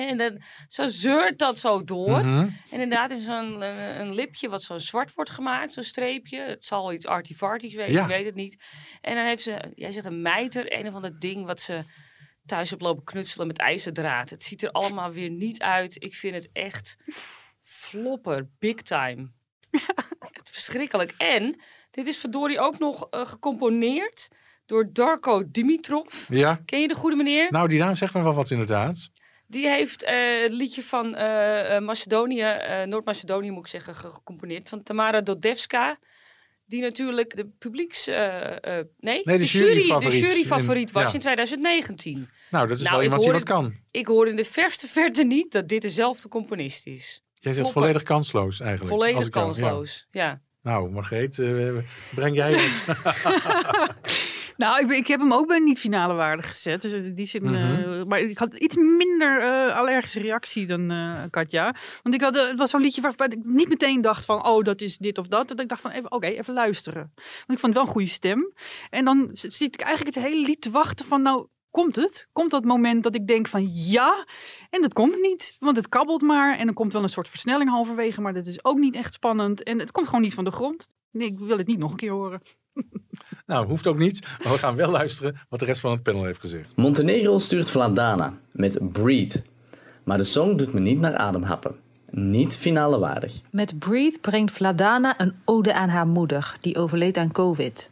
En 0.08 0.16
dat- 0.16 0.34
Zo 0.68 0.88
zeurt 0.88 1.38
dat 1.38 1.58
zo 1.58 1.84
door. 1.84 2.18
Mhm. 2.24 2.38
En 2.38 2.80
inderdaad 2.80 3.10
is 3.10 3.24
zo'n 3.24 3.60
een, 3.62 4.00
een 4.00 4.14
lipje 4.14 4.48
wat 4.48 4.62
zo 4.62 4.78
zwart 4.78 5.14
wordt 5.14 5.30
gemaakt, 5.30 5.72
zo'n 5.74 5.82
streepje. 5.84 6.40
Het 6.40 6.66
zal 6.66 6.92
iets 6.92 7.06
artifartisch 7.06 7.74
wezen, 7.74 7.92
Ja. 7.92 8.02
ik 8.02 8.06
weet 8.08 8.24
het 8.24 8.34
niet. 8.34 8.62
En 9.00 9.14
dan 9.14 9.24
heeft 9.24 9.42
ze, 9.42 9.72
jij 9.74 9.90
zegt 9.92 10.06
een 10.06 10.22
mijter, 10.22 10.78
een 10.78 10.86
of 10.88 10.94
ander 10.94 11.18
ding 11.20 11.46
wat 11.46 11.60
ze 11.60 11.84
thuis 12.46 12.70
heeft 12.70 12.82
lopen 12.82 13.04
knutselen 13.04 13.46
met 13.46 13.58
ijzerdraad. 13.58 14.30
Het 14.30 14.44
ziet 14.44 14.62
er 14.62 14.70
allemaal 14.70 15.10
weer 15.12 15.30
niet 15.30 15.62
uit. 15.62 16.02
Ik 16.02 16.14
vind 16.14 16.34
het 16.34 16.48
echt 16.52 16.96
flopper, 17.60 18.48
big 18.58 18.74
time. 18.82 19.30
Echt 20.32 20.50
verschrikkelijk. 20.50 21.14
En 21.18 21.60
dit 21.92 22.06
is 22.06 22.18
verdorie 22.18 22.60
ook 22.60 22.78
nog 22.78 23.06
eh, 23.10 23.26
gecomponeerd 23.26 24.28
door 24.66 24.88
Darko 24.92 25.42
Dimitrov. 25.50 26.28
Ja. 26.28 26.60
Ken 26.64 26.80
je 26.80 26.88
de 26.88 26.94
goede 26.94 27.16
meneer? 27.16 27.46
Nou, 27.50 27.68
die 27.68 27.78
naam 27.78 27.94
zegt 27.94 28.14
me 28.14 28.22
wel 28.22 28.34
wat 28.34 28.50
inderdaad. 28.50 29.10
Die 29.46 29.68
heeft 29.68 30.02
eh, 30.02 30.42
het 30.42 30.52
liedje 30.52 30.82
van 30.82 31.14
eh, 31.14 31.80
Macedonië, 31.80 32.44
Noord-Macedonië 32.86 33.50
moet 33.50 33.64
ik 33.64 33.70
zeggen, 33.70 33.94
ge- 33.96 34.10
gecomponeerd. 34.10 34.68
Van 34.68 34.82
Tamara 34.82 35.20
Dodevska. 35.20 35.98
Die 36.64 36.80
natuurlijk 36.82 37.36
de 37.36 37.46
publieks... 37.58 38.06
nee, 38.06 38.16
Nee, 38.98 39.22
de 39.24 39.36
de, 39.36 39.44
jury, 39.44 39.66
de 39.66 39.74
juryfavoriet 39.74 40.28
juryfavoriet 40.28 40.88
in- 40.88 40.94
was 40.94 41.08
ja. 41.08 41.12
in 41.14 41.20
2019. 41.20 42.28
Nou, 42.50 42.68
dat 42.68 42.76
is 42.76 42.82
Nou, 42.82 42.94
wel 42.94 43.04
iemand 43.04 43.22
die 43.22 43.32
wat 43.32 43.42
kan. 43.44 43.74
Ik 43.90 44.06
hoor 44.06 44.28
in 44.28 44.36
de 44.36 44.44
verste 44.44 44.86
verte 44.88 45.24
niet 45.24 45.52
dat 45.52 45.68
dit 45.68 45.82
dezelfde 45.82 46.28
componist 46.28 46.86
is. 46.86 47.22
Jij 47.34 47.52
zegt 47.52 47.70
volledig 47.70 48.02
kansloos 48.02 48.60
eigenlijk. 48.60 48.90
Volledig 48.90 49.22
ja. 49.24 49.28
kansloos, 49.30 50.06
ja. 50.10 50.40
Nou, 50.62 50.90
Margreet, 50.90 51.38
eh, 51.38 51.76
breng 52.14 52.36
jij 52.36 52.52
het? 52.52 52.84
Nou, 54.56 54.84
ik, 54.84 54.90
ik 54.90 55.06
heb 55.06 55.20
hem 55.20 55.32
ook 55.32 55.46
bij 55.46 55.58
niet 55.58 55.78
finale 55.78 56.14
waardig 56.14 56.48
gezet. 56.48 56.80
Dus 56.80 56.92
in 56.92 57.14
die 57.14 57.24
zin, 57.24 57.42
Mhm. 57.42 57.54
eh, 57.54 58.02
maar 58.04 58.20
ik 58.20 58.38
had 58.38 58.54
iets 58.54 58.76
minder 58.76 59.40
eh, 59.40 59.76
allergische 59.76 60.20
reactie 60.20 60.66
dan 60.66 60.90
eh, 60.90 61.22
Katja. 61.30 61.74
Want 62.02 62.14
ik 62.14 62.20
had, 62.20 62.36
eh, 62.36 62.46
het 62.48 62.58
was 62.58 62.70
zo'n 62.70 62.80
liedje 62.80 63.00
waarbij 63.00 63.26
ik 63.26 63.44
niet 63.44 63.68
meteen 63.68 64.00
dacht 64.00 64.24
van, 64.24 64.46
oh, 64.46 64.64
dat 64.64 64.80
is 64.80 64.96
dit 64.98 65.18
of 65.18 65.26
dat. 65.26 65.50
En 65.50 65.56
ik 65.58 65.68
dacht 65.68 65.80
van, 65.80 65.90
even, 65.90 66.12
oké, 66.12 66.26
even 66.26 66.54
luisteren. 66.54 67.12
Want 67.14 67.52
ik 67.52 67.58
vond 67.58 67.62
het 67.62 67.72
wel 67.74 67.82
een 67.82 67.88
goede 67.88 68.08
stem. 68.08 68.52
En 68.90 69.04
dan 69.04 69.28
zit 69.32 69.62
ik 69.74 69.80
eigenlijk 69.80 70.16
het 70.16 70.24
hele 70.24 70.46
lied 70.46 70.60
te 70.60 70.70
wachten 70.70 71.06
van, 71.06 71.22
nou, 71.22 71.46
komt 71.72 71.96
het? 71.96 72.28
Komt 72.32 72.50
dat 72.50 72.64
moment 72.64 73.02
dat 73.02 73.14
ik 73.14 73.26
denk 73.26 73.48
van, 73.48 73.68
ja? 73.72 74.26
En 74.70 74.80
dat 74.80 74.92
komt 74.92 75.20
niet, 75.20 75.56
want 75.58 75.76
het 75.76 75.88
kabbelt 75.88 76.22
maar. 76.22 76.58
En 76.58 76.64
dan 76.64 76.74
komt 76.74 76.92
wel 76.92 77.02
een 77.02 77.08
soort 77.08 77.28
versnelling 77.28 77.70
halverwege, 77.70 78.20
maar 78.20 78.34
dat 78.34 78.46
is 78.46 78.64
ook 78.64 78.78
niet 78.78 78.94
echt 78.94 79.14
spannend. 79.14 79.62
En 79.62 79.78
het 79.78 79.90
komt 79.90 80.06
gewoon 80.06 80.20
niet 80.20 80.34
van 80.34 80.44
de 80.44 80.50
grond. 80.50 80.88
Nee, 81.10 81.28
ik 81.28 81.38
wil 81.38 81.58
het 81.58 81.66
niet 81.66 81.78
nog 81.78 81.90
een 81.90 81.96
keer 81.96 82.12
horen. 82.12 82.42
Nou, 83.46 83.66
hoeft 83.66 83.86
ook 83.86 83.98
niet. 83.98 84.20
Maar 84.42 84.52
we 84.52 84.58
gaan 84.58 84.76
wel 84.76 84.90
luisteren 84.90 85.40
wat 85.48 85.60
de 85.60 85.64
rest 85.66 85.80
van 85.80 85.90
het 85.90 86.02
panel 86.02 86.24
heeft 86.24 86.40
gezegd. 86.40 86.76
Montenegro 86.76 87.38
stuurt 87.38 87.70
Vladana 87.70 88.38
met 88.52 88.92
Breathe. 88.92 89.42
Maar 90.04 90.16
de 90.16 90.24
song 90.24 90.56
doet 90.56 90.72
me 90.72 90.80
niet 90.80 90.98
naar 90.98 91.14
ademhappen. 91.14 91.76
Niet 92.10 92.56
finale 92.56 92.98
waardig. 92.98 93.40
Met 93.50 93.78
Breathe 93.78 94.18
brengt 94.18 94.52
Vladana 94.52 95.20
een 95.20 95.34
ode 95.44 95.74
aan 95.74 95.88
haar 95.88 96.06
moeder, 96.06 96.56
die 96.60 96.76
overleed 96.76 97.16
aan 97.16 97.32
COVID. 97.32 97.90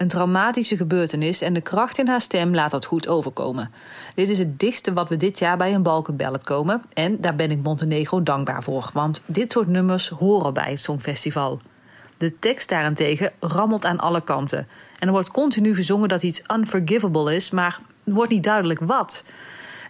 Een 0.00 0.08
traumatische 0.08 0.76
gebeurtenis 0.76 1.40
en 1.40 1.52
de 1.52 1.60
kracht 1.60 1.98
in 1.98 2.08
haar 2.08 2.20
stem 2.20 2.54
laat 2.54 2.70
dat 2.70 2.84
goed 2.84 3.08
overkomen. 3.08 3.70
Dit 4.14 4.28
is 4.28 4.38
het 4.38 4.58
dichtste 4.58 4.92
wat 4.92 5.08
we 5.08 5.16
dit 5.16 5.38
jaar 5.38 5.56
bij 5.56 5.74
een 5.74 5.82
balkenballet 5.82 6.44
komen. 6.44 6.82
En 6.92 7.20
daar 7.20 7.34
ben 7.34 7.50
ik 7.50 7.62
Montenegro 7.62 8.22
dankbaar 8.22 8.62
voor, 8.62 8.90
want 8.92 9.22
dit 9.26 9.52
soort 9.52 9.68
nummers 9.68 10.08
horen 10.08 10.54
bij 10.54 10.70
het 10.70 10.80
Songfestival. 10.80 11.60
De 12.16 12.38
tekst 12.38 12.68
daarentegen 12.68 13.32
rammelt 13.40 13.84
aan 13.84 13.98
alle 13.98 14.20
kanten. 14.20 14.68
En 14.98 15.06
er 15.06 15.12
wordt 15.12 15.30
continu 15.30 15.74
gezongen 15.74 16.08
dat 16.08 16.22
iets 16.22 16.42
unforgivable 16.54 17.34
is, 17.34 17.50
maar 17.50 17.80
wordt 18.04 18.32
niet 18.32 18.44
duidelijk 18.44 18.80
wat. 18.80 19.24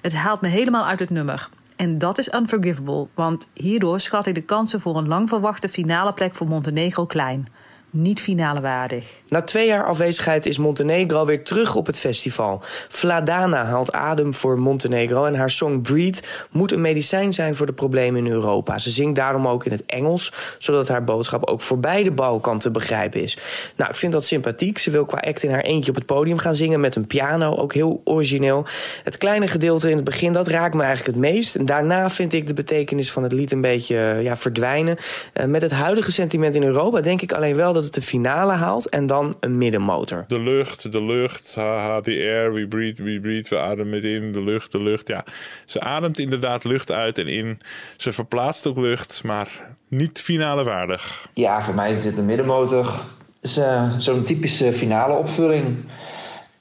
Het 0.01 0.15
haalt 0.15 0.41
me 0.41 0.49
helemaal 0.49 0.87
uit 0.87 1.01
het 1.01 1.11
nummer. 1.11 1.49
En 1.77 1.99
dat 1.99 2.19
is 2.19 2.33
unforgivable, 2.33 3.07
want 3.15 3.49
hierdoor 3.55 4.01
schat 4.01 4.27
ik 4.27 4.35
de 4.35 4.43
kansen 4.43 4.81
voor 4.81 4.97
een 4.97 5.09
lang 5.09 5.29
verwachte 5.29 5.69
finale 5.69 6.13
plek 6.13 6.35
voor 6.35 6.49
Montenegro 6.49 7.07
klein. 7.07 7.49
Niet 7.93 8.21
finale 8.21 8.61
waardig. 8.61 9.21
Na 9.29 9.43
twee 9.43 9.67
jaar 9.67 9.87
afwezigheid 9.87 10.47
is 10.47 10.59
Montenegro 10.59 11.25
weer 11.25 11.45
terug 11.45 11.75
op 11.75 11.87
het 11.87 11.99
festival. 11.99 12.59
Vladana 12.89 13.65
haalt 13.65 13.93
adem 13.93 14.35
voor 14.35 14.59
Montenegro 14.59 15.25
en 15.25 15.35
haar 15.35 15.51
song 15.51 15.81
Breathe 15.81 16.23
moet 16.51 16.73
een 16.73 16.81
medicijn 16.81 17.33
zijn 17.33 17.55
voor 17.55 17.67
de 17.67 17.73
problemen 17.73 18.25
in 18.27 18.33
Europa. 18.33 18.79
Ze 18.79 18.91
zingt 18.91 19.17
daarom 19.17 19.49
ook 19.49 19.65
in 19.65 19.73
het 19.73 19.87
Engels, 19.87 20.33
zodat 20.59 20.89
haar 20.89 21.05
boodschap 21.05 21.47
ook 21.47 21.61
voor 21.61 21.79
beide 21.79 22.13
Balkan 22.13 22.59
te 22.59 22.71
begrijpen 22.71 23.23
is. 23.23 23.39
Nou, 23.77 23.91
ik 23.91 23.97
vind 23.97 24.13
dat 24.13 24.25
sympathiek. 24.25 24.79
Ze 24.79 24.91
wil 24.91 25.05
qua 25.05 25.19
act 25.19 25.43
in 25.43 25.51
haar 25.51 25.65
eentje 25.65 25.91
op 25.91 25.97
het 25.97 26.07
podium 26.07 26.39
gaan 26.39 26.55
zingen 26.55 26.81
met 26.81 26.97
een 26.97 27.07
piano, 27.07 27.57
ook 27.57 27.75
heel 27.75 28.01
origineel. 28.05 28.67
Het 29.05 29.19
kleine 29.19 29.49
gedeelte 29.49 29.91
in 29.91 29.97
het 29.97 30.05
begin, 30.05 30.33
dat 30.33 30.49
raakt 30.49 30.75
me 30.75 30.83
eigenlijk 30.83 31.17
het 31.17 31.27
meest. 31.33 31.55
En 31.55 31.65
daarna 31.65 32.11
vind 32.11 32.33
ik 32.33 32.47
de 32.47 32.55
betekenis 32.55 33.13
van 33.13 33.23
het 33.23 33.33
lied 33.33 33.53
een 33.53 33.61
beetje 33.61 34.19
ja, 34.23 34.37
verdwijnen. 34.37 34.97
Eh, 35.33 35.47
met 35.47 35.63
het 35.63 35.71
huidige 35.71 36.13
sentiment 36.13 36.55
in 36.55 36.63
Europa 36.63 37.01
denk 37.01 37.23
ik 37.23 37.33
alleen 37.33 37.57
wel 37.57 37.73
dat 37.73 37.80
het 37.85 37.95
de 37.95 38.03
finale 38.03 38.53
haalt 38.53 38.89
en 38.89 39.07
dan 39.07 39.37
een 39.41 39.59
middenmotor. 39.59 40.25
De 40.29 40.41
lucht, 40.41 40.93
de 40.93 41.03
lucht, 41.03 41.55
haha, 41.55 42.01
the 42.01 42.11
air, 42.11 42.53
we 42.53 42.69
breathe, 42.69 43.03
we 43.03 43.21
breathe, 43.21 43.55
we 43.55 43.61
ademen 43.61 43.93
het 43.93 44.05
in, 44.05 44.33
de 44.33 44.43
lucht, 44.43 44.73
de 44.73 44.83
lucht. 44.83 45.09
Ja, 45.09 45.25
ze 45.65 45.81
ademt 45.81 46.19
inderdaad 46.19 46.65
lucht 46.65 46.91
uit 46.91 47.19
en 47.19 47.29
in. 47.29 47.59
Ze 47.97 48.13
verplaatst 48.13 48.67
ook 48.67 48.77
lucht, 48.77 49.25
maar 49.25 49.49
niet 49.89 50.21
finale 50.21 50.65
waardig. 50.65 51.29
Ja, 51.35 51.65
voor 51.65 51.75
mij 51.75 51.93
is 51.93 52.03
dit 52.03 52.19
een 52.19 52.27
middenmotor. 52.27 53.05
Dus, 53.41 53.57
eh, 53.57 53.93
Zo'n 53.99 54.25
typische 54.25 54.73
finale 54.73 55.15
opvulling. 55.15 55.77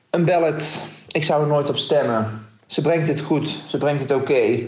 Een 0.09 0.25
ballad. 0.25 0.81
Ik 1.07 1.23
zou 1.23 1.41
er 1.41 1.47
nooit 1.47 1.69
op 1.69 1.77
stemmen. 1.77 2.47
Ze 2.67 2.81
brengt 2.81 3.07
het 3.07 3.21
goed. 3.21 3.61
Ze 3.67 3.77
brengt 3.77 4.01
het 4.01 4.11
oké. 4.11 4.67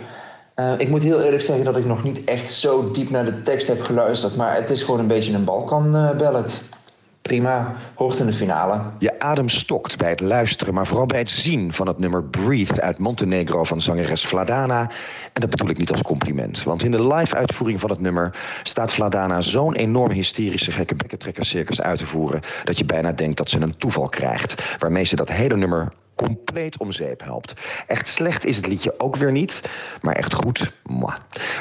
Eh, 0.61 0.73
ik 0.77 0.89
moet 0.89 1.03
heel 1.03 1.21
eerlijk 1.21 1.43
zeggen 1.43 1.65
dat 1.65 1.77
ik 1.77 1.85
nog 1.85 2.03
niet 2.03 2.23
echt 2.23 2.49
zo 2.49 2.91
diep 2.91 3.09
naar 3.09 3.25
de 3.25 3.41
tekst 3.41 3.67
heb 3.67 3.81
geluisterd. 3.81 4.35
Maar 4.35 4.55
het 4.55 4.69
is 4.69 4.81
gewoon 4.81 4.99
een 4.99 5.07
beetje 5.07 5.33
een 5.33 5.43
Balkan 5.43 5.91
ballad. 5.91 6.61
Prima. 7.21 7.75
Hoort 7.95 8.19
in 8.19 8.25
de 8.25 8.33
finale. 8.33 8.81
Je 8.99 9.19
adem 9.19 9.49
stokt 9.49 9.97
bij 9.97 10.09
het 10.09 10.19
luisteren, 10.19 10.73
maar 10.73 10.87
vooral 10.87 11.05
bij 11.05 11.19
het 11.19 11.29
zien 11.29 11.73
van 11.73 11.87
het 11.87 11.99
nummer 11.99 12.23
Breathe 12.23 12.81
uit 12.81 12.97
Montenegro 12.97 13.63
van 13.63 13.81
zangeres 13.81 14.25
Vladana. 14.25 14.81
En 15.33 15.41
dat 15.41 15.49
bedoel 15.49 15.69
ik 15.69 15.77
niet 15.77 15.91
als 15.91 16.01
compliment, 16.01 16.63
want 16.63 16.83
in 16.83 16.91
de 16.91 17.07
live-uitvoering 17.07 17.79
van 17.79 17.89
het 17.89 17.99
nummer 17.99 18.35
staat 18.63 18.93
Vladana 18.93 19.41
zo'n 19.41 19.75
enorm 19.75 20.11
hysterische 20.11 20.71
gekke 20.71 20.95
bekkentrekkerscircus 20.95 21.81
uit 21.81 21.97
te 21.97 22.05
voeren 22.05 22.41
dat 22.63 22.77
je 22.77 22.85
bijna 22.85 23.11
denkt 23.11 23.37
dat 23.37 23.49
ze 23.49 23.61
een 23.61 23.77
toeval 23.77 24.09
krijgt, 24.09 24.77
waarmee 24.79 25.03
ze 25.03 25.15
dat 25.15 25.29
hele 25.29 25.55
nummer 25.55 25.93
compleet 26.25 26.77
om 26.77 26.91
zeep 26.91 27.21
helpt. 27.21 27.53
Echt 27.87 28.07
slecht 28.07 28.45
is 28.45 28.55
het 28.55 28.67
liedje 28.67 28.99
ook 28.99 29.15
weer 29.15 29.31
niet, 29.31 29.69
maar 30.01 30.15
echt 30.15 30.33
goed, 30.33 30.71
mwah, 30.83 31.15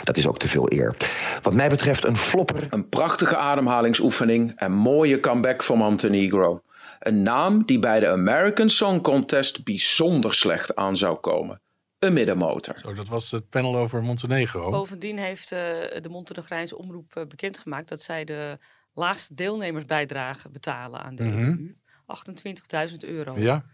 dat 0.05 0.17
is 0.17 0.27
ook 0.27 0.39
te 0.39 0.49
veel 0.49 0.73
eer. 0.73 0.97
Wat 1.43 1.55
mij 1.55 1.69
betreft 1.69 2.05
een 2.05 2.17
flopper. 2.17 2.67
Een 2.71 2.89
prachtige 2.89 3.37
ademhalingsoefening 3.37 4.53
en 4.57 4.73
mooie 4.73 5.21
comeback 5.21 5.63
voor 5.63 5.77
Montenegro. 5.77 6.63
Een 6.99 7.23
naam 7.23 7.65
die 7.65 7.79
bij 7.79 8.01
de 8.01 8.09
American 8.09 8.69
Song 8.69 9.01
Contest 9.01 9.65
bijzonder 9.65 10.35
slecht 10.35 10.77
aan 10.77 10.97
zou 10.97 11.17
komen. 11.17 11.61
Een 11.99 12.13
middenmotor. 12.13 12.79
Zo, 12.79 12.95
dat 12.95 13.09
was 13.09 13.31
het 13.31 13.49
panel 13.49 13.77
over 13.77 14.03
Montenegro. 14.03 14.71
Bovendien 14.71 15.19
heeft 15.19 15.53
eh, 15.53 15.59
de 16.01 16.09
Montenegrijnse 16.11 16.79
omroep 16.79 17.17
eh, 17.17 17.27
bekendgemaakt 17.27 17.89
dat 17.89 18.03
zij 18.03 18.25
de 18.25 18.59
laagste 18.95 19.35
deelnemersbijdrage 19.35 20.49
betalen 20.51 21.01
aan 21.03 21.15
de 21.15 21.23
Mhm. 21.23 21.39
EU. 21.39 21.75
28.000 22.07 23.05
euro. 23.05 23.39
Ja. 23.39 23.65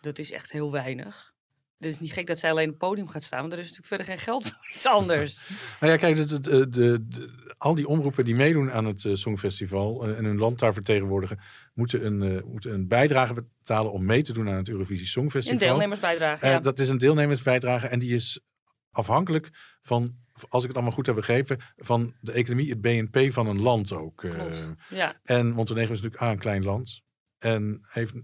Dat 0.00 0.18
is 0.18 0.30
echt 0.32 0.52
heel 0.52 0.72
weinig. 0.72 1.36
Het 1.78 1.88
is 1.88 1.98
niet 2.00 2.12
gek 2.12 2.26
dat 2.26 2.38
zij 2.38 2.50
alleen 2.50 2.64
op 2.64 2.70
het 2.70 2.78
podium 2.88 3.08
gaat 3.08 3.22
staan, 3.22 3.40
want 3.40 3.52
er 3.52 3.58
is 3.58 3.64
natuurlijk 3.64 3.88
verder 3.94 4.06
geen 4.06 4.24
geld 4.24 4.46
voor 4.48 4.68
iets 4.74 4.86
anders. 4.86 5.44
Nou 5.80 5.92
ja, 5.92 5.98
kijk, 5.98 6.28
de, 6.28 6.68
de, 6.68 7.04
al 7.58 7.74
die 7.74 7.86
omroepen 7.86 8.24
die 8.24 8.34
meedoen 8.34 8.70
aan 8.72 8.84
het 8.84 9.04
eh, 9.04 9.14
Songfestival 9.14 10.04
eh, 10.06 10.18
en 10.18 10.24
hun 10.24 10.38
land 10.38 10.58
daar 10.58 10.72
vertegenwoordigen, 10.72 11.40
moeten 11.74 12.06
een, 12.06 12.22
eh, 12.36 12.42
moeten 12.44 12.72
een 12.72 12.88
bijdrage 12.88 13.34
betalen 13.34 13.92
om 13.92 14.04
mee 14.04 14.22
te 14.22 14.32
doen 14.32 14.48
aan 14.48 14.54
het 14.56 14.68
Eurovisie 14.68 15.06
Songfestival. 15.06 15.60
Een 15.60 15.66
deelnemersbijdrage, 15.66 16.44
Eh, 16.44 16.50
ja. 16.50 16.58
Dat 16.60 16.78
is 16.78 16.88
een 16.88 16.98
deelnemersbijdrage 16.98 17.86
en 17.86 17.98
die 17.98 18.14
is 18.14 18.40
afhankelijk 18.90 19.50
van, 19.82 20.16
als 20.48 20.62
ik 20.62 20.68
het 20.68 20.76
allemaal 20.76 20.94
goed 20.94 21.06
heb 21.06 21.14
begrepen, 21.14 21.60
van 21.76 22.14
de 22.18 22.32
economie, 22.32 22.70
het 22.70 22.80
BNP 22.80 23.32
van 23.32 23.46
een 23.46 23.60
land 23.60 23.92
ook. 23.92 24.24
eh. 24.24 24.46
Ja. 24.88 25.20
En 25.22 25.50
Montenegro 25.50 25.92
is 25.92 26.00
natuurlijk 26.00 26.22
A, 26.22 26.30
een 26.32 26.38
klein 26.38 26.64
land 26.64 27.00
en 27.38 27.80
heeft 27.88 28.14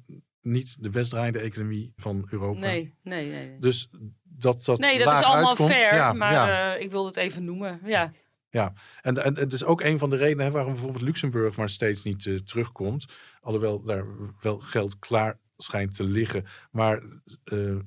niet 0.45 0.83
de 0.83 0.91
best 0.91 1.11
draaiende 1.11 1.39
economie 1.39 1.93
van 1.97 2.27
Europa. 2.31 2.59
Nee, 2.59 2.95
nee, 3.03 3.31
nee. 3.31 3.49
nee. 3.49 3.59
Dus 3.59 3.91
dat 4.23 4.65
dat 4.65 4.79
nee, 4.79 4.99
dat 4.99 5.13
is 5.13 5.23
allemaal 5.23 5.49
uitkomt, 5.49 5.71
fair, 5.71 5.95
ja, 5.95 6.13
maar 6.13 6.33
ja. 6.33 6.75
eh, 6.75 6.83
ik 6.83 6.91
wilde 6.91 7.09
het 7.09 7.17
even 7.17 7.45
noemen. 7.45 7.81
Ja. 7.85 8.13
Ja, 8.51 8.73
en, 9.03 9.25
en 9.25 9.37
het 9.37 9.53
is 9.53 9.65
ook 9.65 9.81
een 9.81 9.99
van 9.99 10.11
de 10.11 10.17
redenen 10.17 10.45
hè, 10.45 10.51
waarom 10.51 10.73
bijvoorbeeld 10.73 11.03
Luxemburg 11.03 11.57
maar 11.57 11.69
steeds 11.69 12.05
niet 12.05 12.27
eh, 12.27 12.35
terugkomt. 12.35 13.07
Alhoewel 13.41 13.83
daar 13.83 14.05
wel 14.41 14.59
geld 14.59 14.99
klaar 14.99 15.39
schijnt 15.57 15.95
te 15.95 16.05
liggen. 16.05 16.47
Maar 16.71 17.03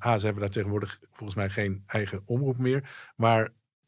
A, 0.06 0.18
ze 0.18 0.26
hebben 0.26 0.44
daar 0.44 0.52
tegenwoordig 0.52 1.00
volgens 1.12 1.38
mij 1.38 1.50
geen 1.50 1.84
eigen 1.86 2.22
omroep 2.26 2.58
meer. 2.58 2.90
Maar 3.16 3.42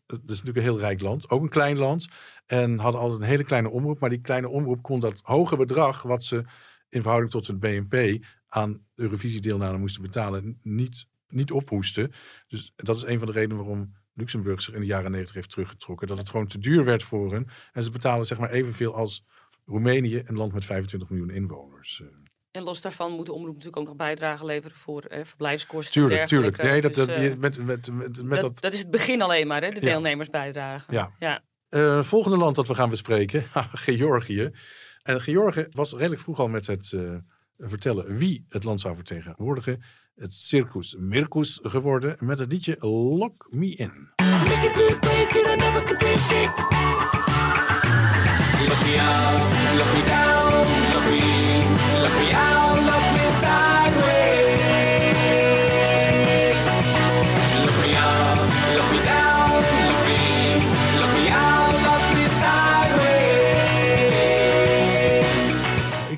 het 0.07 0.21
is 0.25 0.27
natuurlijk 0.27 0.57
een 0.57 0.63
heel 0.63 0.79
rijk 0.79 1.01
land, 1.01 1.29
ook 1.29 1.41
een 1.41 1.49
klein 1.49 1.77
land. 1.77 2.07
En 2.45 2.77
hadden 2.77 3.01
altijd 3.01 3.21
een 3.21 3.27
hele 3.27 3.43
kleine 3.43 3.69
omroep. 3.69 3.99
Maar 3.99 4.09
die 4.09 4.21
kleine 4.21 4.49
omroep 4.49 4.81
kon 4.81 4.99
dat 4.99 5.21
hoge 5.23 5.55
bedrag, 5.55 6.01
wat 6.01 6.23
ze 6.23 6.43
in 6.89 7.01
verhouding 7.01 7.31
tot 7.31 7.47
het 7.47 7.59
BNP 7.59 8.25
aan 8.49 8.85
Eurovisie-deelname 8.95 9.77
moesten 9.77 10.01
betalen, 10.01 10.59
niet, 10.61 11.05
niet 11.27 11.51
ophoesten. 11.51 12.11
Dus 12.47 12.73
dat 12.75 12.95
is 12.95 13.03
een 13.03 13.17
van 13.17 13.27
de 13.27 13.33
redenen 13.33 13.57
waarom 13.57 13.93
Luxemburg 14.13 14.61
zich 14.61 14.73
in 14.73 14.79
de 14.79 14.85
jaren 14.85 15.11
90 15.11 15.35
heeft 15.35 15.49
teruggetrokken. 15.49 16.07
Dat 16.07 16.17
het 16.17 16.29
gewoon 16.29 16.47
te 16.47 16.59
duur 16.59 16.85
werd 16.85 17.03
voor 17.03 17.33
hen. 17.33 17.47
En 17.71 17.83
ze 17.83 17.91
betalen 17.91 18.25
zeg 18.25 18.37
maar 18.37 18.51
evenveel 18.51 18.95
als 18.95 19.25
Roemenië, 19.65 20.21
een 20.25 20.35
land 20.35 20.53
met 20.53 20.65
25 20.65 21.09
miljoen 21.09 21.29
inwoners. 21.29 22.01
Eh, 22.01 22.07
En 22.51 22.63
los 22.63 22.81
daarvan 22.81 23.11
moet 23.11 23.25
de 23.25 23.33
omroep 23.33 23.53
natuurlijk 23.53 23.77
ook 23.77 23.87
nog 23.87 23.95
bijdrage 23.95 24.45
leveren 24.45 24.77
voor 24.77 25.03
eh, 25.03 25.25
verblijfskosten. 25.25 26.01
tuurlijk, 26.01 26.27
tuurlijk. 26.27 26.63
Nee, 26.63 26.81
dat, 26.81 26.93
Dus, 26.93 27.07
eh, 27.07 27.35
met, 27.35 27.57
met, 27.57 27.65
met, 27.65 27.91
met 27.91 28.29
dat, 28.29 28.39
dat, 28.41 28.61
dat 28.61 28.73
is 28.73 28.79
het 28.79 28.91
begin 28.91 29.21
alleen 29.21 29.47
maar, 29.47 29.61
hè, 29.61 29.71
de 29.71 29.79
deelnemersbijdrage. 29.79 30.93
Ja. 30.93 31.15
ja. 31.19 31.43
Eh, 31.69 32.03
volgende 32.03 32.37
land 32.37 32.55
dat 32.55 32.67
we 32.67 32.75
gaan 32.75 32.89
bespreken, 32.89 33.43
Georgië. 33.71 34.51
En 35.01 35.21
Georgië 35.21 35.67
was 35.71 35.93
redelijk 35.93 36.21
vroeg 36.21 36.39
al 36.39 36.47
met 36.47 36.67
het 36.67 36.97
vertellen 37.59 38.17
wie 38.17 38.45
het 38.49 38.63
land 38.63 38.81
zou 38.81 38.95
vertegenwoordigen. 38.95 39.83
Het 40.15 40.33
Circus 40.33 40.95
Mircus 40.95 41.59
geworden 41.63 42.15
met 42.19 42.39
het 42.39 42.51
liedje 42.51 42.77
Lock 42.87 43.47
Me 43.49 43.75
In. 43.75 44.09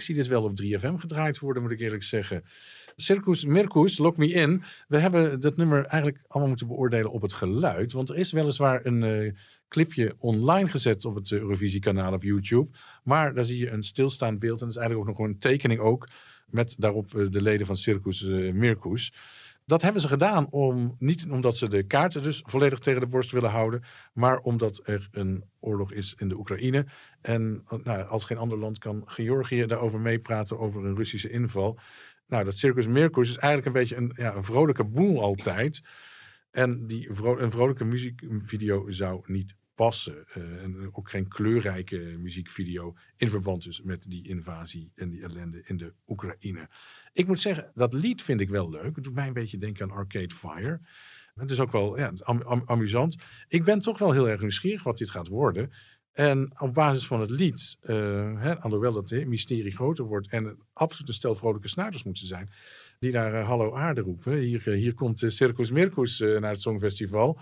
Ik 0.01 0.07
zie 0.07 0.15
dit 0.15 0.27
wel 0.27 0.43
op 0.43 0.61
3FM 0.63 0.93
gedraaid 0.95 1.39
worden, 1.39 1.63
moet 1.63 1.71
ik 1.71 1.79
eerlijk 1.79 2.03
zeggen. 2.03 2.43
Circus 2.95 3.45
Mircus, 3.45 3.97
Lock 3.97 4.17
Me 4.17 4.27
In. 4.33 4.63
We 4.87 4.97
hebben 4.97 5.39
dat 5.39 5.57
nummer 5.57 5.85
eigenlijk 5.85 6.23
allemaal 6.27 6.47
moeten 6.47 6.67
beoordelen 6.67 7.11
op 7.11 7.21
het 7.21 7.33
geluid. 7.33 7.91
Want 7.91 8.09
er 8.09 8.17
is 8.17 8.31
weliswaar 8.31 8.85
een 8.85 9.03
eh, 9.03 9.33
clipje 9.67 10.13
online 10.17 10.69
gezet 10.69 11.05
op 11.05 11.15
het 11.15 11.31
Eurovisiekanaal 11.31 12.13
op 12.13 12.23
YouTube. 12.23 12.71
Maar 13.03 13.33
daar 13.33 13.45
zie 13.45 13.57
je 13.57 13.69
een 13.69 13.83
stilstaand 13.83 14.39
beeld. 14.39 14.59
En 14.59 14.65
dat 14.65 14.75
is 14.75 14.81
eigenlijk 14.81 15.09
ook 15.09 15.17
nog 15.17 15.27
een 15.27 15.39
tekening 15.39 15.79
ook. 15.79 16.07
Met 16.45 16.75
daarop 16.77 17.15
eh, 17.15 17.25
de 17.29 17.41
leden 17.41 17.65
van 17.65 17.77
Circus 17.77 18.27
eh, 18.27 18.53
Mircus. 18.53 19.13
Dat 19.71 19.81
hebben 19.81 20.01
ze 20.01 20.07
gedaan 20.07 20.47
om, 20.49 20.95
niet 20.97 21.27
omdat 21.29 21.57
ze 21.57 21.69
de 21.69 21.83
kaarten 21.83 22.21
dus 22.21 22.43
volledig 22.45 22.79
tegen 22.79 22.99
de 22.99 23.07
borst 23.07 23.31
willen 23.31 23.49
houden, 23.49 23.83
maar 24.13 24.37
omdat 24.37 24.81
er 24.83 25.09
een 25.11 25.43
oorlog 25.59 25.93
is 25.93 26.15
in 26.17 26.29
de 26.29 26.37
Oekraïne. 26.37 26.85
En 27.21 27.63
nou, 27.83 28.03
als 28.03 28.25
geen 28.25 28.37
ander 28.37 28.57
land 28.57 28.77
kan 28.77 29.03
Georgië 29.05 29.65
daarover 29.65 29.99
meepraten 29.99 30.59
over 30.59 30.85
een 30.85 30.95
Russische 30.95 31.29
inval. 31.29 31.79
Nou, 32.27 32.43
dat 32.43 32.57
Circus 32.57 32.87
Mircus 32.87 33.29
is 33.29 33.37
eigenlijk 33.37 33.65
een 33.65 33.81
beetje 33.81 33.95
een, 33.95 34.11
ja, 34.15 34.35
een 34.35 34.43
vrolijke 34.43 34.83
boel 34.83 35.21
altijd. 35.21 35.81
En 36.51 36.87
die 36.87 37.13
vro 37.13 37.37
een 37.37 37.51
vrolijke 37.51 37.85
muziekvideo 37.85 38.89
zou 38.89 39.23
niet 39.25 39.55
Eh, 39.81 40.63
en 40.63 40.89
ook 40.91 41.09
geen 41.09 41.27
kleurrijke 41.27 41.97
muziekvideo 41.97 42.95
in 43.17 43.29
verband 43.29 43.63
dus 43.63 43.81
met 43.81 44.05
die 44.09 44.27
invasie 44.27 44.91
en 44.95 45.09
die 45.09 45.21
ellende 45.21 45.61
in 45.63 45.77
de 45.77 45.93
Oekraïne. 46.07 46.69
Ik 47.13 47.27
moet 47.27 47.39
zeggen, 47.39 47.71
dat 47.73 47.93
lied 47.93 48.21
vind 48.21 48.41
ik 48.41 48.49
wel 48.49 48.69
leuk. 48.69 48.95
Het 48.95 49.03
doet 49.03 49.13
mij 49.13 49.27
een 49.27 49.33
beetje 49.33 49.57
denken 49.57 49.83
aan 49.83 49.97
Arcade 49.97 50.33
Fire. 50.33 50.81
Het 51.35 51.51
is 51.51 51.59
ook 51.59 51.71
wel 51.71 51.97
ja, 51.97 52.09
het 52.09 52.23
amusant. 52.65 53.17
Ik 53.47 53.63
ben 53.63 53.81
toch 53.81 53.99
wel 53.99 54.11
heel 54.11 54.29
erg 54.29 54.41
nieuwsgierig 54.41 54.83
wat 54.83 54.97
dit 54.97 55.09
gaat 55.09 55.27
worden. 55.27 55.71
En 56.11 56.51
op 56.59 56.73
basis 56.73 57.07
van 57.07 57.19
het 57.19 57.29
lied, 57.29 57.77
hè, 57.81 58.59
alhoewel 58.59 58.91
dat 58.91 59.09
hè, 59.09 59.25
mysterie 59.25 59.75
groter 59.75 60.05
wordt 60.05 60.29
en 60.29 60.45
het 60.45 60.57
absoluut 60.73 61.07
een 61.07 61.13
stel 61.13 61.35
vrolijke 61.35 61.67
snuiters 61.67 62.03
moeten 62.03 62.27
zijn, 62.27 62.49
die 62.99 63.11
daar 63.11 63.33
eh, 63.33 63.47
hallo 63.47 63.75
aarde 63.75 64.01
roepen. 64.01 64.37
Hier, 64.37 64.69
hier 64.69 64.93
komt 64.93 65.21
uh, 65.21 65.29
Circus 65.29 65.71
Mircus 65.71 66.19
naar 66.19 66.51
het 66.51 66.61
Songfestival. 66.61 67.39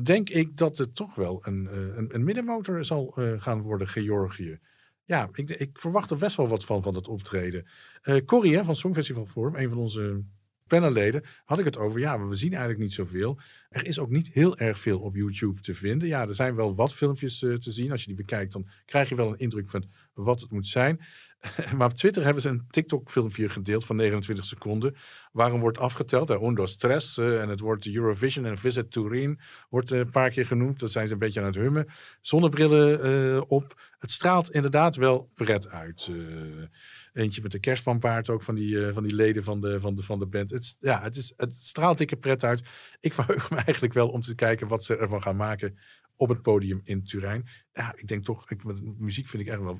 Denk 0.00 0.28
ik 0.28 0.56
dat 0.56 0.78
het 0.78 0.94
toch 0.94 1.14
wel 1.14 1.46
een, 1.46 1.68
eh, 1.68 2.04
een, 2.08 2.24
middenmotor 2.24 2.84
zal 2.84 3.16
eh, 3.16 3.32
gaan 3.42 3.60
worden, 3.60 3.88
Georgië. 3.88 4.58
Ja, 5.04 5.28
ik, 5.32 5.50
ik 5.50 5.78
verwacht 5.78 6.10
er 6.10 6.18
best 6.18 6.36
wel 6.36 6.48
wat 6.48 6.64
van, 6.64 6.82
van 6.82 6.94
het 6.94 7.08
optreden. 7.08 7.66
Eh 8.02 8.24
Corrie 8.24 8.56
hè, 8.56 8.64
van 8.64 8.76
Songfestival 8.76 9.26
Forum, 9.26 9.54
een 9.54 9.68
van 9.68 9.78
onze 9.78 10.24
panelleden, 10.66 11.24
had 11.44 11.58
ik 11.58 11.64
het 11.64 11.76
over. 11.76 12.00
Ja, 12.00 12.26
we 12.26 12.34
zien 12.34 12.50
eigenlijk 12.50 12.80
niet 12.80 12.92
zoveel. 12.92 13.38
Er 13.68 13.86
is 13.86 13.98
ook 13.98 14.10
niet 14.10 14.28
heel 14.32 14.58
erg 14.58 14.78
veel 14.78 15.00
op 15.00 15.14
YouTube 15.14 15.60
te 15.60 15.74
vinden. 15.74 16.08
Ja, 16.08 16.28
er 16.28 16.34
zijn 16.34 16.54
wel 16.54 16.74
wat 16.74 16.94
filmpjes 16.94 17.38
te 17.38 17.70
zien. 17.70 17.90
Als 17.90 18.00
je 18.00 18.06
die 18.06 18.16
bekijkt, 18.16 18.52
dan 18.52 18.68
krijg 18.84 19.08
je 19.08 19.14
wel 19.14 19.28
een 19.28 19.38
indruk 19.38 19.70
van 19.70 19.84
wat 20.12 20.40
het 20.40 20.50
moet 20.50 20.66
zijn. 20.66 21.00
maar 21.76 21.88
op 21.88 21.94
Twitter 21.94 22.24
hebben 22.24 22.42
ze 22.42 22.48
een 22.48 22.66
TikTok-filmpje 22.70 23.48
gedeeld 23.48 23.84
van 23.84 23.96
29 23.96 24.44
seconden. 24.44 24.96
Waarom 25.32 25.60
wordt 25.60 25.78
afgeteld? 25.78 26.30
Undo 26.30 26.66
Stress 26.66 27.18
eh, 27.18 27.40
en 27.40 27.48
het 27.48 27.60
woord 27.60 27.86
Eurovision 27.86 28.44
en 28.44 28.58
Visit 28.58 28.90
Turin 28.90 29.40
wordt 29.68 29.90
een 29.90 30.10
paar 30.10 30.30
keer 30.30 30.46
genoemd. 30.46 30.80
Dat 30.80 30.90
zijn 30.90 31.06
ze 31.06 31.12
een 31.12 31.18
beetje 31.18 31.40
aan 31.40 31.46
het 31.46 31.54
hummen. 31.54 31.86
Zonnebrillen 32.20 33.02
eh, 33.02 33.42
op. 33.46 33.80
Het 33.98 34.10
straalt 34.10 34.50
inderdaad 34.50 34.96
wel 34.96 35.30
pret 35.34 35.68
uit. 35.68 36.10
Eh, 36.10 37.22
eentje 37.22 37.42
met 37.42 37.52
de 37.52 37.60
kerstvanpaard 37.60 38.30
ook 38.30 38.42
van 38.42 38.54
die, 38.54 38.92
van 38.92 39.02
die 39.02 39.14
leden 39.14 39.44
van 39.44 39.60
de, 39.60 39.80
van 39.80 39.94
de, 39.94 40.02
van 40.02 40.18
de 40.18 40.26
band. 40.26 40.50
Het, 40.50 40.76
ja, 40.80 41.02
het, 41.02 41.16
is, 41.16 41.32
het 41.36 41.56
straalt 41.56 41.98
dikke 41.98 42.16
pret 42.16 42.44
uit. 42.44 42.62
Ik 43.00 43.14
verheug 43.18 43.50
me 43.50 43.56
eigenlijk 43.56 43.94
wel 43.94 44.08
om 44.08 44.20
te 44.20 44.34
kijken 44.34 44.68
wat 44.68 44.84
ze 44.84 44.96
ervan 44.96 45.22
gaan 45.22 45.36
maken 45.36 45.78
op 46.16 46.28
het 46.28 46.42
podium 46.42 46.80
in 46.84 47.04
Turijn. 47.04 47.48
Ja, 47.72 47.92
ik 47.96 48.08
denk 48.08 48.24
toch, 48.24 48.50
ik, 48.50 48.62
muziek 48.98 49.28
vind 49.28 49.42
ik 49.42 49.48
echt 49.48 49.62
wel, 49.62 49.78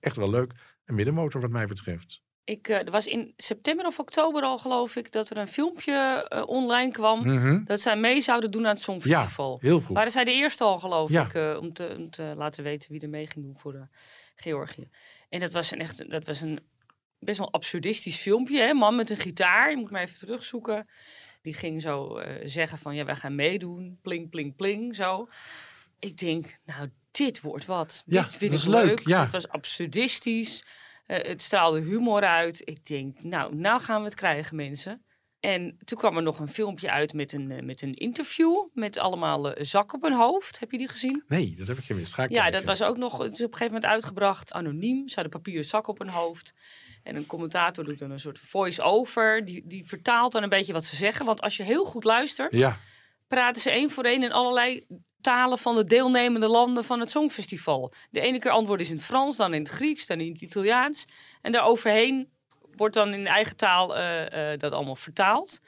echt 0.00 0.16
wel 0.16 0.30
leuk. 0.30 0.52
Een 0.84 0.94
middenmotor 0.94 1.40
wat 1.40 1.50
mij 1.50 1.66
betreft. 1.66 2.22
Ik, 2.44 2.68
eh, 2.68 2.78
er 2.78 2.90
was 2.90 3.06
in 3.06 3.32
september 3.36 3.86
of 3.86 3.98
oktober 3.98 4.42
al, 4.42 4.58
geloof 4.58 4.96
ik, 4.96 5.12
dat 5.12 5.30
er 5.30 5.38
een 5.38 5.48
filmpje 5.48 6.26
eh, 6.28 6.42
online 6.48 6.90
kwam. 6.92 7.20
Mhm. 7.20 7.64
Dat 7.64 7.80
zij 7.80 7.96
mee 7.96 8.20
zouden 8.20 8.50
doen 8.50 8.66
aan 8.66 8.74
het 8.74 8.82
Songfestival. 8.82 9.58
Ja, 9.60 9.68
heel 9.68 9.80
vroeg. 9.80 9.96
Waren 9.96 10.10
zij 10.12 10.24
de 10.24 10.32
eerste 10.32 10.64
al, 10.64 10.78
geloof 10.78 11.10
Ja. 11.10 11.24
ik, 11.24 11.34
eh, 11.34 11.56
om, 11.60 11.72
te, 11.72 11.94
om 11.98 12.10
te 12.10 12.32
laten 12.34 12.64
weten 12.64 12.92
wie 12.92 13.00
er 13.00 13.08
mee 13.08 13.26
ging 13.26 13.44
doen 13.44 13.58
voor 13.58 13.72
de 13.72 13.86
Georgië. 14.36 14.88
En 15.28 15.40
dat 15.40 15.52
was 15.52 15.70
een 15.70 15.80
echt, 15.80 16.10
dat 16.10 16.26
was 16.26 16.40
een 16.40 16.58
best 17.18 17.38
wel 17.38 17.52
absurdistisch 17.52 18.16
filmpje. 18.16 18.60
Hè? 18.60 18.74
Man 18.74 18.96
met 18.96 19.10
een 19.10 19.16
gitaar, 19.16 19.70
je 19.70 19.76
moet 19.76 19.90
maar 19.90 20.02
even 20.02 20.18
terugzoeken. 20.18 20.88
Die 21.42 21.54
ging 21.54 21.82
zo 21.82 22.20
zeggen 22.42 22.78
van, 22.78 22.94
ja, 22.94 23.04
wij 23.04 23.14
gaan 23.14 23.34
meedoen. 23.34 23.98
Pling, 24.02 24.30
pling, 24.30 24.56
pling, 24.56 24.94
zo. 24.94 25.28
Ik 26.04 26.16
denk, 26.18 26.58
nou, 26.64 26.88
dit 27.10 27.40
wordt 27.40 27.64
wat. 27.66 28.02
Ja, 28.06 28.22
dit 28.22 28.36
vind 28.36 28.50
dat 28.52 28.60
ik 28.60 28.66
is 28.66 28.72
leuk, 28.74 28.84
leuk. 28.84 29.06
ja. 29.06 29.22
Het 29.22 29.32
was 29.32 29.48
absurdistisch. 29.48 30.64
Eh, 31.06 31.28
het 31.28 31.42
straalde 31.42 31.80
humor 31.80 32.22
uit. 32.24 32.60
Ik 32.64 32.84
denk, 32.86 33.22
nou, 33.22 33.54
nou 33.56 33.80
gaan 33.80 33.98
we 33.98 34.04
het 34.04 34.14
krijgen, 34.14 34.56
mensen. 34.56 35.04
En 35.40 35.78
toen 35.84 35.98
kwam 35.98 36.16
er 36.16 36.22
nog 36.22 36.38
een 36.38 36.48
filmpje 36.48 36.90
uit 36.90 37.12
met 37.12 37.32
een, 37.32 37.50
eh, 37.50 37.62
met 37.62 37.82
een 37.82 37.94
interview. 37.94 38.56
Met 38.72 38.98
allemaal 38.98 39.52
eh, 39.52 39.64
zak 39.64 39.92
op 39.94 40.02
hun 40.02 40.12
hoofd. 40.14 40.60
Heb 40.60 40.70
je 40.70 40.78
die 40.78 40.88
gezien? 40.88 41.22
Nee, 41.26 41.54
dat 41.56 41.66
heb 41.66 41.78
ik 41.78 41.84
gemist. 41.84 42.14
Ga 42.14 42.24
ik 42.24 42.30
Ja, 42.30 42.42
kijken. 42.42 42.52
dat 42.64 42.78
was 42.78 42.88
ook 42.88 42.96
nog. 42.96 43.18
Het 43.18 43.32
is 43.32 43.44
op 43.44 43.52
een 43.52 43.56
gegeven 43.58 43.72
moment 43.74 43.84
uitgebracht, 43.92 44.52
anoniem. 44.52 45.08
Ze 45.08 45.14
hadden 45.14 45.32
papieren 45.32 45.64
zak 45.64 45.86
op 45.86 45.98
hun 45.98 46.08
hoofd. 46.08 46.54
En 47.02 47.16
een 47.16 47.26
commentator 47.26 47.84
doet 47.84 47.98
dan 47.98 48.10
een 48.10 48.20
soort 48.20 48.38
voice-over. 48.38 49.44
Die, 49.44 49.66
die 49.66 49.86
vertaalt 49.86 50.32
dan 50.32 50.42
een 50.42 50.48
beetje 50.48 50.72
wat 50.72 50.84
ze 50.84 50.96
zeggen. 50.96 51.26
Want 51.26 51.40
als 51.40 51.56
je 51.56 51.62
heel 51.62 51.84
goed 51.84 52.04
luistert, 52.04 52.52
Ja, 52.52 52.78
praten 53.28 53.62
ze 53.62 53.70
één 53.70 53.90
voor 53.90 54.04
één 54.04 54.22
in 54.22 54.32
allerlei 54.32 54.86
talen 55.24 55.58
van 55.58 55.74
de 55.74 55.84
deelnemende 55.84 56.48
landen 56.48 56.84
van 56.84 57.00
het 57.00 57.10
Songfestival. 57.10 57.92
De 58.10 58.20
ene 58.20 58.38
keer 58.38 58.50
antwoorden 58.50 58.86
is 58.86 58.92
in 58.92 58.98
het 58.98 59.06
Frans, 59.06 59.36
dan 59.36 59.54
in 59.54 59.62
het 59.62 59.70
Grieks, 59.70 60.06
dan 60.06 60.20
in 60.20 60.32
het 60.32 60.42
Italiaans. 60.42 61.06
En 61.42 61.52
daaroverheen 61.52 62.32
wordt 62.76 62.94
dan 62.94 63.14
in 63.14 63.26
eigen 63.26 63.56
taal 63.56 63.96
eh, 63.96 64.52
eh, 64.52 64.58
dat 64.58 64.72
allemaal 64.72 64.96
vertaald. 64.96 65.60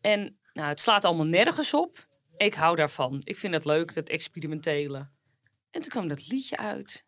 En 0.00 0.38
nou, 0.52 0.68
het 0.68 0.80
slaat 0.80 1.04
allemaal 1.04 1.26
nergens 1.26 1.74
op. 1.74 2.06
Ik 2.36 2.54
hou 2.54 2.76
daarvan. 2.76 3.20
Ik 3.24 3.36
vind 3.36 3.54
het 3.54 3.64
leuk, 3.64 3.94
dat 3.94 4.08
experimentele. 4.08 5.08
En 5.70 5.80
toen 5.80 5.90
kwam 5.90 6.08
dat 6.08 6.28
liedje 6.28 6.56
uit. 6.56 7.04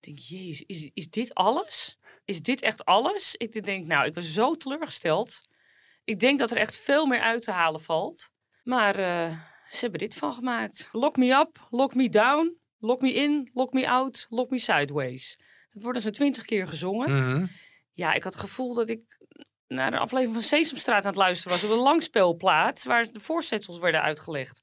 Ik 0.00 0.06
denk, 0.06 0.18
jezus, 0.18 0.62
is, 0.66 0.90
is 0.94 1.10
dit 1.10 1.34
alles? 1.34 1.98
Is 2.24 2.42
dit 2.42 2.60
echt 2.60 2.84
alles? 2.84 3.34
Ik 3.36 3.64
denk, 3.64 3.86
nou, 3.86 4.06
ik 4.06 4.12
ben 4.12 4.22
zo 4.22 4.56
teleurgesteld. 4.56 5.42
Ik 6.04 6.20
denk 6.20 6.38
dat 6.38 6.50
er 6.50 6.56
echt 6.56 6.76
veel 6.76 7.06
meer 7.06 7.20
uit 7.20 7.42
te 7.42 7.50
halen 7.50 7.80
valt. 7.80 8.30
Maar 8.62 8.94
eh, 8.94 9.38
ze 9.72 9.80
hebben 9.80 10.00
dit 10.00 10.14
van 10.14 10.32
gemaakt. 10.32 10.88
Lock 10.92 11.16
me 11.16 11.30
up, 11.30 11.66
lock 11.70 11.94
me 11.94 12.08
down, 12.08 12.56
lock 12.78 13.00
me 13.00 13.12
in, 13.12 13.50
lock 13.54 13.72
me 13.72 13.88
out, 13.88 14.26
lock 14.28 14.50
me 14.50 14.58
sideways. 14.58 15.38
Dat 15.70 15.82
wordt 15.82 16.02
zo'n 16.02 16.12
twintig 16.12 16.44
keer 16.44 16.66
gezongen. 16.66 17.10
Mhm. 17.10 17.46
Ja, 17.92 18.12
ik 18.12 18.22
had 18.22 18.32
het 18.32 18.42
gevoel 18.42 18.74
dat 18.74 18.88
ik 18.88 19.00
naar 19.66 19.90
de 19.90 19.98
aflevering 19.98 20.34
van 20.34 20.42
Sesamstraat 20.42 21.04
aan 21.04 21.10
het 21.10 21.20
luisteren 21.20 21.52
was. 21.52 21.64
Op 21.64 21.70
een 21.70 21.76
langspeelplaat 21.76 22.84
waar 22.84 23.12
de 23.12 23.20
voorzetsels 23.20 23.78
werden 23.78 24.02
uitgelegd. 24.02 24.62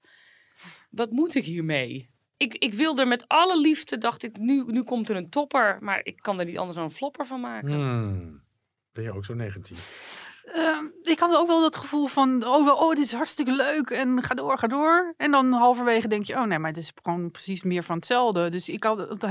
Wat 0.89 1.11
moet 1.11 1.35
ik 1.35 1.45
hiermee? 1.45 2.09
Ik, 2.37 2.55
ik 2.55 2.73
wilde 2.73 3.01
er 3.01 3.07
met 3.07 3.27
alle 3.27 3.61
liefde, 3.61 3.97
dacht 3.97 4.23
ik, 4.23 4.37
nu, 4.37 4.63
nu 4.65 4.83
komt 4.83 5.09
er 5.09 5.15
een 5.15 5.29
topper. 5.29 5.77
Maar 5.81 5.99
ik 6.03 6.17
kan 6.17 6.39
er 6.39 6.45
niet 6.45 6.57
anders 6.57 6.75
dan 6.75 6.85
een 6.85 6.91
flopper 6.91 7.25
van 7.25 7.39
maken. 7.39 7.73
Hmm. 7.73 8.43
Ben 8.91 9.03
je 9.03 9.11
ook 9.11 9.25
zo 9.25 9.33
negatief? 9.33 10.28
Ehm, 10.53 10.85
ik 11.01 11.19
had 11.19 11.35
ook 11.35 11.47
wel 11.47 11.61
dat 11.61 11.75
gevoel 11.75 12.07
van, 12.07 12.45
oh, 12.47 12.65
wel, 12.65 12.75
oh, 12.75 12.89
dit 12.95 13.05
is 13.05 13.13
hartstikke 13.13 13.51
leuk 13.51 13.89
en 13.89 14.23
ga 14.23 14.33
door, 14.35 14.57
ga 14.57 14.67
door. 14.67 15.13
En 15.17 15.31
dan 15.31 15.51
halverwege 15.51 16.07
denk 16.07 16.25
je, 16.25 16.35
oh 16.35 16.43
nee, 16.43 16.59
maar 16.59 16.69
het 16.69 16.79
is 16.79 16.91
gewoon 17.03 17.31
precies 17.31 17.63
meer 17.63 17.83
van 17.83 17.95
hetzelfde. 17.95 18.49
Dus 18.49 18.69
ik 18.69 18.83
had 18.83 19.23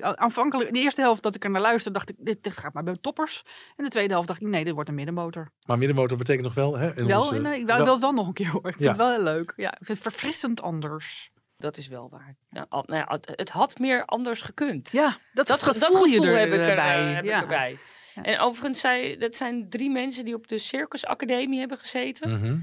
aanvankelijk, 0.00 0.68
in 0.68 0.74
de 0.74 0.80
eerste 0.80 1.00
helft 1.00 1.22
dat 1.22 1.34
ik 1.34 1.44
er 1.44 1.50
naar 1.50 1.60
luisterde, 1.60 1.98
dacht 1.98 2.10
ik, 2.10 2.16
dit, 2.18 2.42
dit 2.42 2.52
gaat 2.52 2.72
maar 2.72 2.82
bij 2.82 2.96
toppers. 3.00 3.42
En 3.76 3.84
de 3.84 3.90
tweede 3.90 4.12
helft 4.12 4.28
dacht 4.28 4.40
ik, 4.40 4.46
nee, 4.48 4.64
dit 4.64 4.74
wordt 4.74 4.88
een 4.88 4.94
middenmotor. 4.94 5.50
Maar 5.66 5.78
middenmotor 5.78 6.16
betekent 6.18 6.44
nog 6.44 6.54
wel... 6.54 6.76
Hè, 6.76 6.96
in 6.96 7.06
wel, 7.06 7.20
onze- 7.20 7.36
ik 7.56 7.66
wil 7.66 7.84
wel, 7.84 8.00
wel 8.00 8.12
nog 8.12 8.26
een 8.26 8.32
keer 8.32 8.48
hoor. 8.50 8.66
Ik 8.66 8.72
vind 8.76 8.80
Ja. 8.82 8.88
het 8.88 8.96
wel 8.96 9.10
heel 9.10 9.22
leuk. 9.22 9.52
Ja, 9.56 9.70
ik 9.70 9.86
vind 9.86 10.04
het 10.04 10.12
verfrissend 10.12 10.62
anders. 10.62 11.30
Dat 11.56 11.76
is 11.76 11.88
wel 11.88 12.08
waar. 12.10 12.36
Nou, 12.50 12.66
al- 12.68 12.84
nou 12.86 13.04
ja, 13.08 13.18
het, 13.34 13.50
had 13.50 13.78
meer 13.78 14.04
anders 14.04 14.42
gekund. 14.42 14.90
Ja, 14.92 15.16
dat, 15.32 15.46
dat, 15.46 15.60
dat 15.60 15.74
je 15.74 15.80
gevoel 15.80 16.24
heb 16.34 16.48
ik, 16.52 16.54
er, 16.54 16.68
erbij. 16.68 17.08
eh, 17.08 17.14
heb 17.14 17.24
Ja. 17.24 17.36
ik 17.36 17.42
erbij. 17.42 17.78
En 18.22 18.38
overigens, 18.38 18.80
zei, 18.80 19.16
dat 19.16 19.36
zijn 19.36 19.68
drie 19.68 19.90
mensen 19.90 20.24
die 20.24 20.34
op 20.34 20.48
de 20.48 20.58
Circus 20.58 21.06
Academie 21.06 21.58
hebben 21.58 21.78
gezeten. 21.78 22.30
Mhm. 22.30 22.58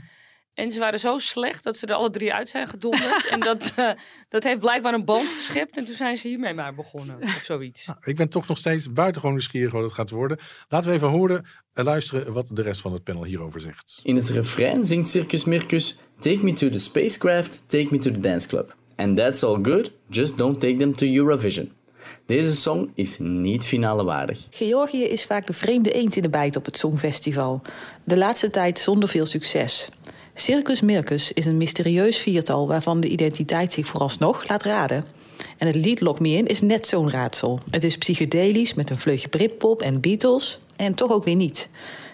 En 0.53 0.71
ze 0.71 0.79
waren 0.79 0.99
zo 0.99 1.17
slecht 1.17 1.63
dat 1.63 1.77
ze 1.77 1.87
er 1.87 1.93
alle 1.93 2.09
drie 2.09 2.33
uit 2.33 2.49
zijn 2.49 2.67
gedonderd. 2.67 3.27
en 3.33 3.39
dat, 3.39 3.73
eh, 3.75 3.91
dat 4.29 4.43
heeft 4.43 4.59
blijkbaar 4.59 4.93
een 4.93 5.05
band 5.05 5.27
geschept. 5.27 5.77
En 5.77 5.85
toen 5.85 5.95
zijn 5.95 6.17
ze 6.17 6.27
hiermee 6.27 6.53
maar 6.53 6.75
begonnen. 6.75 7.21
Of 7.21 7.41
zoiets. 7.43 7.85
Nou, 7.85 7.99
ik 8.01 8.15
ben 8.15 8.29
toch 8.29 8.47
nog 8.47 8.57
steeds 8.57 8.91
buitengewoon 8.91 9.35
nieuwsgierig 9.35 9.71
wat 9.71 9.83
het 9.83 9.93
gaat 9.93 10.09
worden. 10.09 10.39
Laten 10.67 10.89
we 10.89 10.95
even 10.95 11.07
horen 11.07 11.45
en 11.73 11.83
luisteren 11.83 12.33
wat 12.33 12.49
de 12.51 12.61
rest 12.61 12.81
van 12.81 12.93
het 12.93 13.03
panel 13.03 13.23
hierover 13.23 13.61
zegt. 13.61 13.99
In 14.03 14.15
het 14.15 14.29
refrein 14.29 14.83
zingt 14.85 15.07
Circus 15.07 15.45
Mircus 15.45 15.97
Take 16.19 16.43
me 16.43 16.53
to 16.53 16.69
the 16.69 16.79
spacecraft, 16.79 17.69
take 17.69 17.87
me 17.91 17.97
to 17.97 18.11
the 18.11 18.19
dance 18.19 18.47
club. 18.47 18.75
And 18.95 19.17
that's 19.17 19.43
all 19.43 19.59
good, 19.61 19.91
just 20.09 20.37
don't 20.37 20.59
take 20.59 20.77
them 20.77 20.93
to 20.93 21.05
Eurovision. 21.05 21.71
Deze 22.25 22.55
song 22.55 22.91
is 22.93 23.17
niet 23.19 23.65
finale 23.65 24.03
waardig. 24.03 24.47
Georgië 24.49 25.03
is 25.03 25.25
vaak 25.25 25.47
de 25.47 25.53
vreemde 25.53 25.91
eend 25.91 26.15
in 26.15 26.21
de 26.21 26.29
bijt 26.29 26.55
op 26.55 26.65
het 26.65 26.77
Songfestival. 26.77 27.61
De 28.03 28.17
laatste 28.17 28.49
tijd 28.49 28.79
zonder 28.79 29.09
veel 29.09 29.25
succes. 29.25 29.89
Circus 30.33 30.81
Mircus 30.81 31.33
is 31.33 31.45
een 31.45 31.57
mysterieus 31.57 32.17
viertal 32.17 32.67
waarvan 32.67 32.99
de 32.99 33.07
identiteit 33.07 33.73
zich 33.73 33.87
vooralsnog 33.87 34.47
laat 34.47 34.63
raden. 34.63 35.03
En 35.57 35.67
het 35.67 35.75
lied 35.75 36.01
Lock 36.01 36.19
Me 36.19 36.29
In 36.29 36.47
is 36.47 36.61
net 36.61 36.87
zo'n 36.87 37.09
raadsel. 37.09 37.59
Het 37.69 37.83
is 37.83 37.97
psychedelisch 37.97 38.73
met 38.73 38.89
een 38.89 38.97
vleugje 38.97 39.27
Britpop 39.27 39.81
en 39.81 40.01
Beatles 40.01 40.59
en 40.75 40.95
toch 40.95 41.11
ook 41.11 41.23
weer 41.23 41.35
niet. 41.35 41.69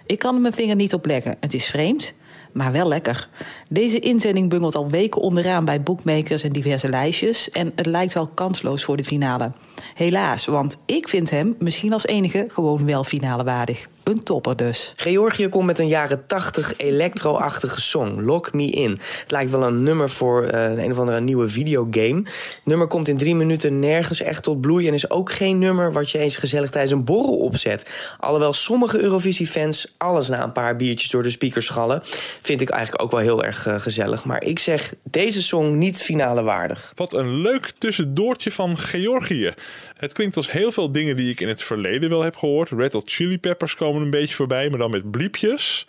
Ik 0.05 0.19
kan 0.19 0.35
er 0.35 0.41
mijn 0.41 0.53
vinger 0.53 0.75
niet 0.75 0.93
op 0.93 1.05
leggen. 1.05 1.37
Het 1.39 1.53
is 1.53 1.65
vreemd, 1.65 2.13
maar 2.53 2.71
wel 2.71 2.87
lekker. 2.87 3.29
Deze 3.69 3.99
inzending 3.99 4.49
bungelt 4.49 4.75
al 4.75 4.89
weken 4.89 5.21
onderaan 5.21 5.65
bij 5.65 5.81
boekmakers 5.81 6.43
en 6.43 6.49
diverse 6.49 6.89
lijstjes. 6.89 7.49
En 7.49 7.71
het 7.75 7.85
lijkt 7.85 8.13
wel 8.13 8.27
kansloos 8.27 8.83
voor 8.83 8.97
de 8.97 9.03
finale. 9.03 9.51
Helaas, 9.93 10.45
want 10.45 10.77
ik 10.85 11.09
vind 11.09 11.29
hem 11.29 11.55
misschien 11.59 11.93
als 11.93 12.05
enige 12.05 12.45
gewoon 12.47 12.85
wel 12.85 13.03
finale 13.03 13.43
waardig. 13.43 13.87
Een 14.03 14.23
topper 14.23 14.55
dus. 14.55 14.93
Georgië 14.95 15.47
komt 15.47 15.65
met 15.65 15.79
een 15.79 15.87
jaren 15.87 16.27
80 16.27 16.73
electro-achtige 16.77 17.81
song, 17.81 18.21
Lock 18.21 18.53
Me 18.53 18.69
In. 18.69 18.91
Het 18.91 19.25
lijkt 19.27 19.51
wel 19.51 19.63
een 19.63 19.83
nummer 19.83 20.09
voor 20.09 20.43
eh, 20.43 20.83
een 20.83 20.91
of 20.91 20.99
andere 20.99 21.21
nieuwe 21.21 21.49
videogame. 21.49 22.21
Het 22.23 22.61
nummer 22.63 22.87
komt 22.87 23.07
in 23.07 23.17
drie 23.17 23.35
minuten 23.35 23.79
nergens 23.79 24.21
echt 24.21 24.43
tot 24.43 24.61
bloei... 24.61 24.87
en 24.87 24.93
is 24.93 25.09
ook 25.09 25.31
geen 25.31 25.59
nummer 25.59 25.91
wat 25.91 26.11
je 26.11 26.17
eens 26.17 26.37
gezellig 26.37 26.69
tijdens 26.69 26.91
een 26.93 27.03
borrel 27.03 27.37
opzet. 27.37 28.13
Alhoewel 28.19 28.53
sommige 28.53 28.99
Eurovisie-fans 28.99 29.93
alles 29.97 30.27
na 30.27 30.43
een 30.43 30.51
paar 30.51 30.75
biertjes 30.75 31.09
door 31.09 31.23
de 31.23 31.29
speakers 31.29 31.65
schallen... 31.65 32.01
vind 32.41 32.61
ik 32.61 32.69
eigenlijk 32.69 33.03
ook 33.03 33.11
wel 33.11 33.19
heel 33.19 33.43
erg 33.43 33.67
eh, 33.67 33.79
gezellig. 33.79 34.25
Maar 34.25 34.43
ik 34.43 34.59
zeg 34.59 34.93
deze 35.03 35.41
song 35.41 35.77
niet 35.77 36.01
finale 36.01 36.41
waardig. 36.41 36.91
Wat 36.95 37.13
een 37.13 37.41
leuk 37.41 37.71
tussendoortje 37.77 38.51
van 38.51 38.77
Georgië. 38.77 39.53
Het 40.01 40.13
klinkt 40.13 40.37
als 40.37 40.51
heel 40.51 40.71
veel 40.71 40.91
dingen 40.91 41.15
die 41.15 41.31
ik 41.31 41.39
in 41.39 41.47
het 41.47 41.63
verleden 41.63 42.09
wel 42.09 42.21
heb 42.21 42.35
gehoord. 42.35 42.69
Red 42.69 42.93
Hot 42.93 43.11
Chili 43.11 43.39
Peppers 43.39 43.75
komen 43.75 44.01
een 44.01 44.09
beetje 44.09 44.35
voorbij, 44.35 44.69
maar 44.69 44.79
dan 44.79 44.91
met 44.91 45.11
bliepjes. 45.11 45.87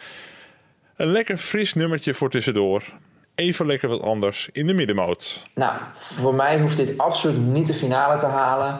Een 0.96 1.12
lekker 1.12 1.36
fris 1.36 1.74
nummertje 1.74 2.14
voor 2.14 2.30
tussendoor. 2.30 2.82
Even 3.34 3.66
lekker 3.66 3.88
wat 3.88 4.00
anders 4.00 4.48
in 4.52 4.66
de 4.66 4.74
middenmoot. 4.74 5.42
Nou, 5.54 5.72
voor 5.98 6.34
mij 6.34 6.60
hoeft 6.60 6.76
dit 6.76 6.98
absoluut 6.98 7.38
niet 7.38 7.66
de 7.66 7.74
finale 7.74 8.18
te 8.18 8.26
halen. 8.26 8.76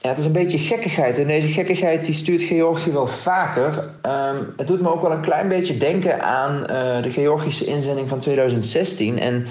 Ja, 0.00 0.08
het 0.08 0.18
is 0.18 0.24
een 0.24 0.32
beetje 0.32 0.58
gekkigheid. 0.58 1.18
En 1.18 1.26
deze 1.26 1.48
gekkigheid 1.48 2.04
die 2.04 2.14
stuurt 2.14 2.42
Georgië 2.42 2.92
wel 2.92 3.06
vaker. 3.06 3.90
Ehm, 4.02 4.42
het 4.56 4.66
doet 4.66 4.80
me 4.80 4.92
ook 4.92 5.02
wel 5.02 5.12
een 5.12 5.22
klein 5.22 5.48
beetje 5.48 5.78
denken 5.78 6.22
aan 6.22 6.66
eh, 6.66 7.02
de 7.02 7.10
Georgische 7.10 7.64
inzending 7.64 8.08
van 8.08 8.18
2016. 8.18 9.18
En 9.18 9.46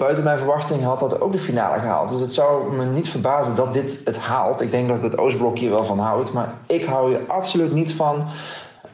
buiten 0.00 0.24
mijn 0.24 0.38
verwachting 0.38 0.82
had 0.82 1.00
dat 1.00 1.20
ook 1.20 1.32
de 1.32 1.38
finale 1.38 1.80
gehaald. 1.80 2.08
Dus 2.08 2.20
het 2.20 2.34
zou 2.34 2.74
me 2.76 2.84
niet 2.84 3.08
verbazen 3.08 3.56
dat 3.56 3.74
dit 3.74 4.00
het 4.04 4.18
haalt. 4.18 4.60
Ik 4.60 4.70
denk 4.70 4.88
dat 4.88 5.02
het 5.02 5.18
Oostblok 5.18 5.58
hier 5.58 5.70
wel 5.70 5.84
van 5.84 5.98
houdt. 5.98 6.32
Maar 6.32 6.54
ik 6.66 6.84
hou 6.84 7.08
hier 7.08 7.20
absoluut 7.26 7.72
niet 7.72 7.92
van. 7.92 8.24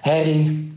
Harry, 0.00 0.72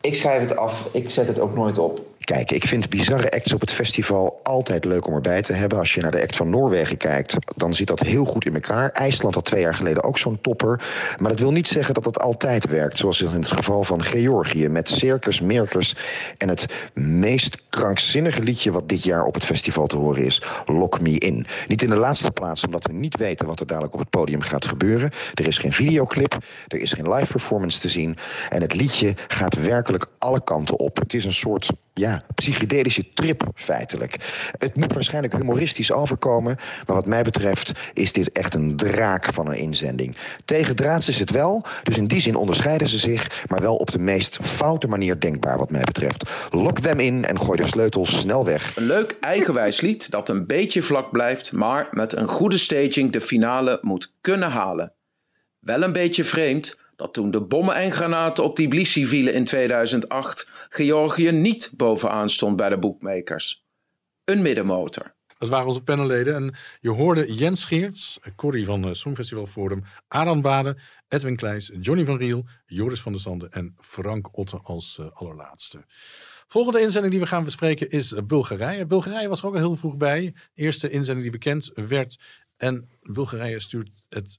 ik 0.00 0.14
schrijf 0.14 0.40
het 0.40 0.56
af. 0.56 0.88
Ik 0.92 1.10
zet 1.10 1.26
het 1.26 1.40
ook 1.40 1.54
nooit 1.54 1.78
op. 1.78 2.00
Kijk, 2.28 2.50
ik 2.50 2.64
vind 2.66 2.88
bizarre 2.88 3.30
acts 3.30 3.52
op 3.52 3.60
het 3.60 3.72
festival 3.72 4.40
altijd 4.42 4.84
leuk 4.84 5.06
om 5.06 5.14
erbij 5.14 5.42
te 5.42 5.52
hebben. 5.52 5.78
Als 5.78 5.94
je 5.94 6.00
naar 6.00 6.10
de 6.10 6.22
act 6.22 6.36
van 6.36 6.50
Noorwegen 6.50 6.96
kijkt, 6.96 7.36
dan 7.56 7.74
zit 7.74 7.86
dat 7.86 8.00
heel 8.00 8.24
goed 8.24 8.44
in 8.44 8.54
elkaar. 8.54 8.90
IJsland 8.90 9.34
had 9.34 9.44
twee 9.44 9.60
jaar 9.60 9.74
geleden 9.74 10.04
ook 10.04 10.18
zo'n 10.18 10.40
topper. 10.40 10.82
Maar 11.18 11.30
dat 11.30 11.38
wil 11.38 11.52
niet 11.52 11.68
zeggen 11.68 11.94
dat 11.94 12.04
het 12.04 12.20
altijd 12.20 12.66
werkt. 12.66 12.98
Zoals 12.98 13.22
in 13.22 13.28
het 13.28 13.52
geval 13.52 13.84
van 13.84 14.02
Georgië 14.02 14.68
met 14.68 14.88
Circus 14.88 15.40
Merkers. 15.40 15.94
En 16.38 16.48
het 16.48 16.66
meest 16.94 17.56
krankzinnige 17.68 18.42
liedje 18.42 18.72
wat 18.72 18.88
dit 18.88 19.04
jaar 19.04 19.24
op 19.24 19.34
het 19.34 19.44
festival 19.44 19.86
te 19.86 19.96
horen 19.96 20.24
is, 20.24 20.42
Lock 20.64 21.00
Me 21.00 21.18
In. 21.18 21.46
Niet 21.68 21.82
in 21.82 21.90
de 21.90 21.96
laatste 21.96 22.30
plaats 22.30 22.64
omdat 22.64 22.86
we 22.86 22.92
niet 22.92 23.16
weten 23.16 23.46
wat 23.46 23.60
er 23.60 23.66
dadelijk 23.66 23.94
op 23.94 24.00
het 24.00 24.10
podium 24.10 24.40
gaat 24.40 24.66
gebeuren. 24.66 25.10
Er 25.34 25.46
is 25.46 25.58
geen 25.58 25.72
videoclip, 25.72 26.36
er 26.66 26.80
is 26.80 26.92
geen 26.92 27.12
live 27.12 27.32
performance 27.32 27.80
te 27.80 27.88
zien. 27.88 28.16
En 28.48 28.62
het 28.62 28.74
liedje 28.74 29.14
gaat 29.28 29.54
werkelijk 29.54 30.06
alle 30.18 30.44
kanten 30.44 30.78
op. 30.78 30.96
Het 30.96 31.14
is 31.14 31.24
een 31.24 31.32
soort 31.32 31.70
ja, 31.98 32.24
psychedelische 32.34 33.12
trip 33.14 33.42
feitelijk. 33.54 34.16
Het 34.58 34.76
moet 34.76 34.92
waarschijnlijk 34.92 35.34
humoristisch 35.34 35.92
overkomen, 35.92 36.56
maar 36.86 36.96
wat 36.96 37.06
mij 37.06 37.22
betreft 37.22 37.72
is 37.92 38.12
dit 38.12 38.32
echt 38.32 38.54
een 38.54 38.76
draak 38.76 39.32
van 39.32 39.46
een 39.46 39.56
inzending. 39.56 40.16
Tegen 40.44 40.76
draads 40.76 41.08
is 41.08 41.18
het 41.18 41.30
wel, 41.30 41.64
dus 41.82 41.96
in 41.96 42.04
die 42.04 42.20
zin 42.20 42.34
onderscheiden 42.34 42.88
ze 42.88 42.98
zich, 42.98 43.44
maar 43.48 43.60
wel 43.60 43.76
op 43.76 43.90
de 43.90 43.98
meest 43.98 44.38
foute 44.42 44.88
manier 44.88 45.20
denkbaar 45.20 45.58
wat 45.58 45.70
mij 45.70 45.84
betreft. 45.84 46.30
Lock 46.50 46.80
them 46.80 47.00
in 47.00 47.24
en 47.24 47.40
gooi 47.40 47.60
de 47.60 47.66
sleutels 47.66 48.20
snel 48.20 48.44
weg. 48.44 48.76
Een 48.76 48.86
leuk 48.86 49.16
eigenwijs 49.20 49.80
lied 49.80 50.10
dat 50.10 50.28
een 50.28 50.46
beetje 50.46 50.82
vlak 50.82 51.10
blijft, 51.10 51.52
maar 51.52 51.88
met 51.90 52.16
een 52.16 52.28
goede 52.28 52.58
staging 52.58 53.12
de 53.12 53.20
finale 53.20 53.78
moet 53.82 54.12
kunnen 54.20 54.50
halen. 54.50 54.92
Wel 55.58 55.82
een 55.82 55.92
beetje 55.92 56.24
vreemd 56.24 56.76
dat 56.98 57.14
toen 57.14 57.30
de 57.30 57.40
bommen 57.40 57.74
en 57.74 57.92
granaten 57.92 58.44
op 58.44 58.54
Tbilisi 58.54 59.06
vielen 59.06 59.34
in 59.34 59.44
2008, 59.44 60.48
Georgië 60.68 61.30
niet 61.30 61.70
bovenaan 61.76 62.30
stond 62.30 62.56
bij 62.56 62.68
de 62.68 62.78
boekmakers. 62.78 63.64
Een 64.24 64.42
middenmotor. 64.42 65.16
Dat 65.38 65.48
waren 65.48 65.66
onze 65.66 65.82
panelleden. 65.82 66.34
En 66.34 66.54
je 66.80 66.90
hoorde 66.90 67.34
Jens 67.34 67.64
Geerts, 67.64 68.18
Corrie 68.36 68.64
van 68.64 68.82
het 68.82 68.96
Songfestival 68.96 69.46
Forum, 69.46 69.84
Aran 70.08 70.42
Baden, 70.42 70.78
Edwin 71.08 71.36
Kleijs, 71.36 71.72
Johnny 71.80 72.04
van 72.04 72.16
Riel, 72.16 72.44
Joris 72.66 73.00
van 73.00 73.12
der 73.12 73.20
Sande 73.20 73.48
en 73.50 73.74
Frank 73.76 74.38
Otte 74.38 74.60
als 74.62 74.98
eh, 74.98 75.06
allerlaatste. 75.12 75.84
Volgende 76.46 76.80
inzending 76.80 77.12
die 77.12 77.22
we 77.22 77.28
gaan 77.28 77.44
bespreken 77.44 77.90
is 77.90 78.12
eh, 78.12 78.22
Bulgarije. 78.22 78.86
Bulgarije 78.86 79.28
was 79.28 79.40
er 79.40 79.46
ook 79.46 79.54
al 79.54 79.60
heel 79.60 79.76
vroeg 79.76 79.96
bij. 79.96 80.34
Eerste 80.54 80.90
inzending 80.90 81.22
die 81.22 81.38
bekend 81.38 81.70
werd. 81.74 82.18
En 82.56 82.88
Bulgarije 83.02 83.60
stuurt 83.60 83.90
het 84.08 84.38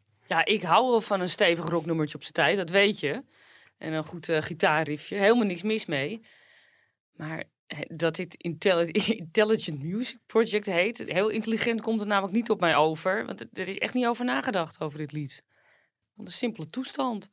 Ja, 0.31 0.45
ik 0.45 0.61
hou 0.61 0.89
wel 0.89 1.01
van 1.01 1.21
een 1.21 1.29
stevig 1.29 1.65
rocknummertje 1.69 2.15
op 2.15 2.21
zijn 2.21 2.33
tijd, 2.33 2.57
dat 2.57 2.69
weet 2.69 2.99
je. 2.99 3.23
En 3.77 3.93
een 3.93 4.03
goed 4.05 4.29
eh, 4.29 4.41
gitaarriffje, 4.41 5.15
helemaal 5.15 5.45
niks 5.45 5.61
mis 5.61 5.85
mee. 5.85 6.21
Maar 7.11 7.43
dat 7.87 8.15
dit 8.15 8.35
Intelli- 8.35 8.91
Intelligent 9.25 9.83
Music 9.83 10.17
Project 10.25 10.65
heet, 10.65 10.97
heel 10.97 11.29
intelligent 11.29 11.81
komt 11.81 11.99
het 11.99 12.09
namelijk 12.09 12.33
niet 12.33 12.49
op 12.49 12.59
mij 12.59 12.75
over. 12.75 13.25
Want 13.25 13.41
er- 13.53 13.67
is 13.67 13.77
echt 13.77 13.93
niet 13.93 14.05
over 14.05 14.25
nagedacht 14.25 14.79
over 14.81 14.97
dit 14.97 15.11
lied. 15.11 15.43
Want 16.13 16.27
een 16.27 16.33
simpele 16.33 16.67
toestand. 16.67 17.29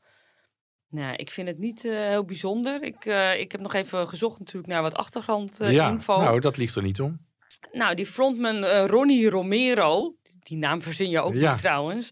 Nou, 0.88 1.14
ik 1.16 1.30
vind 1.30 1.48
het 1.48 1.58
niet 1.58 1.84
eh, 1.84 1.92
heel 1.92 2.24
bijzonder. 2.24 2.82
Ik, 2.82 3.04
eh, 3.04 3.40
ik 3.40 3.52
heb 3.52 3.60
nog 3.60 3.74
even 3.74 4.08
gezocht 4.08 4.38
natuurlijk 4.38 4.72
naar 4.72 4.82
wat 4.82 4.94
achtergrondinfo. 4.94 5.66
ja, 5.66 5.90
info. 5.90 6.16
nou 6.20 6.40
dat 6.40 6.56
ligt 6.56 6.74
er 6.76 6.82
niet 6.82 7.00
om. 7.00 7.26
Nou, 7.72 7.94
die 7.94 8.06
frontman 8.06 8.64
Ronnie 8.64 9.30
Romero, 9.30 10.14
die 10.48 10.58
naam 10.58 10.82
verzin 10.82 11.10
je 11.10 11.20
ook 11.20 11.34
Ja. 11.34 11.50
niet 11.50 11.58
trouwens. 11.58 12.10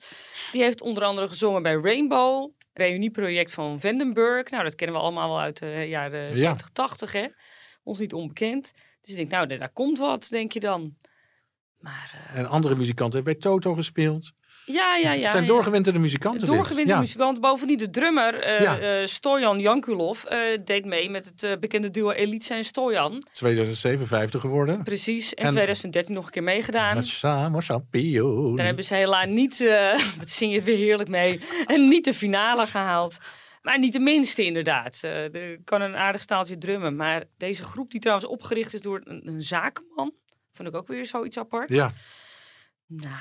Die 0.53 0.63
heeft 0.63 0.81
onder 0.81 1.03
andere 1.05 1.29
gezongen 1.29 1.63
bij 1.63 1.75
Rainbow, 1.75 2.51
reunieproject 2.73 3.53
van 3.53 3.81
Vandenberg. 3.81 4.51
Nou, 4.51 4.65
dat 4.65 4.75
kennen 4.75 4.97
we 4.97 5.03
allemaal 5.03 5.29
wel 5.29 5.41
uit 5.41 5.59
de 5.59 5.87
jaren 5.89 6.29
Ja. 6.29 6.35
70, 6.35 6.69
80, 6.69 7.13
hè. 7.13 7.27
Ons 7.83 7.99
niet 7.99 8.13
onbekend. 8.13 8.73
Dus 9.01 9.11
ik 9.11 9.17
denk, 9.17 9.31
nou, 9.31 9.59
daar 9.59 9.73
komt 9.73 9.99
wat, 9.99 10.27
denk 10.31 10.53
je 10.53 10.61
dan. 10.61 10.97
En 12.35 12.47
andere 12.47 12.75
muzikanten 12.75 13.15
hebben 13.15 13.33
bij 13.41 13.51
Toto 13.51 13.75
gespeeld. 13.75 14.33
Ja, 14.69 14.97
ja, 14.97 15.13
ja. 15.13 15.21
het 15.23 15.31
zijn 15.31 15.47
doorgewinterde 15.47 15.99
muzikanten. 15.99 16.47
Doorgewinterde 16.47 16.93
Ja. 16.93 16.99
muzikant. 17.01 17.41
Bovendien 17.41 17.79
de 17.79 17.91
drummer, 17.91 18.35
eh 18.35 18.61
Ja. 18.61 18.79
eh, 18.79 19.07
Stojan 19.07 19.61
Jankulov, 19.61 20.25
eh, 20.25 20.59
deed 20.65 20.85
mee 20.85 21.11
met 21.11 21.33
het 21.37 21.61
bekende 21.61 21.91
duo 21.91 22.11
Elitsa 22.11 22.57
en 22.57 22.65
Stojan. 22.65 23.23
2007 23.33 24.07
50 24.07 24.41
geworden. 24.41 24.83
Precies. 24.83 25.35
En, 25.35 25.45
En- 25.45 25.51
2013 25.51 26.15
nog 26.15 26.25
een 26.27 26.31
keer 26.31 26.43
meegedaan. 26.43 26.95
Met 26.95 27.07
samen. 27.07 27.63
Daar 28.57 28.67
hebben 28.67 28.85
ze 28.85 28.95
helaas 28.95 29.27
niet, 29.27 29.59
wat 30.19 30.29
zing 30.29 30.51
je 30.51 30.57
het 30.57 30.67
weer 30.67 30.77
heerlijk 30.77 31.09
mee, 31.09 31.41
en 31.67 31.89
niet 31.89 32.05
de 32.05 32.15
finale 32.15 32.67
gehaald. 32.67 33.19
Maar 33.63 33.79
niet 33.79 33.93
de 33.93 34.01
minste 34.01 34.45
inderdaad. 34.45 35.01
Er 35.03 35.59
kan 35.65 35.81
een 35.81 35.97
aardig 35.97 36.21
staaltje 36.21 36.59
drummen. 36.59 36.97
Maar 36.97 37.25
deze 37.39 37.63
groep 37.63 37.91
die 37.91 38.01
trouwens 38.01 38.29
opgericht 38.29 38.75
is 38.75 38.81
door 38.81 39.01
een, 39.05 39.23
een 39.29 39.43
zakenman, 39.43 40.13
vond 40.53 40.69
ik 40.69 40.75
ook 40.75 40.87
weer 40.89 41.07
zoiets 41.07 41.39
apart. 41.39 41.69
Ja. 41.69 41.93
Nou. 42.87 43.15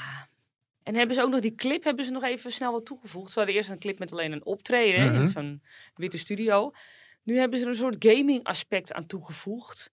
En 0.86 0.95
hebben 0.95 1.15
ze 1.15 1.21
ook 1.21 1.29
nog 1.29 1.39
die 1.39 1.55
clip, 1.55 1.83
hebben 1.83 2.05
ze 2.05 2.11
nog 2.11 2.23
even 2.23 2.51
snel 2.51 2.71
wat 2.71 2.86
toegevoegd. 2.86 3.31
Ze 3.31 3.38
hadden 3.38 3.55
eerst 3.55 3.69
een 3.69 3.79
clip 3.79 3.99
met 3.99 4.11
alleen 4.11 4.31
een 4.31 4.45
optreden 4.45 5.05
Mhm. 5.05 5.21
in 5.21 5.27
zo'n 5.27 5.61
witte 5.95 6.17
studio. 6.17 6.71
Nu 7.23 7.38
hebben 7.38 7.59
ze 7.59 7.65
er 7.65 7.71
een 7.71 7.77
soort 7.77 8.05
gaming 8.05 8.43
aspect 8.43 8.93
aan 8.93 9.05
toegevoegd. 9.05 9.91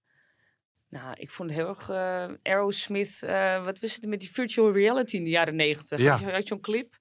Nou, 0.88 1.14
ik 1.18 1.30
vond 1.30 1.50
het 1.50 1.58
heel 1.58 1.68
erg 1.68 1.88
eh, 1.88 2.28
Aerosmith, 2.42 3.22
eh, 3.22 3.64
wat 3.64 3.78
was 3.80 3.94
het 3.94 4.06
met 4.06 4.20
die 4.20 4.30
virtual 4.32 4.72
reality 4.72 5.16
in 5.16 5.24
de 5.24 5.30
jaren 5.30 5.56
negentig? 5.56 5.98
Ja. 5.98 6.10
Had 6.10 6.20
je, 6.20 6.26
had 6.26 6.42
je 6.42 6.46
zo'n 6.48 6.60
clip? 6.60 6.98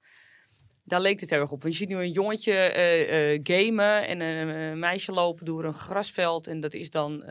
Daar 0.84 1.02
leek 1.02 1.20
het 1.20 1.30
heel 1.30 1.39
erg 1.39 1.52
op. 1.52 1.62
Want 1.62 1.74
je 1.74 1.80
ziet 1.80 1.89
nu 1.89 1.96
een 1.96 2.12
jongetje 2.12 2.54
eh, 2.54 3.39
gamen 3.44 4.08
en 4.08 4.20
een, 4.20 4.80
meisje 4.80 5.12
lopen 5.12 5.46
door 5.46 5.64
een 5.64 5.74
grasveld. 5.74 6.48
En 6.48 6.60
dat 6.60 6.74
is 6.74 6.89
dan 6.89 7.24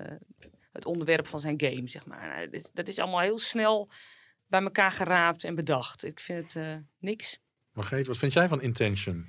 het 0.72 0.86
onderwerp 0.86 1.26
van 1.26 1.40
zijn 1.40 1.60
game, 1.60 1.88
zeg 1.88 2.06
maar. 2.06 2.28
Nou, 2.28 2.44
dat, 2.44 2.54
is, 2.54 2.70
dat 2.72 2.88
is 2.88 2.98
allemaal 2.98 3.20
heel 3.20 3.38
snel 3.38 3.90
bij 4.50 4.62
elkaar 4.62 4.90
geraapt 4.90 5.44
en 5.44 5.54
bedacht. 5.54 6.04
Ik 6.04 6.20
vind 6.20 6.42
het 6.54 6.64
eh, 6.64 6.76
niks. 6.98 7.38
Margreet, 7.72 8.06
wat 8.06 8.18
vind 8.18 8.32
jij 8.32 8.48
van 8.48 8.62
Intention? 8.62 9.26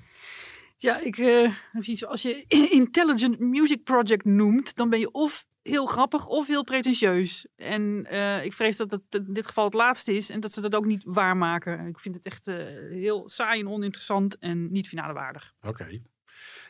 Ja, 0.78 1.00
ik, 1.00 1.18
eh, 1.18 1.52
precies, 1.72 2.06
als 2.06 2.22
je 2.22 2.46
Intelligent 2.82 3.40
Music 3.40 3.84
Project 3.84 4.26
noemt, 4.26 4.76
dan 4.76 4.90
ben 4.90 5.00
je 5.00 5.12
of 5.12 5.46
heel 5.62 5.86
grappig 5.86 6.26
of 6.28 6.48
heel 6.48 6.64
pretentieus. 6.64 7.48
En 7.56 8.06
eh, 8.10 8.44
ik 8.46 8.54
vrees 8.54 8.78
dat 8.78 8.92
het 8.92 9.02
in 9.10 9.34
dit 9.34 9.48
geval 9.48 9.64
het 9.66 9.74
laatste 9.74 10.16
is 10.16 10.30
en 10.30 10.40
dat 10.40 10.52
ze 10.52 10.62
dat 10.62 10.76
ook 10.76 10.86
niet 10.86 11.02
waarmaken. 11.06 11.88
Ik 11.88 12.00
vind 12.00 12.16
het 12.16 12.26
echt 12.26 12.48
eh, 12.48 12.56
heel 12.90 13.30
saai 13.30 13.60
en 13.60 13.68
oninteressant 13.68 14.38
en 14.38 14.72
niet 14.72 14.88
finale 14.88 15.14
waardig. 15.14 15.54
Oké. 15.62 16.02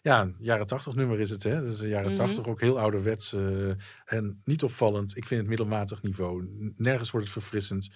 Ja, 0.01 0.31
jaren 0.39 0.65
tachtig 0.65 0.95
nummer 0.95 1.19
is 1.19 1.29
het. 1.29 1.43
Hè? 1.43 1.61
Dat 1.61 1.73
is 1.73 1.79
een 1.79 1.89
jaren 1.89 2.11
Mhm. 2.11 2.15
tachtig 2.15 2.47
ook 2.47 2.61
heel 2.61 2.79
ouderwets 2.79 3.33
eh, 3.33 3.69
en 4.05 4.41
niet 4.43 4.63
opvallend. 4.63 5.17
Ik 5.17 5.25
vind 5.25 5.39
het 5.39 5.49
middelmatig 5.49 6.01
niveau. 6.01 6.47
Nergens 6.77 7.11
wordt 7.11 7.25
het 7.25 7.35
verfrissend. 7.35 7.89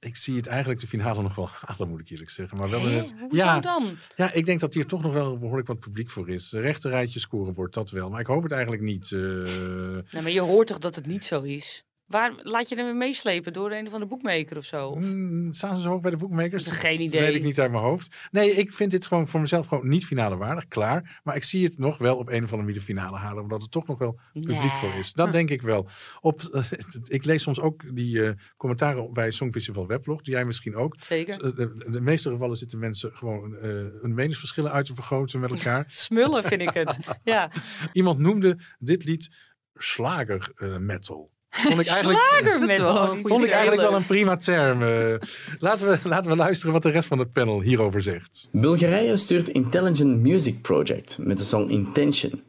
Ik 0.00 0.16
zie 0.16 0.36
het 0.36 0.46
eigenlijk 0.46 0.80
de 0.80 0.86
finale 0.86 1.22
nog 1.22 1.34
wel 1.34 1.48
halen, 1.52 1.88
moet 1.88 2.00
ik 2.00 2.10
eerlijk 2.10 2.30
zeggen. 2.30 2.58
Maar 2.58 2.70
wel 2.70 2.80
het, 2.86 3.14
Hoezo 3.20 3.36
ja, 3.44 3.60
dan? 3.60 3.96
Ja, 4.16 4.32
ik 4.32 4.44
denk 4.44 4.60
dat 4.60 4.74
hier 4.74 4.86
toch 4.86 5.02
nog 5.02 5.12
wel 5.12 5.38
behoorlijk 5.38 5.68
wat 5.68 5.80
publiek 5.80 6.10
voor 6.10 6.28
is. 6.30 6.48
De 6.48 6.60
rechte 6.60 6.88
rijtje 6.88 7.20
scoren 7.20 7.54
wordt 7.54 7.74
dat 7.74 7.90
wel. 7.90 8.10
Maar 8.10 8.20
ik 8.20 8.26
hoop 8.26 8.42
het 8.42 8.52
eigenlijk 8.52 8.82
niet. 8.82 9.12
eh. 9.12 9.20
Nee, 9.20 10.22
maar 10.22 10.30
je 10.30 10.40
hoort 10.40 10.66
toch 10.66 10.78
dat 10.78 10.94
het 10.94 11.06
niet 11.06 11.24
zo 11.24 11.42
is? 11.42 11.84
Waar 12.08 12.32
laat 12.42 12.68
je 12.68 12.76
hem 12.76 12.96
meeslepen 12.98 13.52
door 13.52 13.70
een 13.72 13.86
of 13.86 13.92
andere 13.92 14.10
boekmaker 14.10 14.56
of 14.56 14.64
zo? 14.64 14.88
Of- 14.88 15.04
Mm, 15.04 15.52
staan 15.52 15.76
ze 15.76 15.82
zo 15.82 15.88
hoog 15.88 16.00
bij 16.00 16.10
de 16.10 16.16
boekmakers? 16.16 16.64
Dat 16.64 16.72
geen 16.74 16.96
Dat 16.96 17.06
idee. 17.06 17.20
weet 17.20 17.34
ik 17.34 17.42
niet 17.42 17.60
uit 17.60 17.70
mijn 17.70 17.82
hoofd. 17.82 18.16
Nee, 18.30 18.50
ik 18.50 18.72
vind 18.72 18.90
dit 18.90 19.06
gewoon 19.06 19.26
voor 19.28 19.40
mezelf 19.40 19.66
gewoon 19.66 19.88
niet 19.88 20.06
finale 20.06 20.36
waardig. 20.36 20.68
Klaar. 20.68 21.20
Maar 21.24 21.36
ik 21.36 21.44
zie 21.44 21.64
het 21.64 21.78
nog 21.78 21.98
wel 21.98 22.16
op 22.16 22.28
een 22.28 22.34
of 22.34 22.40
andere 22.42 22.56
manier 22.56 22.74
de 22.74 22.80
finale 22.80 23.16
halen. 23.16 23.42
Omdat 23.42 23.62
er 23.62 23.68
toch 23.68 23.86
nog 23.86 23.98
wel 23.98 24.20
publiek 24.32 24.74
voor 24.74 24.94
is. 24.94 25.12
Dat 25.12 25.32
denk 25.32 25.50
ik 25.50 25.62
wel. 25.62 25.88
Op, 26.20 26.40
ik 27.08 27.24
lees 27.24 27.42
soms 27.42 27.60
ook 27.60 27.96
die 27.96 28.24
eh, 28.24 28.32
commentaren 28.56 29.12
bij 29.12 29.30
Songfestival 29.30 29.86
Weblog. 29.86 30.22
Die 30.22 30.34
jij 30.34 30.44
misschien 30.44 30.76
ook. 30.76 30.96
Zeker. 30.98 31.38
De, 31.38 31.54
de, 31.54 31.90
de 31.90 32.00
meeste 32.00 32.30
gevallen 32.30 32.56
zitten 32.56 32.78
mensen 32.78 33.10
gewoon 33.16 33.56
eh 33.56 33.62
hun 34.00 34.14
meningsverschillen 34.14 34.72
uit 34.72 34.86
te 34.86 34.94
vergroten 34.94 35.40
met 35.40 35.50
elkaar. 35.50 35.86
Smullen 36.06 36.42
vind 36.44 36.60
ik 36.60 36.70
het. 36.74 36.96
Ja. 37.24 37.50
Iemand 37.92 38.18
noemde 38.18 38.58
dit 38.78 39.04
lied 39.04 39.28
slager 39.74 40.52
eh, 40.56 40.76
metal. 40.76 41.30
Vond 41.58 41.80
ik 41.80 41.86
eigenlijk, 41.86 42.18
Slagermetal. 42.18 43.16
Vond 43.22 43.44
ik 43.44 43.50
eigenlijk 43.50 43.88
wel 43.88 43.94
een 43.98 44.06
prima 44.06 44.36
term. 44.36 44.82
eh. 44.82 45.14
laten, 45.58 45.90
we, 45.90 45.98
laten 46.08 46.30
we 46.30 46.36
luisteren 46.36 46.72
wat 46.72 46.82
de 46.82 46.90
rest 46.90 47.08
van 47.08 47.18
het 47.18 47.32
panel 47.32 47.60
hierover 47.60 48.02
zegt. 48.02 48.48
Bulgarije 48.52 49.16
stuurt 49.16 49.48
Intelligent 49.48 50.20
Music 50.20 50.62
Project 50.62 51.18
met 51.20 51.38
de 51.38 51.44
song 51.44 51.68
Intention. 51.68 52.42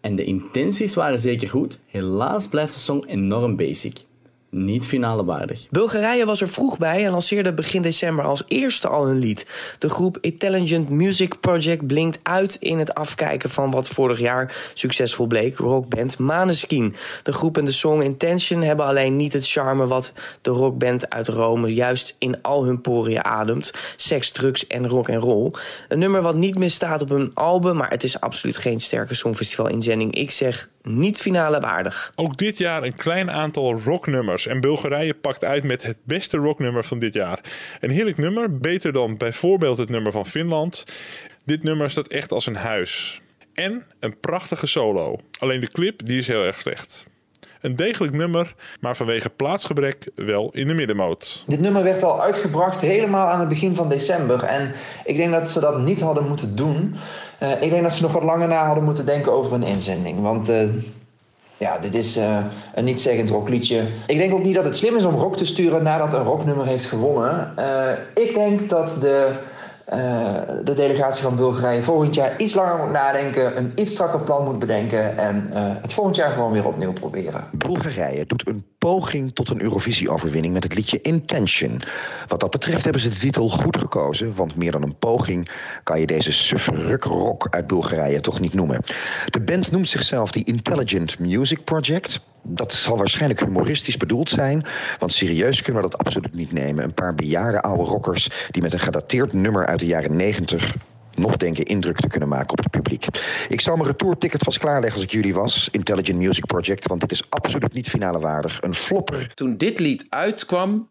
En 0.00 0.16
de 0.16 0.24
intenties 0.24 0.94
waren 0.94 1.18
zeker 1.18 1.48
goed, 1.48 1.78
helaas 1.86 2.48
blijft 2.48 2.74
de 2.74 2.80
song 2.80 3.04
enorm 3.06 3.56
basic. 3.56 4.04
Niet 4.54 4.86
finale 4.86 5.24
waardig. 5.24 5.66
Bulgarije 5.70 6.24
was 6.24 6.40
er 6.40 6.48
vroeg 6.48 6.78
bij 6.78 7.04
en 7.04 7.10
lanceerde 7.10 7.54
begin 7.54 7.82
december 7.82 8.24
als 8.24 8.42
eerste 8.48 8.88
al 8.88 9.06
hun 9.06 9.18
lied. 9.18 9.76
De 9.78 9.88
groep 9.88 10.18
Intelligent 10.20 10.88
Music 10.88 11.40
Project 11.40 11.86
blinkt 11.86 12.18
uit 12.22 12.56
in 12.60 12.78
het 12.78 12.94
afkijken 12.94 13.50
van 13.50 13.70
wat 13.70 13.88
vorig 13.88 14.18
jaar 14.18 14.70
succesvol 14.74 15.26
bleek, 15.26 15.56
rockband 15.56 16.18
Maneskin. 16.18 16.94
De 17.22 17.32
groep 17.32 17.58
en 17.58 17.64
de 17.64 17.72
song 17.72 18.02
Intention 18.02 18.62
hebben 18.62 18.86
alleen 18.86 19.16
niet 19.16 19.32
het 19.32 19.48
charme 19.48 19.86
wat 19.86 20.12
de 20.42 20.50
rockband 20.50 21.10
uit 21.10 21.28
Rome 21.28 21.74
juist 21.74 22.16
in 22.18 22.42
al 22.42 22.64
hun 22.64 22.80
poriën 22.80 23.24
ademt. 23.24 23.70
Seks, 23.96 24.30
drugs 24.30 24.66
en 24.66 24.88
rock 24.88 25.08
en 25.08 25.18
roll. 25.18 25.50
Een 25.88 25.98
nummer 25.98 26.22
wat 26.22 26.34
niet 26.34 26.58
misstaat 26.58 27.02
op 27.02 27.08
hun 27.08 27.30
album, 27.34 27.76
maar 27.76 27.90
het 27.90 28.04
is 28.04 28.20
absoluut 28.20 28.56
geen 28.56 28.80
sterke 28.80 29.14
songfestival 29.14 29.68
inzending. 29.68 30.14
Ik 30.14 30.30
zeg 30.30 30.68
niet 30.82 31.18
finale 31.18 31.60
waardig. 31.60 32.12
Ook 32.14 32.36
dit 32.36 32.58
jaar 32.58 32.82
een 32.82 32.96
klein 32.96 33.30
aantal 33.30 33.80
rocknummers. 33.80 34.46
En 34.46 34.60
Bulgarije 34.60 35.14
pakt 35.14 35.44
uit 35.44 35.64
met 35.64 35.82
het 35.82 35.98
beste 36.04 36.36
rocknummer 36.36 36.84
van 36.84 36.98
dit 36.98 37.14
jaar. 37.14 37.40
Een 37.80 37.90
heerlijk 37.90 38.16
nummer, 38.16 38.58
beter 38.58 38.92
dan 38.92 39.16
bijvoorbeeld 39.16 39.78
het 39.78 39.88
nummer 39.88 40.12
van 40.12 40.26
Finland. 40.26 40.84
Dit 41.44 41.62
nummer 41.62 41.90
staat 41.90 42.08
echt 42.08 42.32
als 42.32 42.46
een 42.46 42.56
huis. 42.56 43.20
En 43.54 43.86
een 44.00 44.20
prachtige 44.20 44.66
solo. 44.66 45.18
Alleen 45.38 45.60
de 45.60 45.70
clip 45.70 46.06
die 46.06 46.18
is 46.18 46.26
heel 46.26 46.44
erg 46.44 46.60
slecht. 46.60 47.06
Een 47.62 47.76
degelijk 47.76 48.12
nummer, 48.12 48.54
maar 48.80 48.96
vanwege 48.96 49.30
plaatsgebrek 49.30 50.10
wel 50.14 50.50
in 50.52 50.66
de 50.66 50.74
middenmoot. 50.74 51.44
Dit 51.46 51.60
nummer 51.60 51.82
werd 51.82 52.02
al 52.02 52.22
uitgebracht 52.22 52.80
helemaal 52.80 53.26
aan 53.26 53.40
het 53.40 53.48
begin 53.48 53.76
van 53.76 53.88
december. 53.88 54.44
En 54.44 54.72
ik 55.04 55.16
denk 55.16 55.32
dat 55.32 55.50
ze 55.50 55.60
dat 55.60 55.78
niet 55.78 56.00
hadden 56.00 56.28
moeten 56.28 56.56
doen. 56.56 56.94
Eh, 57.38 57.62
ik 57.62 57.70
denk 57.70 57.82
dat 57.82 57.92
ze 57.92 58.02
nog 58.02 58.12
wat 58.12 58.22
langer 58.22 58.48
na 58.48 58.66
hadden 58.66 58.84
moeten 58.84 59.06
denken 59.06 59.32
over 59.32 59.52
een 59.52 59.62
inzending. 59.62 60.20
Want 60.20 60.48
eh, 60.48 60.68
ja, 61.56 61.78
dit 61.78 61.94
is 61.94 62.16
eh, 62.16 62.44
een 62.74 62.84
niet-zeggend 62.84 63.30
rockliedje. 63.30 63.82
Ik 64.06 64.18
denk 64.18 64.32
ook 64.32 64.44
niet 64.44 64.54
dat 64.54 64.64
het 64.64 64.76
slim 64.76 64.96
is 64.96 65.04
om 65.04 65.14
rock 65.14 65.36
te 65.36 65.46
sturen 65.46 65.82
nadat 65.82 66.14
een 66.14 66.24
rocknummer 66.24 66.66
heeft 66.66 66.86
gewonnen. 66.86 67.54
Ik 68.14 68.34
denk 68.34 68.68
dat 68.68 68.96
de, 69.00 69.32
eh, 69.86 70.34
de 70.64 70.74
delegatie 70.74 71.22
van 71.22 71.36
Bulgarije 71.36 71.82
volgend 71.82 72.14
jaar 72.14 72.38
iets 72.40 72.54
langer 72.54 72.76
moet 72.76 72.92
nadenken. 72.92 73.56
Een 73.56 73.72
iets 73.74 73.92
strakker 73.92 74.20
plan 74.20 74.44
moet 74.44 74.58
bedenken. 74.58 75.16
En 75.16 75.50
eh, 75.52 75.82
het 75.82 75.92
volgend 75.92 76.16
jaar 76.16 76.30
gewoon 76.30 76.52
weer 76.52 76.66
opnieuw 76.66 76.92
proberen. 76.92 77.44
Bulgarije 77.52 78.26
doet 78.26 78.48
een 78.48 78.64
poging 78.82 79.34
tot 79.34 79.50
een 79.50 79.62
Eurovisie-overwinning 79.62 80.54
met 80.54 80.62
het 80.62 80.74
liedje 80.74 81.00
Intention. 81.00 81.82
Wat 82.28 82.40
dat 82.40 82.50
betreft 82.50 82.84
hebben 82.84 83.02
ze 83.02 83.08
de 83.08 83.16
titel 83.16 83.48
goed 83.48 83.76
gekozen, 83.76 84.34
want 84.34 84.56
meer 84.56 84.72
dan 84.72 84.82
een 84.82 84.98
poging 84.98 85.48
kan 85.84 86.00
je 86.00 86.06
deze 86.06 86.32
suffe 86.32 86.96
rock 87.00 87.46
uit 87.50 87.66
Bulgarije 87.66 88.20
toch 88.20 88.40
niet 88.40 88.54
noemen. 88.54 88.80
De 89.26 89.40
band 89.40 89.70
noemt 89.70 89.88
zichzelf 89.88 90.30
de 90.30 90.44
Intelligent 90.44 91.18
Music 91.18 91.64
Project. 91.64 92.20
Dat 92.42 92.72
zal 92.72 92.96
waarschijnlijk 92.96 93.40
humoristisch 93.40 93.96
bedoeld 93.96 94.28
zijn, 94.28 94.64
want 94.98 95.12
serieus 95.12 95.62
kunnen 95.62 95.82
we 95.82 95.88
dat 95.88 95.98
absoluut 95.98 96.34
niet 96.34 96.52
nemen. 96.52 96.84
Een 96.84 96.94
paar 96.94 97.14
bejaarde 97.14 97.60
oude 97.60 97.82
rockers 97.82 98.28
die 98.50 98.62
met 98.62 98.72
een 98.72 98.78
gedateerd 98.78 99.32
nummer 99.32 99.66
uit 99.66 99.78
de 99.78 99.86
jaren 99.86 100.16
90 100.16 100.74
nog 101.16 101.36
denken 101.36 101.64
indruk 101.64 102.00
te 102.00 102.08
kunnen 102.08 102.28
maken 102.28 102.50
op 102.50 102.58
het 102.58 102.70
publiek. 102.70 103.06
Ik 103.48 103.60
zou 103.60 103.76
mijn 103.76 103.88
retourticket 103.88 104.42
vast 104.42 104.58
klaarleggen 104.58 105.00
als 105.00 105.08
ik 105.08 105.12
jullie 105.12 105.34
was. 105.34 105.68
Intelligent 105.70 106.18
Music 106.18 106.46
Project, 106.46 106.86
want 106.88 107.00
dit 107.00 107.12
is 107.12 107.30
absoluut 107.30 107.72
niet 107.72 107.88
finale 107.88 108.18
waardig. 108.18 108.62
Een 108.62 108.74
flopper. 108.74 109.34
Toen 109.34 109.56
dit 109.56 109.78
lied 109.78 110.06
uitkwam, 110.08 110.90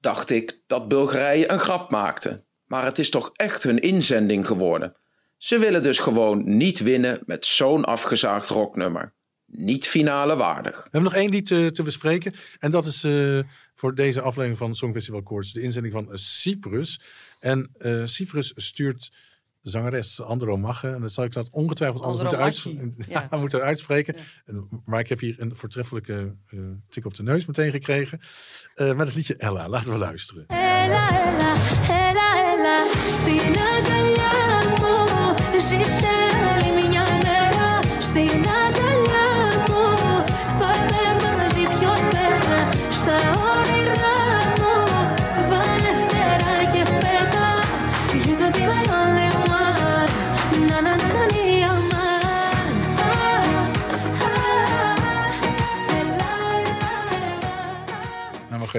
dacht 0.00 0.30
ik 0.30 0.60
dat 0.66 0.88
Bulgarije 0.88 1.50
een 1.50 1.58
grap 1.58 1.90
maakte. 1.90 2.44
Maar 2.66 2.84
het 2.84 2.98
is 2.98 3.10
toch 3.10 3.30
echt 3.32 3.62
hun 3.62 3.78
inzending 3.78 4.46
geworden. 4.46 4.92
Ze 5.36 5.58
willen 5.58 5.82
dus 5.82 5.98
gewoon 5.98 6.56
niet 6.56 6.78
winnen 6.78 7.22
met 7.26 7.46
zo'n 7.46 7.84
afgezaagd 7.84 8.48
rocknummer. 8.48 9.14
Niet 9.46 9.86
finale 9.86 10.36
waardig. 10.36 10.76
We 10.76 10.82
hebben 10.82 11.02
nog 11.02 11.14
één 11.14 11.30
lied 11.30 11.50
eh, 11.50 11.66
te 11.66 11.82
bespreken. 11.82 12.34
En 12.58 12.70
dat 12.70 12.86
is 12.86 13.04
eh, 13.04 13.38
voor 13.74 13.94
deze 13.94 14.20
aflevering 14.20 14.58
van 14.58 14.74
Songfestival 14.74 15.22
Koorts 15.22 15.52
de 15.52 15.60
inzending 15.60 15.94
van 15.94 16.08
Cyprus. 16.12 17.00
En 17.38 17.70
eh, 17.78 18.00
Cyprus 18.04 18.52
stuurt 18.56 19.12
zangeres 19.70 20.22
Andro 20.22 20.56
Magge. 20.56 20.88
En 20.88 21.00
dat 21.00 21.12
zal 21.12 21.24
ik 21.24 21.32
dat 21.32 21.50
ongetwijfeld 21.50 22.02
anders 22.02 22.22
moeten, 22.22 22.38
uitspreken. 22.38 23.60
Uitspreken. 23.62 24.16
Maar 24.84 25.00
ik 25.00 25.08
heb 25.08 25.20
hier 25.20 25.34
een 25.38 25.56
voortreffelijke 25.56 26.34
eh, 26.46 26.58
tik 26.88 27.06
op 27.06 27.14
de 27.14 27.22
neus 27.22 27.46
meteen 27.46 27.70
gekregen. 27.70 28.20
Eh, 28.74 28.94
met 28.94 29.06
het 29.06 29.16
liedje 29.16 29.36
Ella. 29.36 29.68
Laten 29.68 29.92
we 29.92 29.98
luisteren. 29.98 30.44
Ella, 30.46 31.08
Ella, 31.10 31.54
Ella, 31.88 32.52
Ella. 32.52 32.66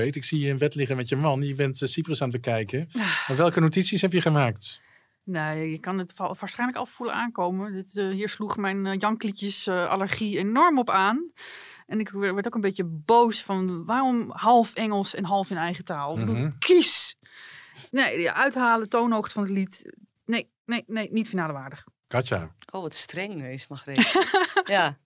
Ik 0.06 0.24
zie 0.24 0.40
je 0.40 0.48
in 0.48 0.58
bed 0.58 0.76
liggen 0.76 0.96
met 0.96 1.10
je 1.10 1.16
man. 1.16 1.42
Je 1.42 1.56
bent 1.56 1.82
eh, 1.82 1.88
Cyprus 1.88 2.22
aan 2.22 2.32
het 2.32 2.42
bekijken. 2.42 2.90
Maar 3.28 3.38
welke 3.38 3.60
notities 3.60 4.02
heb 4.02 4.12
je 4.12 4.22
gemaakt? 4.22 4.82
Nou, 5.28 5.56
nee, 5.56 5.72
je 5.72 5.80
kan 5.80 5.98
het 5.98 6.14
waarschijnlijk 6.16 6.80
al 6.80 6.86
voelen 6.86 7.16
aankomen. 7.16 7.74
Dit, 7.74 7.98
eh, 7.98 8.10
hier 8.10 8.30
sloeg 8.30 8.58
mijn 8.58 8.86
eh, 8.86 8.94
uh, 8.94 9.00
janklietjesallergie 9.00 10.34
uh, 10.34 10.40
enorm 10.40 10.80
op 10.80 10.90
aan. 10.90 11.32
En 11.88 12.00
ik 12.00 12.10
werd 12.10 12.48
ook 12.48 12.56
een 12.56 12.62
beetje 12.62 12.84
boos 12.84 13.44
van 13.44 13.86
waarom 13.86 14.32
half 14.32 14.74
Engels 14.74 15.16
en 15.16 15.24
half 15.24 15.50
in 15.50 15.58
eigen 15.58 15.86
taal? 15.86 16.16
Mm 16.16 16.26
-hmm. 16.26 16.58
Kies! 16.58 17.18
Nee, 17.92 18.32
uithalen, 18.32 18.90
toonhoogte 18.90 19.34
van 19.34 19.44
het 19.44 19.52
lied. 19.52 19.94
Nee, 20.26 20.50
nee, 20.66 20.84
nee, 20.88 21.12
niet 21.12 21.28
finale 21.28 21.54
waardig. 21.54 21.84
Katja. 22.08 22.56
Oh, 22.72 22.82
wat 22.82 22.94
streng 22.94 23.44
is, 23.44 23.68
Margreet. 23.68 24.28
ja. 24.66 24.98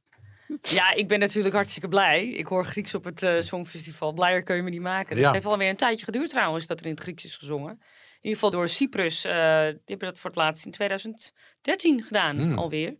Ja, 0.61 0.93
ik 0.93 1.07
ben 1.07 1.19
natuurlijk 1.19 1.55
hartstikke 1.55 1.87
blij. 1.87 2.27
Ik 2.27 2.47
hoor 2.47 2.65
Grieks 2.65 2.93
op 2.93 3.03
het 3.03 3.23
eh, 3.23 3.41
Songfestival. 3.41 4.13
Blijer 4.13 4.43
kun 4.43 4.55
je 4.55 4.61
me 4.61 4.69
niet 4.69 4.81
maken. 4.81 5.17
Ja. 5.17 5.23
Het 5.23 5.33
heeft 5.33 5.45
alweer 5.45 5.69
een 5.69 5.75
tijdje 5.75 6.05
geduurd 6.05 6.29
trouwens 6.29 6.67
dat 6.67 6.79
er 6.79 6.85
in 6.85 6.91
het 6.91 6.99
Grieks 7.01 7.25
is 7.25 7.37
gezongen. 7.37 7.71
In 7.71 8.27
ieder 8.27 8.31
geval 8.33 8.51
door 8.51 8.69
Cyprus. 8.69 9.25
eh, 9.25 9.33
die 9.33 9.81
hebben 9.85 10.07
dat 10.07 10.19
voor 10.19 10.29
het 10.29 10.39
laatst 10.39 10.65
in 10.65 10.71
2013 10.71 12.03
gedaan 12.03 12.37
Hmm. 12.39 12.57
alweer. 12.57 12.95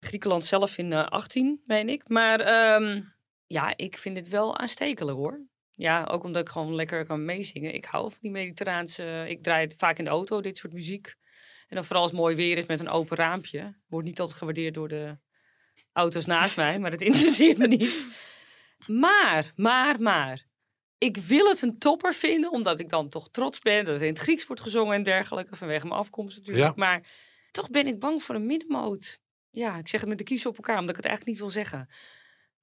Griekenland 0.00 0.44
zelf 0.44 0.78
in 0.78 0.92
eh 0.92 1.06
18, 1.06 1.62
meen 1.66 1.88
ik. 1.88 2.08
Maar 2.08 2.40
ehm, 2.40 3.00
ja, 3.46 3.76
ik 3.76 3.96
vind 3.96 4.16
het 4.16 4.28
wel 4.28 4.58
aanstekelijk 4.58 5.16
hoor. 5.16 5.40
Ja, 5.72 6.04
ook 6.04 6.24
omdat 6.24 6.42
ik 6.42 6.48
gewoon 6.48 6.74
lekker 6.74 7.06
kan 7.06 7.24
meezingen. 7.24 7.74
Ik 7.74 7.84
hou 7.84 8.10
van 8.10 8.18
die 8.20 8.30
mediterraanse... 8.30 9.24
Ik 9.28 9.42
draai 9.42 9.64
het 9.64 9.74
vaak 9.78 9.98
in 9.98 10.04
de 10.04 10.10
auto, 10.10 10.40
dit 10.40 10.56
soort 10.56 10.72
muziek. 10.72 11.14
En 11.68 11.76
dan 11.76 11.84
vooral 11.84 12.02
als 12.02 12.10
het 12.10 12.20
mooi 12.20 12.36
weer 12.36 12.58
is 12.58 12.66
met 12.66 12.80
een 12.80 12.88
open 12.88 13.16
raampje. 13.16 13.74
Wordt 13.88 14.06
niet 14.06 14.20
altijd 14.20 14.38
gewaardeerd 14.38 14.74
door 14.74 14.88
de 14.88 15.16
auto's 15.92 16.26
naast 16.26 16.56
mij, 16.56 16.78
maar 16.78 16.90
dat 16.90 17.00
interesseert 17.10 17.58
me 17.58 17.66
niet. 17.66 18.06
Maar, 18.86 19.52
maar, 19.56 20.00
maar. 20.00 20.48
Ik 20.98 21.16
wil 21.16 21.48
het 21.48 21.62
een 21.62 21.78
topper 21.78 22.14
vinden, 22.14 22.50
omdat 22.50 22.80
ik 22.80 22.88
dan 22.88 23.08
toch 23.08 23.30
trots 23.30 23.58
ben 23.58 23.84
dat 23.84 23.94
het 23.94 24.02
in 24.02 24.08
het 24.08 24.18
Grieks 24.18 24.46
wordt 24.46 24.62
gezongen 24.62 24.94
en 24.94 25.02
dergelijke. 25.02 25.56
Vanwege 25.56 25.86
mijn 25.86 26.00
afkomst 26.00 26.36
natuurlijk. 26.36 26.66
Ja. 26.66 26.72
Maar 26.76 27.06
toch 27.50 27.70
ben 27.70 27.86
ik 27.86 28.00
bang 28.00 28.22
voor 28.22 28.34
een 28.34 28.46
middenmoot. 28.46 29.18
Ja, 29.50 29.76
ik 29.76 29.88
zeg 29.88 30.00
het 30.00 30.08
met 30.08 30.18
de 30.18 30.24
kiezen 30.24 30.50
op 30.50 30.56
elkaar, 30.56 30.78
omdat 30.78 30.90
ik 30.90 30.96
het 30.96 31.06
eigenlijk 31.06 31.38
niet 31.38 31.46
wil 31.46 31.62
zeggen. 31.62 31.88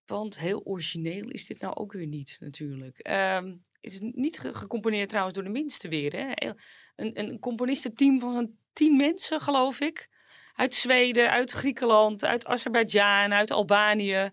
Want 0.05 0.39
heel 0.39 0.61
origineel 0.63 1.30
is 1.30 1.45
dit 1.45 1.59
nou 1.61 1.76
ook 1.76 1.93
weer 1.93 2.07
niet, 2.07 2.38
natuurlijk. 2.39 2.97
Ehm, 2.99 3.45
het 3.82 3.91
is 3.91 3.99
niet 4.01 4.39
ge- 4.39 4.53
gecomponeerd 4.53 5.09
trouwens 5.09 5.36
door 5.36 5.43
de 5.45 5.49
minste 5.59 5.88
weer. 5.88 6.13
Hè? 6.15 6.51
Een, 6.95 7.20
een 7.20 7.39
componistenteam 7.39 8.20
van 8.20 8.32
zo'n 8.32 8.59
tien 8.74 8.95
mensen, 8.95 9.41
geloof 9.41 9.80
ik. 9.80 10.09
Uit 10.58 10.76
Zweden, 10.76 11.32
uit 11.32 11.51
Griekenland, 11.51 12.26
uit 12.26 12.45
Azerbeidzjan, 12.45 13.34
uit 13.34 13.51
Albanië. 13.51 14.30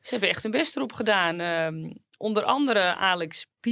Ze 0.00 0.10
hebben 0.10 0.28
echt 0.28 0.42
hun 0.42 0.52
best 0.52 0.76
erop 0.76 0.92
gedaan. 0.92 1.40
Ehm, 1.40 1.90
onder 2.16 2.42
andere 2.42 2.94
Alex 2.94 3.46
P. 3.60 3.66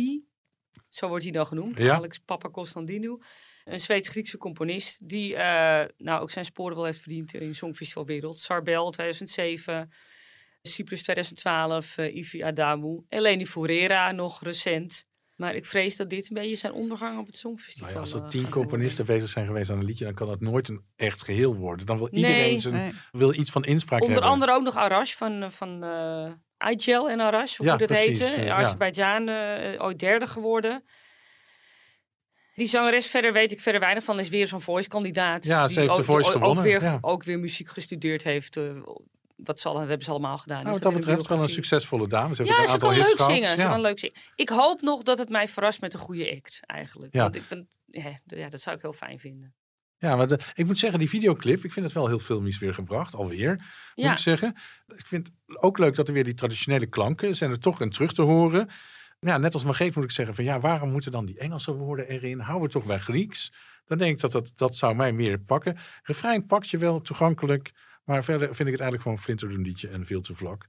Zo 0.88 1.08
wordt 1.08 1.22
hij 1.24 1.32
dan 1.32 1.46
genoemd. 1.46 1.78
Ja. 1.78 1.94
Alex 1.94 2.18
Papa 2.18 2.50
Constantinou. 2.50 3.22
Een 3.64 3.80
Zweeds-Griekse 3.80 4.38
componist. 4.38 5.08
Die 5.08 5.36
eh, 5.36 5.88
nou 5.96 6.20
ook 6.20 6.30
zijn 6.30 6.44
sporen 6.44 6.76
wel 6.76 6.84
heeft 6.84 7.00
verdiend 7.00 7.34
in 7.34 7.48
de 7.48 7.54
Songfestivalwereld. 7.54 8.40
Sarbel 8.40 8.90
2007. 8.90 9.92
Cyprus 10.62 11.02
2012. 11.02 11.98
eh 11.98 12.16
Ivi 12.16 12.42
Adamu. 12.42 13.04
Eleni 13.08 13.46
Furera 13.46 14.12
nog 14.12 14.42
recent. 14.42 15.06
Maar 15.38 15.54
ik 15.54 15.66
vrees 15.66 15.96
dat 15.96 16.10
dit 16.10 16.28
een 16.28 16.34
beetje 16.34 16.56
zijn 16.56 16.72
ondergang 16.72 17.18
op 17.18 17.26
het 17.26 17.38
Songfestival 17.38 17.82
Nou 17.92 17.94
ja, 17.94 18.00
als 18.00 18.14
eh, 18.14 18.20
er 18.22 18.28
tien 18.30 18.42
gaat 18.42 18.50
componisten 18.50 19.06
bezig 19.06 19.28
zijn 19.28 19.46
geweest 19.46 19.70
aan 19.70 19.78
een 19.78 19.84
liedje, 19.84 20.04
dan 20.04 20.14
kan 20.14 20.26
dat 20.28 20.40
nooit 20.40 20.68
een 20.68 20.82
echt 20.96 21.22
geheel 21.24 21.56
worden. 21.56 21.86
Dan 21.86 21.98
wil 21.98 22.08
Nee. 22.10 22.20
iedereen 22.22 22.60
zijn, 22.60 22.74
Nee. 22.74 22.92
wil 23.12 23.34
iets 23.34 23.50
van 23.50 23.64
inspraak 23.64 24.00
Onder 24.00 24.14
hebben. 24.14 24.32
andere 24.32 24.52
ook 24.52 24.62
nog 24.62 24.76
Arash 24.76 25.14
van, 25.14 25.42
eh, 25.42 25.50
van 25.50 25.82
eh 25.84 26.32
Aigel 26.56 27.10
en 27.10 27.20
Arash, 27.20 27.56
hoe 27.56 27.66
Ja, 27.66 27.76
dat 27.76 27.86
precies, 27.88 28.06
heette. 28.26 28.40
eh, 28.40 28.46
ja. 28.46 28.54
Azerbeidzjan 28.56 29.28
eh, 29.28 29.84
ooit 29.84 29.98
derde 29.98 30.26
geworden. 30.26 30.84
Die 32.54 32.68
zangeres 32.68 33.06
verder 33.06 33.32
weet 33.32 33.52
ik 33.52 33.60
verder 33.60 33.80
weinig 33.80 34.04
van. 34.04 34.18
Is 34.18 34.28
weer 34.28 34.46
zo'n 34.46 34.60
voice-kandidaat. 34.60 35.44
Ja, 35.44 35.68
ze 35.68 35.72
die 35.74 35.82
heeft 35.82 35.94
de 35.94 36.00
ook, 36.00 36.06
Voice 36.06 36.28
ook, 36.28 36.34
gewonnen, 36.36 36.64
Ook 36.64 36.70
weer, 36.70 36.82
ja. 36.82 36.98
ook 37.00 37.22
weer 37.24 37.38
muziek 37.38 37.68
gestudeerd 37.68 38.22
heeft. 38.22 38.56
Wat 39.44 39.60
zal, 39.60 39.72
dat 39.72 39.86
hebben 39.86 40.04
ze 40.04 40.10
allemaal 40.10 40.38
gedaan. 40.38 40.60
Nou, 40.60 40.72
wat 40.72 40.82
dat 40.82 40.92
betreft 40.92 41.26
wel 41.26 41.42
een 41.42 41.48
succesvolle 41.48 42.08
dame. 42.08 42.34
Ze 42.34 42.42
heeft 42.42 42.54
Ja, 42.54 42.60
een 42.60 42.66
ze 42.66 42.72
aantal 42.72 42.92
hits 42.92 43.08
leuk 43.18 43.28
zingen. 43.28 43.48
Ze 43.50 43.56
Ja. 43.58 43.68
kan 43.70 43.80
leuk 43.80 43.98
zingen. 43.98 44.16
Ik 44.34 44.48
hoop 44.48 44.80
nog 44.80 45.02
dat 45.02 45.18
het 45.18 45.28
mij 45.28 45.48
verrast 45.48 45.80
met 45.80 45.94
een 45.94 46.00
goede 46.00 46.30
act, 46.36 46.60
eigenlijk. 46.66 47.14
Ja. 47.14 47.22
Want 47.22 47.36
ik 47.36 47.42
ben, 47.48 47.68
ja, 48.26 48.48
dat 48.48 48.60
zou 48.60 48.76
ik 48.76 48.82
heel 48.82 48.92
fijn 48.92 49.18
vinden. 49.18 49.54
Ja, 49.98 50.16
maar 50.16 50.26
de- 50.28 50.38
ik 50.54 50.66
moet 50.66 50.78
zeggen, 50.78 50.98
die 50.98 51.08
videoclip, 51.08 51.64
ik 51.64 51.72
vind 51.72 51.86
het 51.86 51.94
wel 51.94 52.06
heel 52.06 52.18
filmisch 52.18 52.58
weer 52.58 52.74
gebracht, 52.74 53.14
alweer. 53.14 53.50
Moet 53.56 53.66
Ja. 53.94 54.12
ik 54.12 54.18
zeggen. 54.18 54.56
Ik 54.86 55.06
vind 55.06 55.28
ook 55.46 55.78
leuk 55.78 55.94
dat 55.94 56.08
er 56.08 56.14
weer 56.14 56.24
die 56.24 56.34
traditionele 56.34 56.86
klanken 56.86 57.36
zijn 57.36 57.50
er 57.50 57.60
toch 57.60 57.80
in 57.80 57.90
terug 57.90 58.12
te 58.12 58.22
horen. 58.22 58.68
Ja, 59.20 59.38
net 59.38 59.54
als 59.54 59.64
Margreet 59.64 59.94
moet 59.94 60.04
ik 60.04 60.10
zeggen 60.10 60.34
van 60.34 60.44
ja, 60.44 60.60
waarom 60.60 60.90
moeten 60.90 61.12
dan 61.12 61.24
die 61.26 61.38
Engelse 61.38 61.72
woorden 61.74 62.08
erin? 62.08 62.38
Hou 62.40 62.62
het 62.62 62.70
toch 62.70 62.84
bij 62.84 62.98
Grieks. 62.98 63.52
Dan 63.86 63.98
denk 63.98 64.12
ik 64.14 64.20
dat 64.20 64.32
dat, 64.32 64.52
dat 64.54 64.76
zou 64.76 64.94
mij 64.94 65.12
meer 65.12 65.38
pakken. 65.38 65.76
Refrein 66.02 66.46
pakt 66.46 66.68
je 66.70 66.78
wel 66.78 67.00
toegankelijk, 67.00 67.72
maar 68.08 68.24
verder 68.24 68.46
vind 68.46 68.68
ik 68.68 68.78
het 68.78 68.80
eigenlijk 68.80 69.02
gewoon 69.02 69.16
een 69.16 69.22
flinterdoen 69.22 69.62
liedje 69.62 69.88
en 69.88 70.06
veel 70.06 70.20
te 70.20 70.34
vlak. 70.34 70.68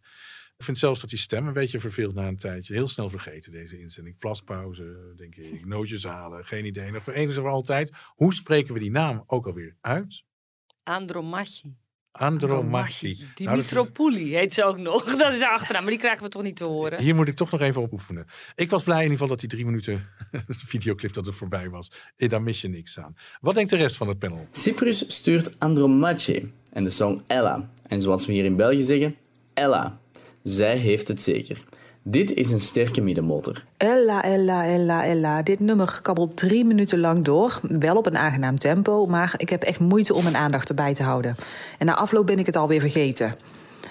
Ik 0.57 0.65
vind 0.65 0.77
zelfs 0.77 1.01
dat 1.01 1.09
die 1.09 1.19
stem 1.19 1.47
een 1.47 1.53
beetje 1.53 1.79
verveelt 1.79 2.15
na 2.15 2.27
een 2.27 2.37
tijdje. 2.37 2.73
Heel 2.73 2.87
snel 2.87 3.09
vergeten 3.09 3.51
deze 3.51 3.79
inzending. 3.79 4.17
Plaspauze, 4.17 5.13
denk 5.15 5.35
ik. 5.35 5.65
Nootjes 5.65 6.03
halen, 6.03 6.45
geen 6.45 6.65
idee. 6.65 6.91
Nog 6.91 7.03
voor 7.03 7.13
eens 7.13 7.37
altijd. 7.37 7.91
Hoe 8.15 8.33
spreken 8.33 8.73
we 8.73 8.79
die 8.79 8.91
naam 8.91 9.23
ook 9.27 9.47
alweer 9.47 9.77
uit? 9.81 10.23
Andromachi. 10.83 11.75
Andromachi. 12.11 13.07
Nou, 13.07 13.19
is- 13.29 13.35
Dimitropouli 13.35 14.35
heet 14.35 14.53
ze 14.53 14.63
ook 14.63 14.77
nog. 14.77 15.03
Dat 15.17 15.33
is 15.33 15.41
haar 15.41 15.53
achternaam, 15.53 15.81
maar 15.81 15.91
die 15.91 15.99
krijgen 16.01 16.23
we 16.23 16.29
toch 16.29 16.41
niet 16.43 16.55
te 16.55 16.63
horen. 16.69 16.99
Hier 17.01 17.15
moet 17.15 17.27
ik 17.27 17.35
toch 17.35 17.51
nog 17.51 17.61
even 17.61 17.81
op 17.81 17.91
oefenen. 17.91 18.25
Ik 18.55 18.69
was 18.69 18.83
blij 18.83 18.95
in 18.97 19.01
ieder 19.03 19.17
geval 19.17 19.31
dat 19.31 19.39
die 19.39 19.49
drie 19.49 19.65
minuten 19.65 20.07
videoclip 20.47 21.13
dat 21.13 21.27
er 21.27 21.33
voorbij 21.33 21.69
was. 21.69 21.91
Eh, 22.17 22.29
Daar 22.29 22.41
mis 22.41 22.61
je 22.61 22.67
niks 22.69 22.99
aan. 22.99 23.15
Wat 23.41 23.55
denkt 23.55 23.69
de 23.69 23.77
rest 23.77 23.95
van 23.97 24.07
het 24.07 24.19
panel? 24.19 24.47
Cyprus 24.51 25.03
stuurt 25.15 25.59
Andromache 25.59 26.49
en 26.73 26.83
de 26.83 26.89
song 26.89 27.21
Ella. 27.27 27.69
En 27.87 28.01
zoals 28.01 28.25
we 28.25 28.33
hier 28.33 28.45
in 28.45 28.55
België 28.55 28.83
zeggen, 28.83 29.15
Ella. 29.53 29.99
Zij 30.43 30.77
heeft 30.77 31.07
het 31.07 31.21
zeker. 31.21 31.57
Dit 32.03 32.33
is 32.33 32.51
een 32.51 32.61
sterke 32.61 33.01
middenmotor. 33.01 33.63
Ella, 33.77 34.23
Ella, 34.23 34.65
Ella, 34.65 35.05
Ella. 35.05 35.41
Dit 35.41 35.59
nummer 35.59 35.99
kabbelt 36.01 36.37
drie 36.37 36.65
minuten 36.65 36.99
lang 36.99 37.23
door. 37.23 37.59
Wel 37.61 37.95
op 37.95 38.05
een 38.05 38.17
aangenaam 38.17 38.57
tempo, 38.57 39.05
maar 39.05 39.33
ik 39.37 39.49
heb 39.49 39.63
echt 39.63 39.79
moeite 39.79 40.13
om 40.13 40.23
mijn 40.23 40.35
aandacht 40.35 40.69
erbij 40.69 40.93
te 40.93 41.03
houden. 41.03 41.35
En 41.77 41.85
na 41.85 41.95
afloop 41.95 42.25
ben 42.25 42.39
ik 42.39 42.45
het 42.45 42.55
alweer 42.55 42.79
vergeten. 42.79 43.35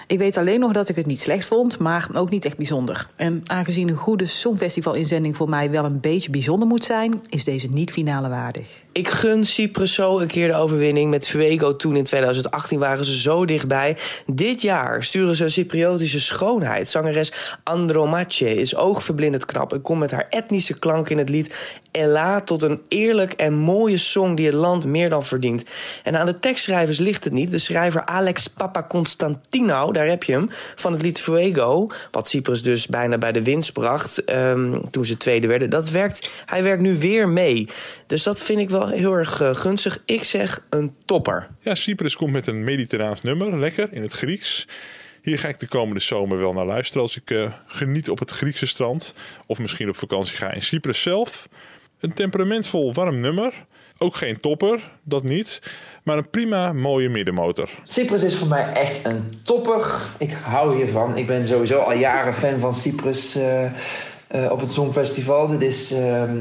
Ik 0.09 0.17
weet 0.19 0.37
alleen 0.37 0.59
nog 0.59 0.71
dat 0.71 0.89
ik 0.89 0.95
het 0.95 1.05
niet 1.05 1.19
slecht 1.19 1.45
vond, 1.45 1.79
maar 1.79 2.07
ook 2.13 2.29
niet 2.29 2.45
echt 2.45 2.57
bijzonder. 2.57 3.07
En 3.15 3.41
aangezien 3.45 3.89
een 3.89 3.95
goede 3.95 4.25
Songfestival-inzending 4.25 5.35
voor 5.35 5.49
mij 5.49 5.71
wel 5.71 5.85
een 5.85 5.99
beetje 5.99 6.29
bijzonder 6.29 6.67
moet 6.67 6.83
zijn, 6.83 7.21
is 7.29 7.43
deze 7.43 7.67
niet 7.67 7.91
finale 7.91 8.29
waardig. 8.29 8.81
Ik 8.91 9.07
gun 9.07 9.45
Cyprus 9.45 9.93
zo 9.93 10.19
een 10.19 10.27
keer 10.27 10.47
de 10.47 10.55
overwinning. 10.55 11.09
Met 11.09 11.27
Fuego 11.27 11.75
toen 11.75 11.95
in 11.95 12.03
2018 12.03 12.79
waren 12.79 13.05
ze 13.05 13.19
zo 13.19 13.45
dichtbij. 13.45 13.97
Dit 14.25 14.61
jaar 14.61 15.03
sturen 15.03 15.35
ze 15.35 15.43
een 15.43 15.51
Cypriotische 15.51 16.19
schoonheid. 16.19 16.87
Zangeres 16.87 17.57
Andromache 17.63 18.55
is 18.55 18.75
oogverblindend 18.75 19.45
knap 19.45 19.73
en 19.73 19.81
komt 19.81 19.99
met 19.99 20.11
haar 20.11 20.27
etnische 20.29 20.79
klank 20.79 21.09
in 21.09 21.17
het 21.17 21.29
lied 21.29 21.77
Ella 21.91 22.39
tot 22.39 22.61
een 22.61 22.81
eerlijk 22.87 23.31
en 23.31 23.53
mooie 23.53 23.97
song 23.97 24.35
die 24.35 24.45
het 24.45 24.55
land 24.55 24.85
meer 24.85 25.09
dan 25.09 25.23
verdient. 25.23 25.63
En 26.03 26.15
aan 26.15 26.25
de 26.25 26.39
tekstschrijvers 26.39 26.99
ligt 26.99 27.23
het 27.23 27.33
niet. 27.33 27.51
De 27.51 27.57
schrijver 27.57 28.05
Alex 28.05 28.47
Papakonstantinou, 28.47 29.93
daar 29.99 30.07
heb 30.07 30.23
je 30.23 30.31
hem, 30.31 30.47
van 30.75 30.93
het 30.93 31.01
lied 31.01 31.21
Fuego, 31.21 31.87
wat 32.11 32.29
Cyprus 32.29 32.63
dus 32.63 32.87
bijna 32.87 33.17
bij 33.17 33.31
de 33.31 33.43
winst 33.43 33.73
bracht 33.73 34.23
ehm, 34.23 34.81
toen 34.91 35.05
ze 35.05 35.17
tweede 35.17 35.47
werden. 35.47 35.69
Dat 35.69 35.89
werkt, 35.89 36.31
hij 36.45 36.63
werkt 36.63 36.81
nu 36.81 36.97
weer 36.97 37.29
mee. 37.29 37.67
Dus 38.07 38.23
dat 38.23 38.43
vind 38.43 38.59
ik 38.59 38.69
wel 38.69 38.87
heel 38.87 39.13
erg 39.13 39.41
eh, 39.41 39.55
gunstig. 39.55 40.01
Ik 40.05 40.23
zeg 40.23 40.65
een 40.69 40.95
topper. 41.05 41.47
Ja, 41.59 41.75
Cyprus 41.75 42.15
komt 42.15 42.31
met 42.31 42.47
een 42.47 42.63
mediterraans 42.63 43.21
nummer, 43.21 43.59
lekker, 43.59 43.87
in 43.91 44.01
het 44.01 44.13
Grieks. 44.13 44.67
Hier 45.21 45.39
ga 45.39 45.47
ik 45.47 45.59
de 45.59 45.67
komende 45.67 46.01
zomer 46.01 46.37
wel 46.37 46.53
naar 46.53 46.65
luisteren 46.65 47.01
als 47.01 47.17
ik 47.17 47.31
eh, 47.31 47.53
geniet 47.67 48.09
op 48.09 48.19
het 48.19 48.29
Griekse 48.29 48.67
strand. 48.67 49.13
Of 49.45 49.59
misschien 49.59 49.89
op 49.89 49.97
vakantie 49.97 50.37
ga 50.37 50.53
in 50.53 50.63
Cyprus 50.63 51.01
zelf. 51.01 51.47
Een 51.99 52.13
temperamentvol 52.13 52.93
warm 52.93 53.19
nummer. 53.19 53.53
Ook 53.97 54.15
geen 54.15 54.39
topper, 54.39 54.91
dat 55.03 55.23
niet. 55.23 55.61
Maar 56.03 56.17
een 56.17 56.29
prima 56.29 56.73
mooie 56.73 57.09
middenmotor. 57.09 57.69
Cyprus 57.83 58.23
is 58.23 58.35
voor 58.35 58.47
mij 58.47 58.73
echt 58.73 59.05
een 59.05 59.33
topper. 59.43 60.01
Ik 60.17 60.31
hou 60.41 60.75
hiervan. 60.75 61.17
Ik 61.17 61.27
ben 61.27 61.47
sowieso 61.47 61.79
al 61.79 61.93
jaren 61.93 62.33
fan 62.33 62.59
van 62.59 62.73
Cyprus 62.73 63.35
eh, 63.35 63.65
eh, 63.65 64.51
op 64.51 64.59
het 64.59 64.71
Songfestival. 64.71 65.47
Dit 65.47 65.61
is 65.61 65.91
ehm, 65.91 66.37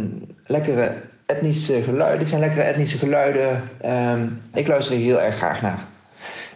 lekkere 0.47 0.97
etnische 1.27 1.83
geluiden. 1.83 2.19
Dit 2.19 2.29
zijn 2.29 2.41
lekkere 2.41 2.63
etnische 2.63 2.99
geluiden. 2.99 3.63
Ehm, 3.81 4.29
ik 4.55 4.67
luister 4.67 4.97
hier 4.97 5.05
heel 5.05 5.21
erg 5.21 5.37
graag 5.37 5.63
naar. 5.63 5.87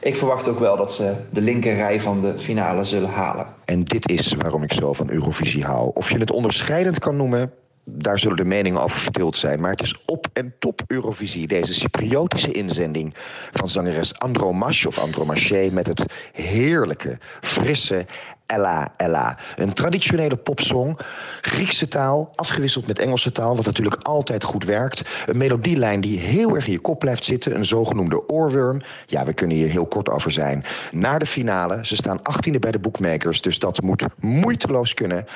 Ik 0.00 0.16
verwacht 0.16 0.48
ook 0.48 0.58
wel 0.58 0.76
dat 0.76 0.92
ze 0.92 1.14
de 1.30 1.40
linker 1.40 1.74
rij 1.74 2.00
van 2.00 2.20
de 2.20 2.38
finale 2.38 2.84
zullen 2.84 3.10
halen. 3.10 3.46
En 3.64 3.84
dit 3.84 4.10
is 4.10 4.34
waarom 4.34 4.62
ik 4.62 4.72
zo 4.72 4.92
van 4.92 5.10
Eurovisie 5.10 5.64
hou. 5.64 5.90
Of 5.94 6.10
je 6.10 6.18
het 6.18 6.30
onderscheidend 6.30 6.98
kan 6.98 7.16
noemen, 7.16 7.52
daar 7.84 8.18
zullen 8.18 8.36
de 8.36 8.44
meningen 8.44 8.82
over 8.82 9.00
verdeeld 9.00 9.36
zijn. 9.36 9.60
Maar 9.60 9.70
het 9.70 9.82
is 9.82 10.02
op 10.06 10.26
en 10.32 10.54
top 10.58 10.82
Eurovisie. 10.86 11.46
Deze 11.46 11.74
Cypriotische 11.74 12.52
inzending 12.52 13.14
van 13.52 13.68
zangeres 13.68 14.18
Andromache 14.18 14.88
of 14.88 14.98
Andromache... 14.98 15.68
met 15.72 15.86
het 15.86 16.04
heerlijke, 16.32 17.18
frisse 17.40 18.06
Ella 18.46 18.92
Ella. 18.96 19.38
Een 19.56 19.72
traditionele 19.72 20.36
popsong, 20.36 20.98
Griekse 21.40 21.88
taal, 21.88 22.32
afgewisseld 22.34 22.86
met 22.86 22.98
Engelse 22.98 23.32
taal... 23.32 23.56
wat 23.56 23.64
natuurlijk 23.64 24.02
altijd 24.02 24.44
goed 24.44 24.64
werkt. 24.64 25.02
Een 25.26 25.36
melodielijn 25.36 26.00
die 26.00 26.18
heel 26.18 26.54
erg 26.54 26.66
in 26.66 26.72
je 26.72 26.78
kop 26.78 26.98
blijft 26.98 27.24
zitten. 27.24 27.54
Een 27.54 27.64
zogenoemde 27.64 28.28
oorworm. 28.28 28.80
Ja, 29.06 29.24
we 29.24 29.32
kunnen 29.32 29.56
hier 29.56 29.68
heel 29.68 29.86
kort 29.86 30.08
over 30.08 30.30
zijn. 30.30 30.64
Naar 30.92 31.18
de 31.18 31.26
finale. 31.26 31.86
Ze 31.86 31.96
staan 31.96 32.18
18e 32.18 32.58
bij 32.58 32.70
de 32.70 32.78
bookmakers, 32.78 33.40
dus 33.40 33.58
dat 33.58 33.82
moet 33.82 34.04
moeiteloos 34.20 34.94
kunnen 34.94 35.26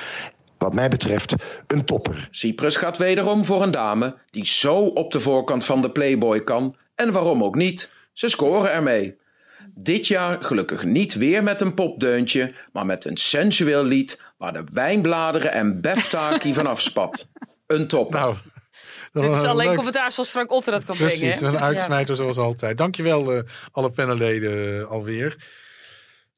wat 0.57 0.73
mij 0.73 0.89
betreft 0.89 1.33
een 1.67 1.85
topper. 1.85 2.27
Cyprus 2.31 2.75
gaat 2.75 2.97
wederom 2.97 3.45
voor 3.45 3.61
een 3.61 3.71
dame 3.71 4.15
die 4.31 4.45
zo 4.45 4.75
op 4.77 5.11
de 5.11 5.19
voorkant 5.19 5.65
van 5.65 5.81
de 5.81 5.91
Playboy 5.91 6.41
kan. 6.43 6.75
En 6.95 7.11
waarom 7.11 7.43
ook 7.43 7.55
niet? 7.55 7.91
Ze 8.13 8.29
scoren 8.29 8.71
ermee. 8.71 9.15
Dit 9.75 10.07
jaar 10.07 10.43
gelukkig 10.43 10.83
niet 10.85 11.13
weer 11.13 11.43
met 11.43 11.61
een 11.61 11.73
popdeuntje, 11.73 12.53
maar 12.73 12.85
met 12.85 13.05
een 13.05 13.17
sensueel 13.17 13.83
lied 13.83 14.21
waar 14.37 14.53
de 14.53 14.63
wijnbladeren 14.73 15.51
en 15.51 15.81
beftaki 15.81 16.53
vanaf 16.53 16.81
spat. 16.81 17.29
Een 17.67 17.87
topper. 17.87 18.19
Nou, 18.19 18.35
dat 19.13 19.23
Dit 19.23 19.31
is 19.31 19.37
een 19.43 19.47
alleen 19.49 19.67
leuk- 19.67 19.75
commentaar 19.75 20.11
zoals 20.11 20.29
Frank 20.29 20.51
Otter 20.51 20.71
dat 20.71 20.85
kan 20.85 20.95
brengen. 20.95 21.17
Precies, 21.17 21.41
een 21.41 21.51
Ja. 21.51 21.59
uitsmijter 21.59 22.15
zoals 22.15 22.37
altijd. 22.37 22.77
Dankjewel 22.77 23.33
eh 23.33 23.41
alle 23.71 23.89
panelleden 23.89 24.79
eh, 24.81 24.89
alweer. 24.91 25.45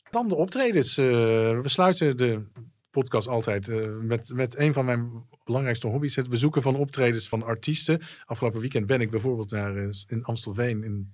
Dan 0.09 0.27
de 0.27 0.35
optredens. 0.35 0.97
Eh, 0.97 1.05
we 1.05 1.61
sluiten 1.63 2.17
de 2.17 2.41
podcast 2.91 3.27
altijd 3.27 3.67
eh, 3.67 3.87
met, 4.01 4.33
met 4.33 4.57
een 4.57 4.73
van 4.73 4.85
mijn 4.85 5.25
belangrijkste 5.43 5.87
hobby's. 5.87 6.15
Het 6.15 6.29
bezoeken 6.29 6.61
van 6.61 6.75
optredens 6.75 7.29
van 7.29 7.43
artiesten. 7.43 8.01
Afgelopen 8.25 8.59
weekend 8.59 8.85
ben 8.85 9.01
ik 9.01 9.09
bijvoorbeeld 9.09 9.51
naar, 9.51 9.77
eh, 9.77 9.89
in 10.07 10.23
Amstelveen 10.23 10.83
in, 10.83 11.13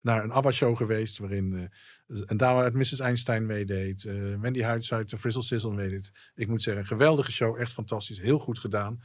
naar 0.00 0.24
een 0.24 0.32
ABBA-show 0.32 0.76
geweest. 0.76 1.18
Waarin 1.18 1.70
eh, 2.06 2.20
een 2.26 2.36
dame 2.36 2.62
uit 2.62 2.74
Mrs. 2.74 3.00
Einstein 3.00 3.46
meedeed. 3.46 4.04
Mandy 4.40 4.62
Huids 4.62 4.92
uit 4.92 5.10
de 5.10 5.16
Frizzle 5.16 5.42
Sizzle 5.42 5.74
meedeed. 5.74 6.12
Ik 6.34 6.48
moet 6.48 6.62
zeggen, 6.62 6.82
een 6.82 6.88
geweldige 6.88 7.32
show. 7.32 7.60
Echt 7.60 7.72
fantastisch. 7.72 8.20
Heel 8.20 8.38
goed 8.38 8.58
gedaan. 8.58 9.02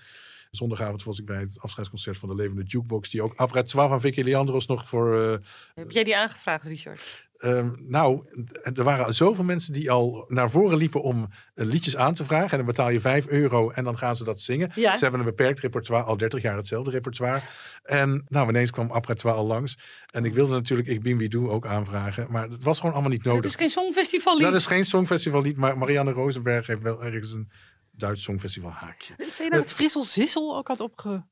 Zondagavond 0.49 1.03
was 1.03 1.20
ik 1.20 1.26
bij 1.26 1.39
het 1.39 1.59
afscheidsconcert 1.59 2.18
van 2.18 2.30
de 2.30 2.36
Levende 2.36 2.63
Jukebox. 2.63 3.09
Die 3.09 3.22
ook 3.22 3.36
Après-Trois 3.36 3.89
van 3.89 3.99
Vicky 3.99 4.22
Leandros 4.22 4.66
nog 4.66 4.88
voor... 4.88 5.41
Heb 5.74 5.91
jij 5.91 6.03
die 6.03 6.18
aangevraagd, 6.18 6.66
Richard? 6.66 7.30
Ehm, 7.45 7.71
nou, 7.77 8.25
er 8.73 8.83
waren 8.83 9.13
zoveel 9.13 9.43
mensen 9.43 9.73
die 9.73 9.91
al 9.91 10.25
naar 10.27 10.49
voren 10.49 10.77
liepen 10.77 11.01
om 11.01 11.27
eh, 11.53 11.65
liedjes 11.65 11.95
aan 11.95 12.13
te 12.13 12.23
vragen. 12.23 12.51
En 12.51 12.57
dan 12.57 12.65
betaal 12.65 12.89
je 12.89 12.99
5 12.99 13.27
euro 13.27 13.69
en 13.69 13.83
dan 13.83 13.97
gaan 13.97 14.15
ze 14.15 14.23
dat 14.23 14.41
zingen. 14.41 14.71
Ja. 14.75 14.95
Ze 14.97 15.03
hebben 15.03 15.19
een 15.19 15.25
beperkt 15.25 15.59
repertoire, 15.59 16.05
al 16.05 16.17
30 16.17 16.41
jaar 16.41 16.55
hetzelfde 16.55 16.91
repertoire. 16.91 17.41
En 17.83 18.25
nou, 18.27 18.49
ineens 18.49 18.71
kwam 18.71 18.91
Appartoire 18.91 19.37
al 19.37 19.45
langs. 19.45 19.77
En 20.11 20.25
ik 20.25 20.33
wilde 20.33 20.53
natuurlijk 20.53 20.87
Ik 20.87 21.01
Bin 21.01 21.17
Wie 21.17 21.29
Doe 21.29 21.49
ook 21.49 21.65
aanvragen. 21.65 22.27
Maar 22.31 22.49
het 22.49 22.63
was 22.63 22.77
gewoon 22.79 22.93
allemaal 22.93 23.11
niet 23.11 23.23
nodig. 23.23 23.41
Dat 23.41 23.51
is 23.51 23.57
geen 23.57 23.69
songfestival 23.69 24.33
lied. 24.33 24.45
Dat 24.45 24.55
is 24.55 24.65
geen 24.65 24.85
songfestivallied, 24.85 25.57
maar 25.57 25.77
Marianne 25.77 26.11
Rosenberg 26.11 26.67
heeft 26.67 26.83
wel 26.83 27.03
ergens 27.03 27.31
een 27.31 27.51
Duits 27.91 28.23
songfestival 28.23 28.71
haakje. 28.71 29.13
Je 29.17 29.33
nou 29.37 29.49
dat 29.49 29.71
Frissel 29.71 30.03
Zissel 30.03 30.57
ook 30.57 30.67
had 30.67 30.79
opge... 30.79 31.23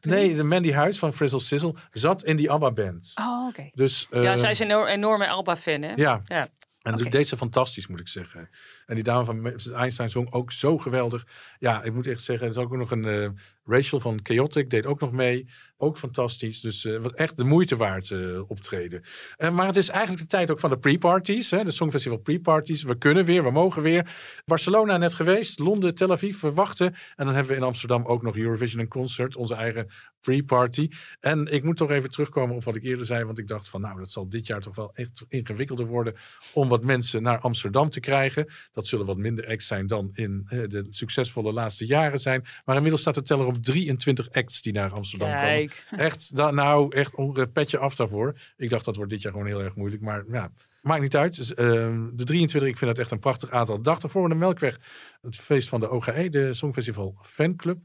Nee, 0.00 0.34
de 0.34 0.42
Mandy 0.42 0.72
Huis 0.72 0.98
van 0.98 1.12
Frizzle 1.12 1.40
Sizzle 1.40 1.74
zat 1.92 2.24
in 2.24 2.36
die 2.36 2.50
ABBA-band. 2.50 3.12
Oh, 3.14 3.46
oké. 3.48 3.70
Dus, 3.74 4.06
ja, 4.10 4.32
eh, 4.32 4.38
zij 4.38 4.50
is 4.50 4.58
een 4.58 4.66
enorm- 4.66 4.86
enorme 4.86 5.28
Alba-fan, 5.28 5.82
hè? 5.82 5.92
Ja. 5.94 6.20
ja. 6.24 6.46
En 6.82 6.96
dat 6.96 7.12
deed 7.12 7.28
ze 7.28 7.36
fantastisch, 7.36 7.86
moet 7.86 8.00
ik 8.00 8.08
zeggen. 8.08 8.50
En 8.86 8.94
die 8.94 9.04
dame 9.04 9.24
van. 9.24 9.46
Einstein 9.74 10.10
zong 10.10 10.32
ook 10.32 10.52
zo 10.52 10.78
geweldig. 10.78 11.26
Ja, 11.58 11.82
ik 11.82 11.92
moet 11.92 12.06
echt 12.06 12.22
zeggen, 12.22 12.46
er 12.46 12.52
is 12.52 12.58
ook 12.58 12.76
nog 12.76 12.90
een 12.90 13.04
eh, 13.04 13.28
Rachel 13.64 14.00
van 14.00 14.20
Chaotic, 14.22 14.70
deed 14.70 14.86
ook 14.86 15.00
nog 15.00 15.12
mee. 15.12 15.48
Ook 15.76 15.98
fantastisch. 15.98 16.60
Dus 16.60 16.84
eh, 16.84 17.04
echt 17.14 17.36
de 17.36 17.44
moeite 17.44 17.76
waard 17.76 18.10
eh, 18.10 18.50
optreden. 18.50 19.02
Eh, 19.36 19.50
maar 19.50 19.66
het 19.66 19.76
is 19.76 19.88
eigenlijk 19.88 20.20
de 20.22 20.28
tijd 20.28 20.50
ook 20.50 20.60
van 20.60 20.70
de 20.70 20.78
pre-parties. 20.78 21.48
De 21.48 21.70
Songfestival 21.70 22.18
pre-parties. 22.18 22.82
We 22.82 22.98
kunnen 22.98 23.24
weer, 23.24 23.44
we 23.44 23.50
mogen 23.50 23.82
weer. 23.82 24.14
Barcelona 24.44 24.96
net 24.96 25.14
geweest, 25.14 25.58
Londen, 25.58 25.94
Tel 25.94 26.10
Aviv, 26.10 26.40
we 26.40 26.52
wachten. 26.52 26.86
En 26.86 27.24
dan 27.24 27.34
hebben 27.34 27.52
we 27.52 27.58
in 27.58 27.66
Amsterdam 27.66 28.06
ook 28.06 28.22
nog 28.22 28.36
Eurovision 28.36 28.88
Concert, 28.88 29.36
onze 29.36 29.54
eigen 29.54 29.90
pre-party. 30.20 30.88
En 31.20 31.46
ik 31.46 31.64
moet 31.64 31.76
toch 31.76 31.90
even 31.90 32.10
terugkomen 32.10 32.56
op 32.56 32.64
wat 32.64 32.76
ik 32.76 32.84
eerder 32.84 33.06
zei, 33.06 33.24
want 33.24 33.38
ik 33.38 33.48
dacht 33.48 33.68
van 33.68 33.80
nou, 33.80 33.98
dat 33.98 34.10
zal 34.10 34.28
dit 34.28 34.46
jaar 34.46 34.60
toch 34.60 34.76
wel 34.76 34.90
echt 34.94 35.24
ingewikkelder 35.28 35.86
worden 35.86 36.14
om 36.52 36.68
wat 36.68 36.84
mensen 36.84 37.22
naar 37.22 37.38
Amsterdam 37.38 37.90
te 37.90 38.00
krijgen. 38.00 38.52
Dat 38.72 38.86
zullen 38.86 39.06
wat 39.06 39.16
minder 39.16 39.46
acts 39.46 39.66
zijn 39.66 39.86
dan 39.86 40.10
in 40.12 40.44
de 40.48 40.86
succesvolle 40.88 41.52
laatste 41.52 41.86
jaren 41.86 42.18
zijn. 42.18 42.44
Maar 42.64 42.74
inmiddels 42.74 43.00
staat 43.00 43.14
de 43.14 43.22
teller 43.22 43.46
op 43.50 43.62
23 43.62 44.32
acts 44.32 44.62
die 44.62 44.72
naar 44.72 44.92
Amsterdam 44.92 45.28
Kijk. 45.28 45.86
komen. 45.90 46.04
Echt, 46.04 46.36
da, 46.36 46.50
nou, 46.50 46.94
echt 46.96 47.14
eh, 47.14 47.42
petje 47.52 47.78
af 47.78 47.94
daarvoor. 47.94 48.38
Ik 48.56 48.70
dacht 48.70 48.84
dat 48.84 48.96
wordt 48.96 49.10
dit 49.10 49.22
jaar 49.22 49.32
gewoon 49.32 49.46
heel 49.46 49.62
erg 49.62 49.74
moeilijk, 49.74 50.02
maar 50.02 50.24
ja. 50.30 50.50
Maakt 50.82 51.02
niet 51.02 51.16
uit. 51.16 51.36
Dus, 51.36 51.54
ehm, 51.54 52.08
de 52.16 52.24
23, 52.24 52.70
ik 52.70 52.78
vind 52.78 52.90
dat 52.90 53.00
echt 53.00 53.10
een 53.10 53.18
prachtig 53.18 53.50
aantal. 53.50 53.82
Dag 53.82 54.14
in 54.14 54.28
de 54.28 54.34
Melkweg. 54.34 54.78
Het 55.22 55.36
feest 55.36 55.68
van 55.68 55.80
de 55.80 55.90
OGE, 55.90 56.28
de 56.28 56.54
Songfestival 56.54 57.14
Fanclub. 57.22 57.78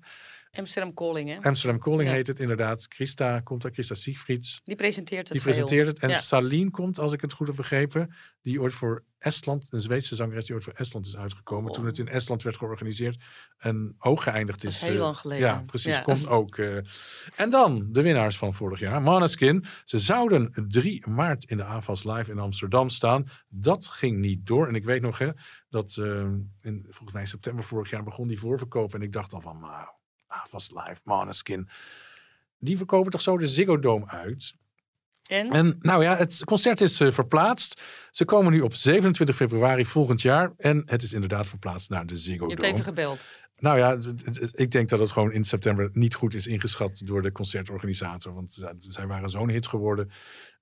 Amsterdam 0.58 0.94
Calling, 0.94 1.30
hè? 1.30 1.42
Amsterdam 1.42 1.80
Calling 1.80 2.10
Ja. 2.10 2.16
heet 2.16 2.28
het 2.28 2.40
inderdaad. 2.40 2.86
Christa 2.90 3.40
komt 3.40 3.62
daar, 3.62 3.72
Christa 3.72 3.94
Siegfrieds. 3.94 4.62
Die 4.64 4.76
presenteert 4.76 5.28
het 5.28 5.32
Die 5.32 5.42
presenteert 5.42 5.88
het. 5.88 6.00
En 6.00 6.10
Ja. 6.10 6.16
Saline 6.16 6.70
komt, 6.72 7.00
als 7.00 7.12
ik 7.14 7.22
het 7.22 7.34
goed 7.34 7.48
heb 7.48 7.56
begrepen. 7.56 8.14
Die 8.42 8.62
ooit 8.62 8.74
voor 8.74 9.04
Estland, 9.18 9.68
een 9.70 9.82
Zweedse 9.82 10.16
zangeres 10.16 10.46
die 10.46 10.56
ooit 10.56 10.64
voor 10.64 10.74
Estland 10.74 11.06
is 11.06 11.18
uitgekomen. 11.18 11.72
Toen 11.72 11.86
het 11.86 11.98
in 11.98 12.08
Estland 12.08 12.44
werd 12.44 12.58
georganiseerd. 12.58 13.24
En 13.58 13.96
ook 14.00 14.22
geëindigd 14.22 14.64
is. 14.64 14.82
Oh. 14.82 14.88
Heel 14.88 14.96
eh, 14.98 15.02
lang 15.02 15.18
geleden. 15.18 15.48
Ja, 15.48 15.64
precies. 15.66 15.96
Ja. 15.96 16.02
Komt 16.02 16.28
ook. 16.28 16.58
eh. 16.58 16.78
En 17.36 17.50
dan 17.50 17.88
de 17.94 18.02
winnaars 18.02 18.38
van 18.38 18.54
vorig 18.54 18.80
jaar. 18.80 19.02
Maneskin. 19.02 19.66
Ze 19.86 20.00
zouden 20.00 20.66
3 20.68 21.08
maart 21.10 21.44
in 21.44 21.58
de 21.58 21.64
AFAS 21.64 22.04
Live 22.04 22.32
in 22.32 22.40
Amsterdam 22.40 22.90
staan. 22.90 23.30
Dat 23.50 23.88
ging 23.88 24.18
niet 24.20 24.46
door. 24.48 24.68
En 24.68 24.76
ik 24.76 24.84
weet 24.84 25.02
nog 25.02 25.18
hè, 25.18 25.30
dat 25.70 25.98
eh, 25.98 26.06
in, 26.62 26.86
volgens 26.90 27.12
mij 27.12 27.22
in 27.22 27.28
september 27.28 27.64
vorig 27.64 27.90
jaar 27.90 28.04
begon 28.04 28.28
die 28.28 28.40
voorverkoop. 28.40 28.94
En 28.94 29.02
ik 29.02 29.12
dacht 29.12 29.32
dan 29.32 29.42
van, 29.42 29.60
nou, 29.60 29.88
AFAS 30.44 30.72
Live, 30.72 31.02
Maneskin. 31.04 31.70
Die 32.60 32.78
verkopen 32.78 33.12
toch 33.12 33.22
zo 33.22 33.38
de 33.38 33.48
Ziggo 33.48 33.80
Dome 33.80 34.08
uit. 34.08 34.56
En? 35.26 35.50
En 35.52 35.78
nou 35.80 36.04
ja, 36.04 36.16
het 36.16 36.44
concert 36.44 36.82
is 36.82 37.00
eh, 37.00 37.12
verplaatst. 37.12 37.82
Ze 38.12 38.26
komen 38.26 38.52
nu 38.52 38.62
op 38.62 38.74
27 38.74 39.36
februari 39.36 39.86
volgend 39.86 40.22
jaar. 40.22 40.54
En 40.58 40.84
het 40.86 41.04
is 41.04 41.14
inderdaad 41.14 41.48
verplaatst 41.48 41.90
naar 41.90 42.06
de 42.06 42.18
Ziggo 42.18 42.44
Je 42.44 42.50
hebt 42.50 42.62
Dome. 42.62 42.74
even 42.74 42.86
gebeld. 42.86 43.28
Nou 43.58 43.78
ja, 43.78 43.98
ik 44.52 44.72
denk 44.72 44.90
dat 44.90 45.00
het 45.00 45.12
gewoon 45.12 45.32
in 45.32 45.44
september 45.44 45.90
niet 45.94 46.16
goed 46.16 46.36
is 46.36 46.48
ingeschat 46.48 47.02
door 47.06 47.22
de 47.22 47.32
concertorganisator. 47.32 48.34
Want 48.34 48.60
zij 48.78 49.08
waren 49.08 49.30
zo'n 49.30 49.50
hit 49.50 49.68
geworden, 49.68 50.12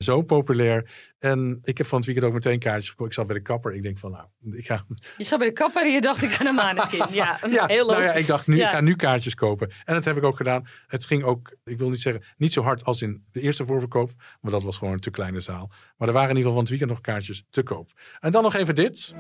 zo 0.04 0.22
populair. 0.22 0.92
En 1.20 1.60
ik 1.64 1.78
heb 1.78 1.88
van 1.88 1.98
het 1.98 2.06
weekend 2.08 2.28
ook 2.28 2.34
meteen 2.34 2.60
kaartjes 2.60 2.90
gekocht. 2.90 3.10
Ik 3.10 3.16
zat 3.16 3.28
bij 3.28 3.36
de 3.36 3.42
kapper. 3.42 3.74
Ik 3.74 3.84
denk 3.84 3.98
van 3.98 4.12
nou, 4.12 4.58
ik 4.58 4.66
ga... 4.66 4.86
Je 5.18 5.24
zat 5.24 5.40
bij 5.40 5.48
de 5.48 5.54
kapper 5.54 5.82
en 5.86 5.92
je 5.92 6.02
dacht, 6.02 6.24
ik 6.24 6.32
ga 6.32 6.44
naar 6.44 6.54
Maneskin. 6.54 7.06
Ja, 7.12 7.40
Ja, 7.50 7.66
heel 7.66 7.86
nou 7.86 8.02
ja, 8.02 8.06
logisch. 8.08 8.22
ik 8.22 8.28
dacht 8.28 8.48
nu, 8.48 8.56
Ja. 8.58 8.68
ik 8.68 8.74
ga 8.74 8.82
nu 8.82 8.96
kaartjes 8.96 9.36
kopen. 9.36 9.72
En 9.86 9.94
dat 9.94 10.06
heb 10.06 10.18
ik 10.18 10.24
ook 10.24 10.38
gedaan. 10.38 10.68
Het 10.88 11.06
ging 11.06 11.24
ook, 11.24 11.56
ik 11.64 11.78
wil 11.78 11.90
niet 11.90 12.02
zeggen, 12.02 12.24
niet 12.38 12.54
zo 12.54 12.62
hard 12.64 12.84
als 12.86 13.02
in 13.02 13.24
de 13.32 13.42
eerste 13.42 13.66
voorverkoop. 13.66 14.12
Maar 14.42 14.52
dat 14.52 14.64
was 14.64 14.78
gewoon 14.78 14.94
een 14.94 15.00
te 15.00 15.12
kleine 15.12 15.40
zaal. 15.40 15.72
Maar 15.98 16.08
er 16.08 16.14
waren 16.14 16.30
in 16.30 16.36
ieder 16.38 16.52
geval 16.52 16.52
van 16.54 16.60
het 16.62 16.70
weekend 16.70 16.90
nog 16.90 17.02
kaartjes 17.02 17.44
te 17.50 17.64
koop. 17.64 17.90
En 18.20 18.32
dan 18.32 18.44
nog 18.44 18.56
even 18.56 18.76
dit. 18.76 19.14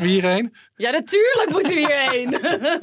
Moeten 0.00 0.20
we 0.22 0.28
hierheen? 0.28 0.56
Ja, 0.76 0.90
natuurlijk 0.90 1.50
moeten 1.50 1.74
we 1.74 1.78
hierheen. 1.78 2.30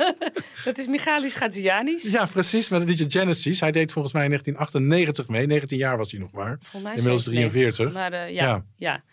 dat 0.66 0.78
is 0.78 0.88
Michalis 0.88 1.34
Gazianis. 1.34 2.04
Ja, 2.04 2.26
precies. 2.26 2.70
Met 2.70 2.80
het 2.80 2.90
liedje 2.90 3.20
Genesis. 3.20 3.60
Hij 3.60 3.72
deed 3.72 3.92
volgens 3.92 4.14
mij 4.14 4.24
in 4.24 4.30
1998 4.30 5.28
mee. 5.28 5.48
19 5.48 5.78
jaar 5.78 5.98
was 5.98 6.12
hij 6.12 6.20
nog 6.20 6.32
maar. 6.32 6.58
Volgens 6.62 6.84
mij 6.84 6.94
Inmiddels 6.96 7.24
97. 7.24 7.92
43. 7.92 7.94
Maar 7.94 8.14
eh, 8.14 8.34
ja, 8.34 8.44
Ja. 8.46 8.66
ja. 8.76 9.04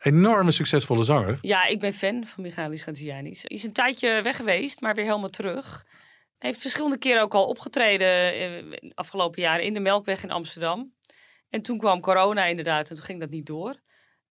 Enorme 0.00 0.50
succesvolle 0.50 1.04
zanger. 1.04 1.38
Ja, 1.40 1.66
ik 1.66 1.80
ben 1.80 1.92
fan 1.92 2.26
van 2.26 2.42
Michalis 2.42 2.82
Gazianis. 2.82 3.42
Hij 3.42 3.56
is 3.56 3.64
een 3.64 3.72
tijdje 3.72 4.22
weg 4.22 4.36
geweest, 4.36 4.80
maar 4.80 4.94
weer 4.94 5.04
helemaal 5.04 5.30
terug. 5.30 5.84
Hij 6.38 6.48
heeft 6.50 6.60
verschillende 6.60 6.98
keren 6.98 7.22
ook 7.22 7.34
al 7.34 7.46
opgetreden 7.46 8.34
eh, 8.34 8.78
afgelopen 8.94 9.42
jaren 9.42 9.64
in 9.64 9.74
de 9.74 9.80
Melkweg 9.80 10.22
in 10.22 10.30
Amsterdam. 10.30 10.92
En 11.50 11.62
toen 11.62 11.78
kwam 11.78 12.00
corona 12.00 12.44
inderdaad 12.44 12.88
en 12.90 12.96
toen 12.96 13.04
ging 13.04 13.20
dat 13.20 13.30
niet 13.30 13.46
door. 13.46 13.80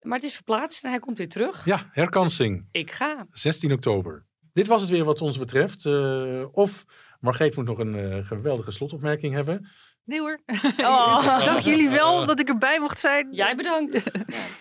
Maar 0.01 0.17
het 0.17 0.27
is 0.27 0.35
verplaatst 0.35 0.83
en 0.83 0.89
hij 0.89 0.99
komt 0.99 1.17
weer 1.17 1.29
terug. 1.29 1.65
Ja, 1.65 1.89
herkansing. 1.91 2.67
Ik 2.71 2.91
ga. 2.91 3.27
16 3.31 3.71
oktober. 3.73 4.25
Dit 4.53 4.67
was 4.67 4.81
het 4.81 4.89
weer 4.89 5.03
wat 5.03 5.21
ons 5.21 5.37
betreft. 5.37 5.85
Eh, 5.85 6.43
of 6.51 6.85
Margreet 7.19 7.55
moet 7.55 7.65
nog 7.65 7.77
een 7.77 7.95
eh, 7.95 8.25
geweldige 8.27 8.71
slotopmerking 8.71 9.33
hebben. 9.33 9.67
Nee 10.03 10.19
hoor. 10.19 10.41
Oh. 10.77 11.43
Dank 11.45 11.59
jullie 11.59 11.89
wel 11.89 12.25
dat 12.25 12.39
ik 12.39 12.47
erbij 12.47 12.79
mocht 12.79 12.99
zijn. 12.99 13.27
Jij 13.31 13.55
bedankt. 13.55 14.01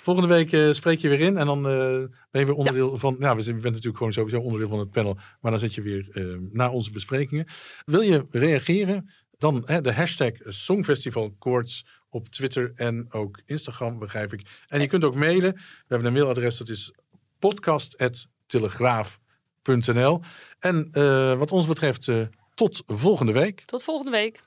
Volgende 0.01 0.29
week 0.29 0.53
eh, 0.53 0.73
spreek 0.73 0.99
je 0.99 1.09
weer 1.09 1.21
in 1.21 1.37
en 1.37 1.47
dan 1.47 1.59
eh, 1.59 1.73
ben 2.31 2.41
je 2.41 2.45
weer 2.47 2.55
onderdeel 2.55 2.99
van. 2.99 3.17
Nou, 3.19 3.37
we 3.37 3.43
zijn- 3.43 3.57
je 3.57 3.63
bent 3.63 3.75
natuurlijk 3.75 3.99
gewoon 3.99 4.13
sowieso 4.13 4.41
onderdeel 4.41 4.69
van 4.69 4.79
het 4.79 4.91
panel, 4.91 5.19
maar 5.41 5.51
dan 5.51 5.61
zit 5.61 5.75
je 5.75 5.83
weer 5.83 6.09
na 6.53 6.71
onze 6.71 6.91
besprekingen. 6.91 7.47
Wil 7.85 8.01
je 8.01 8.25
reageren? 8.31 9.11
Dan 9.39 9.63
hè, 9.67 9.81
de 9.81 9.93
hashtag 9.93 10.31
Songfestivalkoorts 10.45 11.87
op 12.17 12.29
Twitter 12.29 12.73
en 12.77 13.07
ook 13.11 13.41
Instagram, 13.47 13.99
begrijp 13.99 14.33
ik. 14.33 14.47
En 14.69 14.81
je 14.81 14.87
kunt 14.87 15.05
ook 15.05 15.15
mailen. 15.15 15.53
We 15.53 15.61
hebben 15.87 16.07
een 16.07 16.13
mailadres, 16.13 16.57
dat 16.57 16.69
is 16.69 16.95
podcast.telegraaf.nl. 17.39 20.21
En 20.59 20.89
eh, 20.93 21.39
wat 21.39 21.53
ons 21.53 21.67
betreft, 21.67 22.09
eh, 22.09 22.21
tot 22.55 22.83
volgende 22.87 23.33
week. 23.33 23.63
Tot 23.67 23.83
volgende 23.83 24.11
week. 24.11 24.43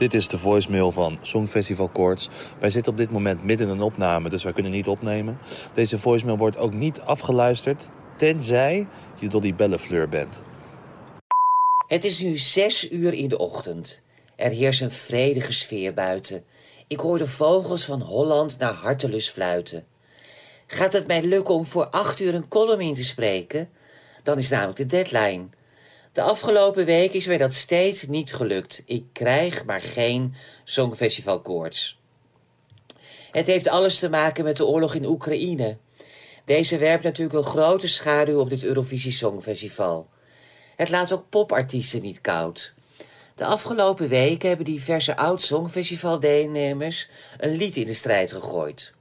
Dit 0.00 0.14
is 0.14 0.28
de 0.28 0.38
voicemail 0.38 0.92
van 0.92 1.18
Songfestival 1.22 1.88
Koorts. 1.88 2.28
Wij 2.60 2.70
zitten 2.70 2.92
op 2.92 2.98
dit 2.98 3.10
moment 3.10 3.44
midden 3.44 3.66
in 3.66 3.72
een 3.72 3.80
opname, 3.80 4.28
dus 4.28 4.42
wij 4.42 4.52
kunnen 4.52 4.72
niet 4.72 4.88
opnemen. 4.88 5.38
Deze 5.72 5.98
voicemail 5.98 6.36
wordt 6.36 6.56
ook 6.56 6.72
niet 6.72 7.00
afgeluisterd, 7.00 7.90
tenzij 8.20 8.86
je 9.18 9.28
Dolly 9.28 9.54
Bellefleur 9.54 10.08
bent. 10.08 10.42
Het 11.86 12.04
is 12.04 12.18
nu 12.18 12.36
zes 12.36 12.90
uur 12.90 13.12
in 13.12 13.28
de 13.28 13.38
ochtend. 13.38 14.02
Er 14.36 14.50
heerst 14.50 14.80
een 14.80 14.90
vredige 14.90 15.52
sfeer 15.52 15.94
buiten. 15.94 16.44
Ik 16.86 17.00
hoor 17.00 17.18
de 17.18 17.26
vogels 17.26 17.84
van 17.84 18.00
Holland 18.00 18.58
naar 18.58 18.72
hartelust 18.72 19.30
fluiten. 19.30 19.86
Gaat 20.66 20.92
het 20.92 21.06
mij 21.06 21.22
lukken 21.22 21.54
om 21.54 21.64
voor 21.64 21.86
acht 21.86 22.20
uur 22.20 22.34
een 22.34 22.48
column 22.48 22.80
in 22.80 22.94
te 22.94 23.04
spreken? 23.04 23.68
Dan 24.22 24.38
is 24.38 24.48
namelijk 24.48 24.78
de 24.78 24.86
deadline. 24.86 25.48
De 26.12 26.22
afgelopen 26.22 26.84
week 26.84 27.12
is 27.12 27.26
mij 27.26 27.38
dat 27.38 27.54
steeds 27.54 28.06
niet 28.06 28.34
gelukt. 28.34 28.82
Ik 28.86 29.04
krijg 29.12 29.64
maar 29.64 29.82
geen 29.82 30.34
Songfestivalkoorts. 30.64 31.98
Het 33.30 33.46
heeft 33.46 33.68
alles 33.68 33.98
te 33.98 34.08
maken 34.08 34.44
met 34.44 34.56
de 34.56 34.66
oorlog 34.66 34.94
in 34.94 35.04
Oekraïne. 35.04 35.78
Deze 36.50 36.78
werpt 36.78 37.04
natuurlijk 37.04 37.38
een 37.38 37.52
grote 37.52 37.88
schaduw 37.88 38.40
op 38.40 38.50
dit 38.50 38.64
Eurovisie 38.64 39.12
Songfestival. 39.12 40.06
Het 40.76 40.88
laat 40.88 41.12
ook 41.12 41.24
popartiesten 41.28 42.02
niet 42.02 42.20
koud. 42.20 42.74
De 43.34 43.44
afgelopen 43.44 44.08
weken 44.08 44.48
hebben 44.48 44.66
diverse 44.66 45.16
oud-songfestivaldeelnemers 45.16 47.08
een 47.38 47.56
lied 47.56 47.76
in 47.76 47.86
de 47.86 47.94
strijd 47.94 48.32
gegooid. 48.32 48.94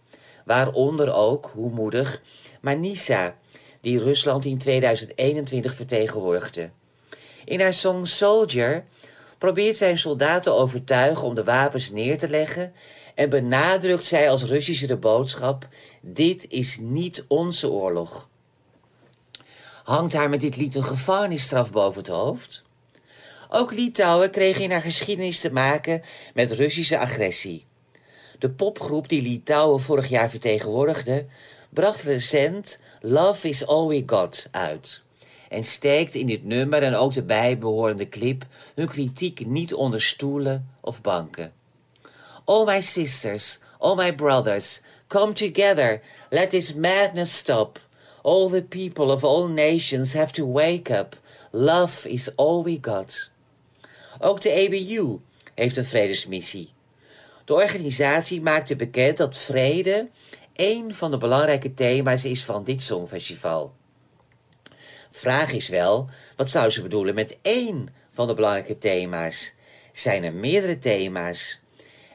Waaronder 0.45 1.13
ook, 1.13 1.51
hoe 1.53 1.71
moedig, 1.71 2.21
Manisa, 2.61 3.35
die 3.81 3.99
Rusland 3.99 4.45
in 4.45 4.57
2021 4.57 5.75
vertegenwoordigde. 5.75 6.69
In 7.45 7.61
haar 7.61 7.73
song 7.73 8.05
Soldier 8.05 8.85
probeert 9.37 9.77
zij 9.77 9.95
te 10.41 10.51
overtuigen 10.51 11.27
om 11.27 11.35
de 11.35 11.43
wapens 11.43 11.91
neer 11.91 12.17
te 12.17 12.29
leggen 12.29 12.73
en 13.19 13.29
benadrukt 13.29 14.05
zij 14.05 14.29
als 14.29 14.43
Russische 14.43 14.87
de 14.87 14.97
boodschap: 14.97 15.67
dit 16.01 16.45
is 16.49 16.77
niet 16.81 17.25
onze 17.27 17.69
oorlog. 17.69 18.29
Hangt 19.83 20.13
haar 20.13 20.29
met 20.29 20.39
dit 20.39 20.55
lied 20.55 20.75
een 20.75 20.83
gevangenisstraf 20.83 21.71
boven 21.71 21.99
het 21.99 22.09
hoofd? 22.09 22.65
Ook 23.49 23.71
Litouwen 23.71 24.31
kreeg 24.31 24.59
in 24.59 24.71
haar 24.71 24.81
geschiedenis 24.81 25.39
te 25.39 25.51
maken 25.51 26.01
met 26.33 26.51
Russische 26.51 26.99
agressie. 26.99 27.65
De 28.37 28.49
popgroep 28.49 29.09
die 29.09 29.21
Litouwen 29.21 29.81
vorig 29.81 30.07
jaar 30.09 30.29
vertegenwoordigde, 30.29 31.25
bracht 31.69 32.01
recent 32.01 32.79
Love 33.01 33.49
is 33.49 33.65
All 33.65 33.87
We 33.87 34.03
Got 34.05 34.47
uit. 34.51 35.03
En 35.49 35.63
steekt 35.63 36.15
in 36.15 36.25
dit 36.25 36.43
nummer 36.43 36.83
en 36.83 36.95
ook 36.95 37.13
de 37.13 37.23
bijbehorende 37.23 38.07
clip 38.07 38.45
hun 38.75 38.87
kritiek 38.87 39.45
niet 39.45 39.73
onder 39.73 40.01
stoelen 40.01 40.69
of 40.81 41.01
banken. 41.01 41.58
All 42.49 42.65
my 42.65 42.81
sisters, 42.81 43.59
all 43.77 43.95
my 43.95 44.09
brothers, 44.09 44.81
come 45.07 45.33
together, 45.33 46.01
let 46.31 46.49
this 46.49 46.73
madness 46.73 47.31
stop. 47.31 47.77
All 48.23 48.49
the 48.49 48.63
people 48.63 49.11
of 49.11 49.23
all 49.23 49.47
nations 49.47 50.13
have 50.13 50.31
to 50.31 50.45
wake 50.45 50.89
up. 50.89 51.15
Love 51.51 52.07
is 52.07 52.31
all 52.37 52.63
we 52.63 52.79
got. 52.81 53.29
Ook 54.19 54.41
de 54.41 54.49
EBU 54.49 55.19
heeft 55.55 55.77
een 55.77 55.85
vredesmissie. 55.85 56.73
De 57.45 57.53
organisatie 57.53 58.41
maakte 58.41 58.75
bekend 58.75 59.17
dat 59.17 59.37
vrede 59.37 60.09
één 60.53 60.95
van 60.95 61.11
de 61.11 61.17
belangrijke 61.17 61.73
thema's 61.73 62.25
is 62.25 62.43
van 62.43 62.63
dit 62.63 62.81
Songfestival. 62.81 63.73
Vraag 65.11 65.51
is 65.51 65.69
wel, 65.69 66.09
wat 66.35 66.49
zou 66.49 66.69
ze 66.69 66.81
bedoelen 66.81 67.15
met 67.15 67.37
één 67.41 67.89
van 68.11 68.27
de 68.27 68.33
belangrijke 68.33 68.77
thema's? 68.77 69.53
Zijn 69.93 70.23
er 70.23 70.33
meerdere 70.33 70.79
thema's? 70.79 71.59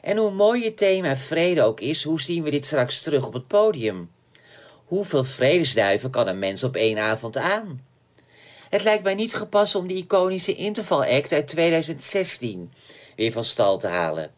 En 0.05 0.17
hoe 0.17 0.31
mooi 0.31 0.63
het 0.63 0.77
thema 0.77 1.17
vrede 1.17 1.63
ook 1.63 1.79
is, 1.79 2.03
hoe 2.03 2.21
zien 2.21 2.43
we 2.43 2.49
dit 2.49 2.65
straks 2.65 3.01
terug 3.01 3.27
op 3.27 3.33
het 3.33 3.47
podium? 3.47 4.11
Hoeveel 4.85 5.23
vredesduiven 5.23 6.09
kan 6.09 6.27
een 6.27 6.39
mens 6.39 6.63
op 6.63 6.75
één 6.75 6.97
avond 6.97 7.37
aan? 7.37 7.85
Het 8.69 8.83
lijkt 8.83 9.03
mij 9.03 9.15
niet 9.15 9.33
gepast 9.33 9.75
om 9.75 9.87
die 9.87 10.03
iconische 10.03 10.55
Interval 10.55 11.05
Act 11.05 11.31
uit 11.31 11.47
2016 11.47 12.73
weer 13.15 13.31
van 13.31 13.43
stal 13.43 13.77
te 13.77 13.87
halen. 13.87 14.31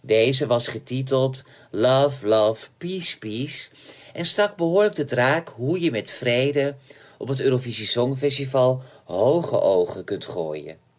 Deze 0.00 0.46
was 0.46 0.68
getiteld 0.68 1.44
Love, 1.70 2.26
Love, 2.26 2.66
Peace, 2.78 3.18
Peace 3.18 3.68
en 4.12 4.24
stak 4.24 4.56
behoorlijk 4.56 4.94
de 4.94 5.04
draak 5.04 5.48
hoe 5.48 5.80
je 5.80 5.90
met 5.90 6.10
vrede 6.10 6.74
op 7.18 7.28
het 7.28 7.40
Eurovisie 7.40 7.86
Songfestival 7.86 8.82
hoge 9.04 9.60
ogen 9.60 10.04
kunt 10.04 10.24
gooien. 10.24 10.89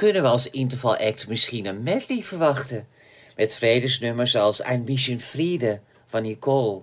Kunnen 0.00 0.22
we 0.22 0.28
als 0.28 0.50
Interval 0.50 0.96
Act 0.96 1.28
misschien 1.28 1.66
een 1.66 1.82
medley 1.82 2.22
verwachten? 2.22 2.88
Met 3.36 3.54
vredesnummers 3.54 4.36
als 4.36 4.60
Ein 4.60 4.84
bisschen 4.84 5.20
Friede 5.20 5.80
van 6.06 6.22
Nicole, 6.22 6.82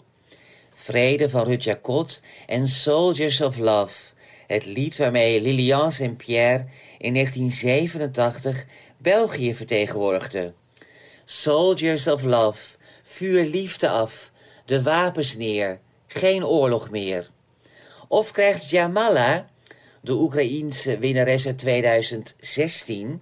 Vrede 0.71 1.29
van 1.29 1.43
Ruud 1.43 1.63
Jacot 1.63 2.21
en 2.45 2.67
Soldiers 2.67 3.41
of 3.41 3.57
Love, 3.57 4.13
het 4.47 4.65
lied 4.65 4.97
waarmee 4.97 5.41
Lilian 5.41 5.91
Saint-Pierre 5.91 6.65
in 6.97 7.13
1987 7.13 8.65
België 8.97 9.55
vertegenwoordigde. 9.55 10.53
Soldiers 11.25 12.07
of 12.07 12.23
Love, 12.23 12.77
vuur 13.01 13.45
liefde 13.45 13.89
af, 13.89 14.31
de 14.65 14.83
wapens 14.83 15.37
neer, 15.37 15.79
geen 16.07 16.45
oorlog 16.45 16.89
meer. 16.89 17.29
Of 18.07 18.31
krijgt 18.31 18.69
Jamala, 18.69 19.49
de 20.01 20.13
Oekraïense 20.13 20.97
winnares 20.99 21.45
uit 21.45 21.57
2016, 21.57 23.21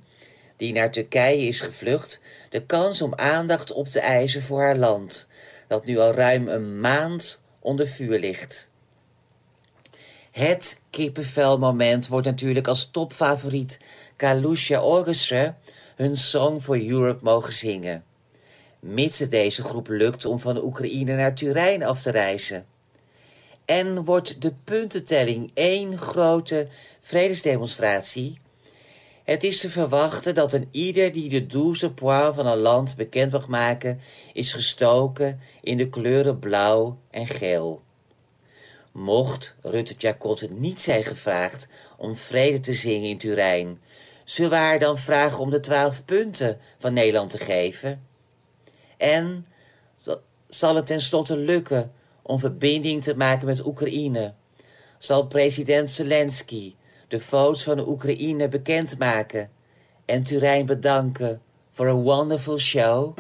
die 0.58 0.74
naar 0.74 0.92
Turkije 0.92 1.48
is 1.48 1.60
gevlucht, 1.60 2.22
de 2.50 2.66
kans 2.66 3.02
om 3.02 3.14
aandacht 3.16 3.72
op 3.72 3.88
te 3.88 4.00
eisen 4.00 4.42
voor 4.42 4.62
haar 4.62 4.78
land, 4.78 5.28
dat 5.68 5.86
nu 5.86 5.98
al 5.98 6.12
ruim 6.12 6.48
een 6.48 6.80
maand 6.80 7.42
onder 7.60 7.88
vuur 7.88 8.20
ligt. 8.20 8.70
Het 10.32 10.80
kippenvelmoment 10.90 12.08
wordt 12.08 12.28
natuurlijk 12.28 12.68
als 12.68 12.92
topfavoriet 12.92 13.80
Kalusha 14.16 14.82
Orchestra 14.82 15.58
hun 15.96 16.18
Song 16.18 16.60
for 16.60 16.90
Europe 16.90 17.24
mogen 17.24 17.54
zingen. 17.54 18.04
Mits 18.80 19.20
het 19.20 19.32
deze 19.32 19.64
groep 19.64 19.88
lukt 19.88 20.26
om 20.26 20.40
van 20.40 20.64
Oekraïne 20.64 21.16
naar 21.16 21.36
Turijn 21.36 21.84
af 21.84 22.02
te 22.02 22.12
reizen. 22.12 22.66
En 23.66 24.04
wordt 24.04 24.42
de 24.42 24.54
puntentelling 24.64 25.52
één 25.54 25.98
grote 25.98 26.68
vredesdemonstratie? 27.00 28.40
Het 29.24 29.44
is 29.44 29.60
te 29.60 29.70
verwachten 29.70 30.36
dat 30.36 30.54
een 30.54 30.68
ieder 30.72 31.12
die 31.12 31.30
de 31.30 31.48
douze 31.48 31.92
van 31.96 32.46
een 32.46 32.58
land 32.58 32.96
bekend 32.96 33.32
mag 33.32 33.48
maken, 33.48 34.00
is 34.34 34.54
gestoken 34.54 35.40
in 35.62 35.78
de 35.78 35.90
kleuren 35.90 36.40
blauw 36.40 36.98
en 37.12 37.28
geel. 37.28 37.82
Mocht 38.92 39.56
Rutte 39.62 39.96
Jacotte 39.98 40.48
niet 40.48 40.82
zijn 40.82 41.04
gevraagd 41.04 41.68
om 41.98 42.16
vrede 42.16 42.60
te 42.60 42.74
zingen 42.74 43.10
in 43.10 43.18
Turijn, 43.18 43.82
zullen 44.24 44.52
we 44.52 44.58
haar 44.58 44.80
dan 44.80 44.98
vragen 44.98 45.40
om 45.40 45.50
de 45.50 45.60
twaalf 45.60 46.06
punten 46.06 46.60
van 46.80 46.94
Nederland 46.94 47.30
te 47.30 47.38
geven? 47.38 48.08
En 48.98 49.46
zal 50.48 50.76
het 50.76 50.86
tenslotte 50.86 51.38
lukken 51.38 51.94
om 52.28 52.40
verbinding 52.40 53.04
te 53.04 53.18
maken 53.18 53.48
met 53.48 53.66
Oekraïne? 53.66 54.34
Zal 54.98 55.28
president 55.28 55.90
Zelensky 55.90 56.76
de 57.08 57.20
foto's 57.20 57.64
van 57.64 57.88
Oekraïne 57.88 58.50
bekendmaken 58.50 59.50
en 60.06 60.24
Turijn 60.24 60.66
bedanken 60.66 61.42
voor 61.72 61.88
een 61.88 62.02
wonderful 62.02 62.58
show? 62.58 63.18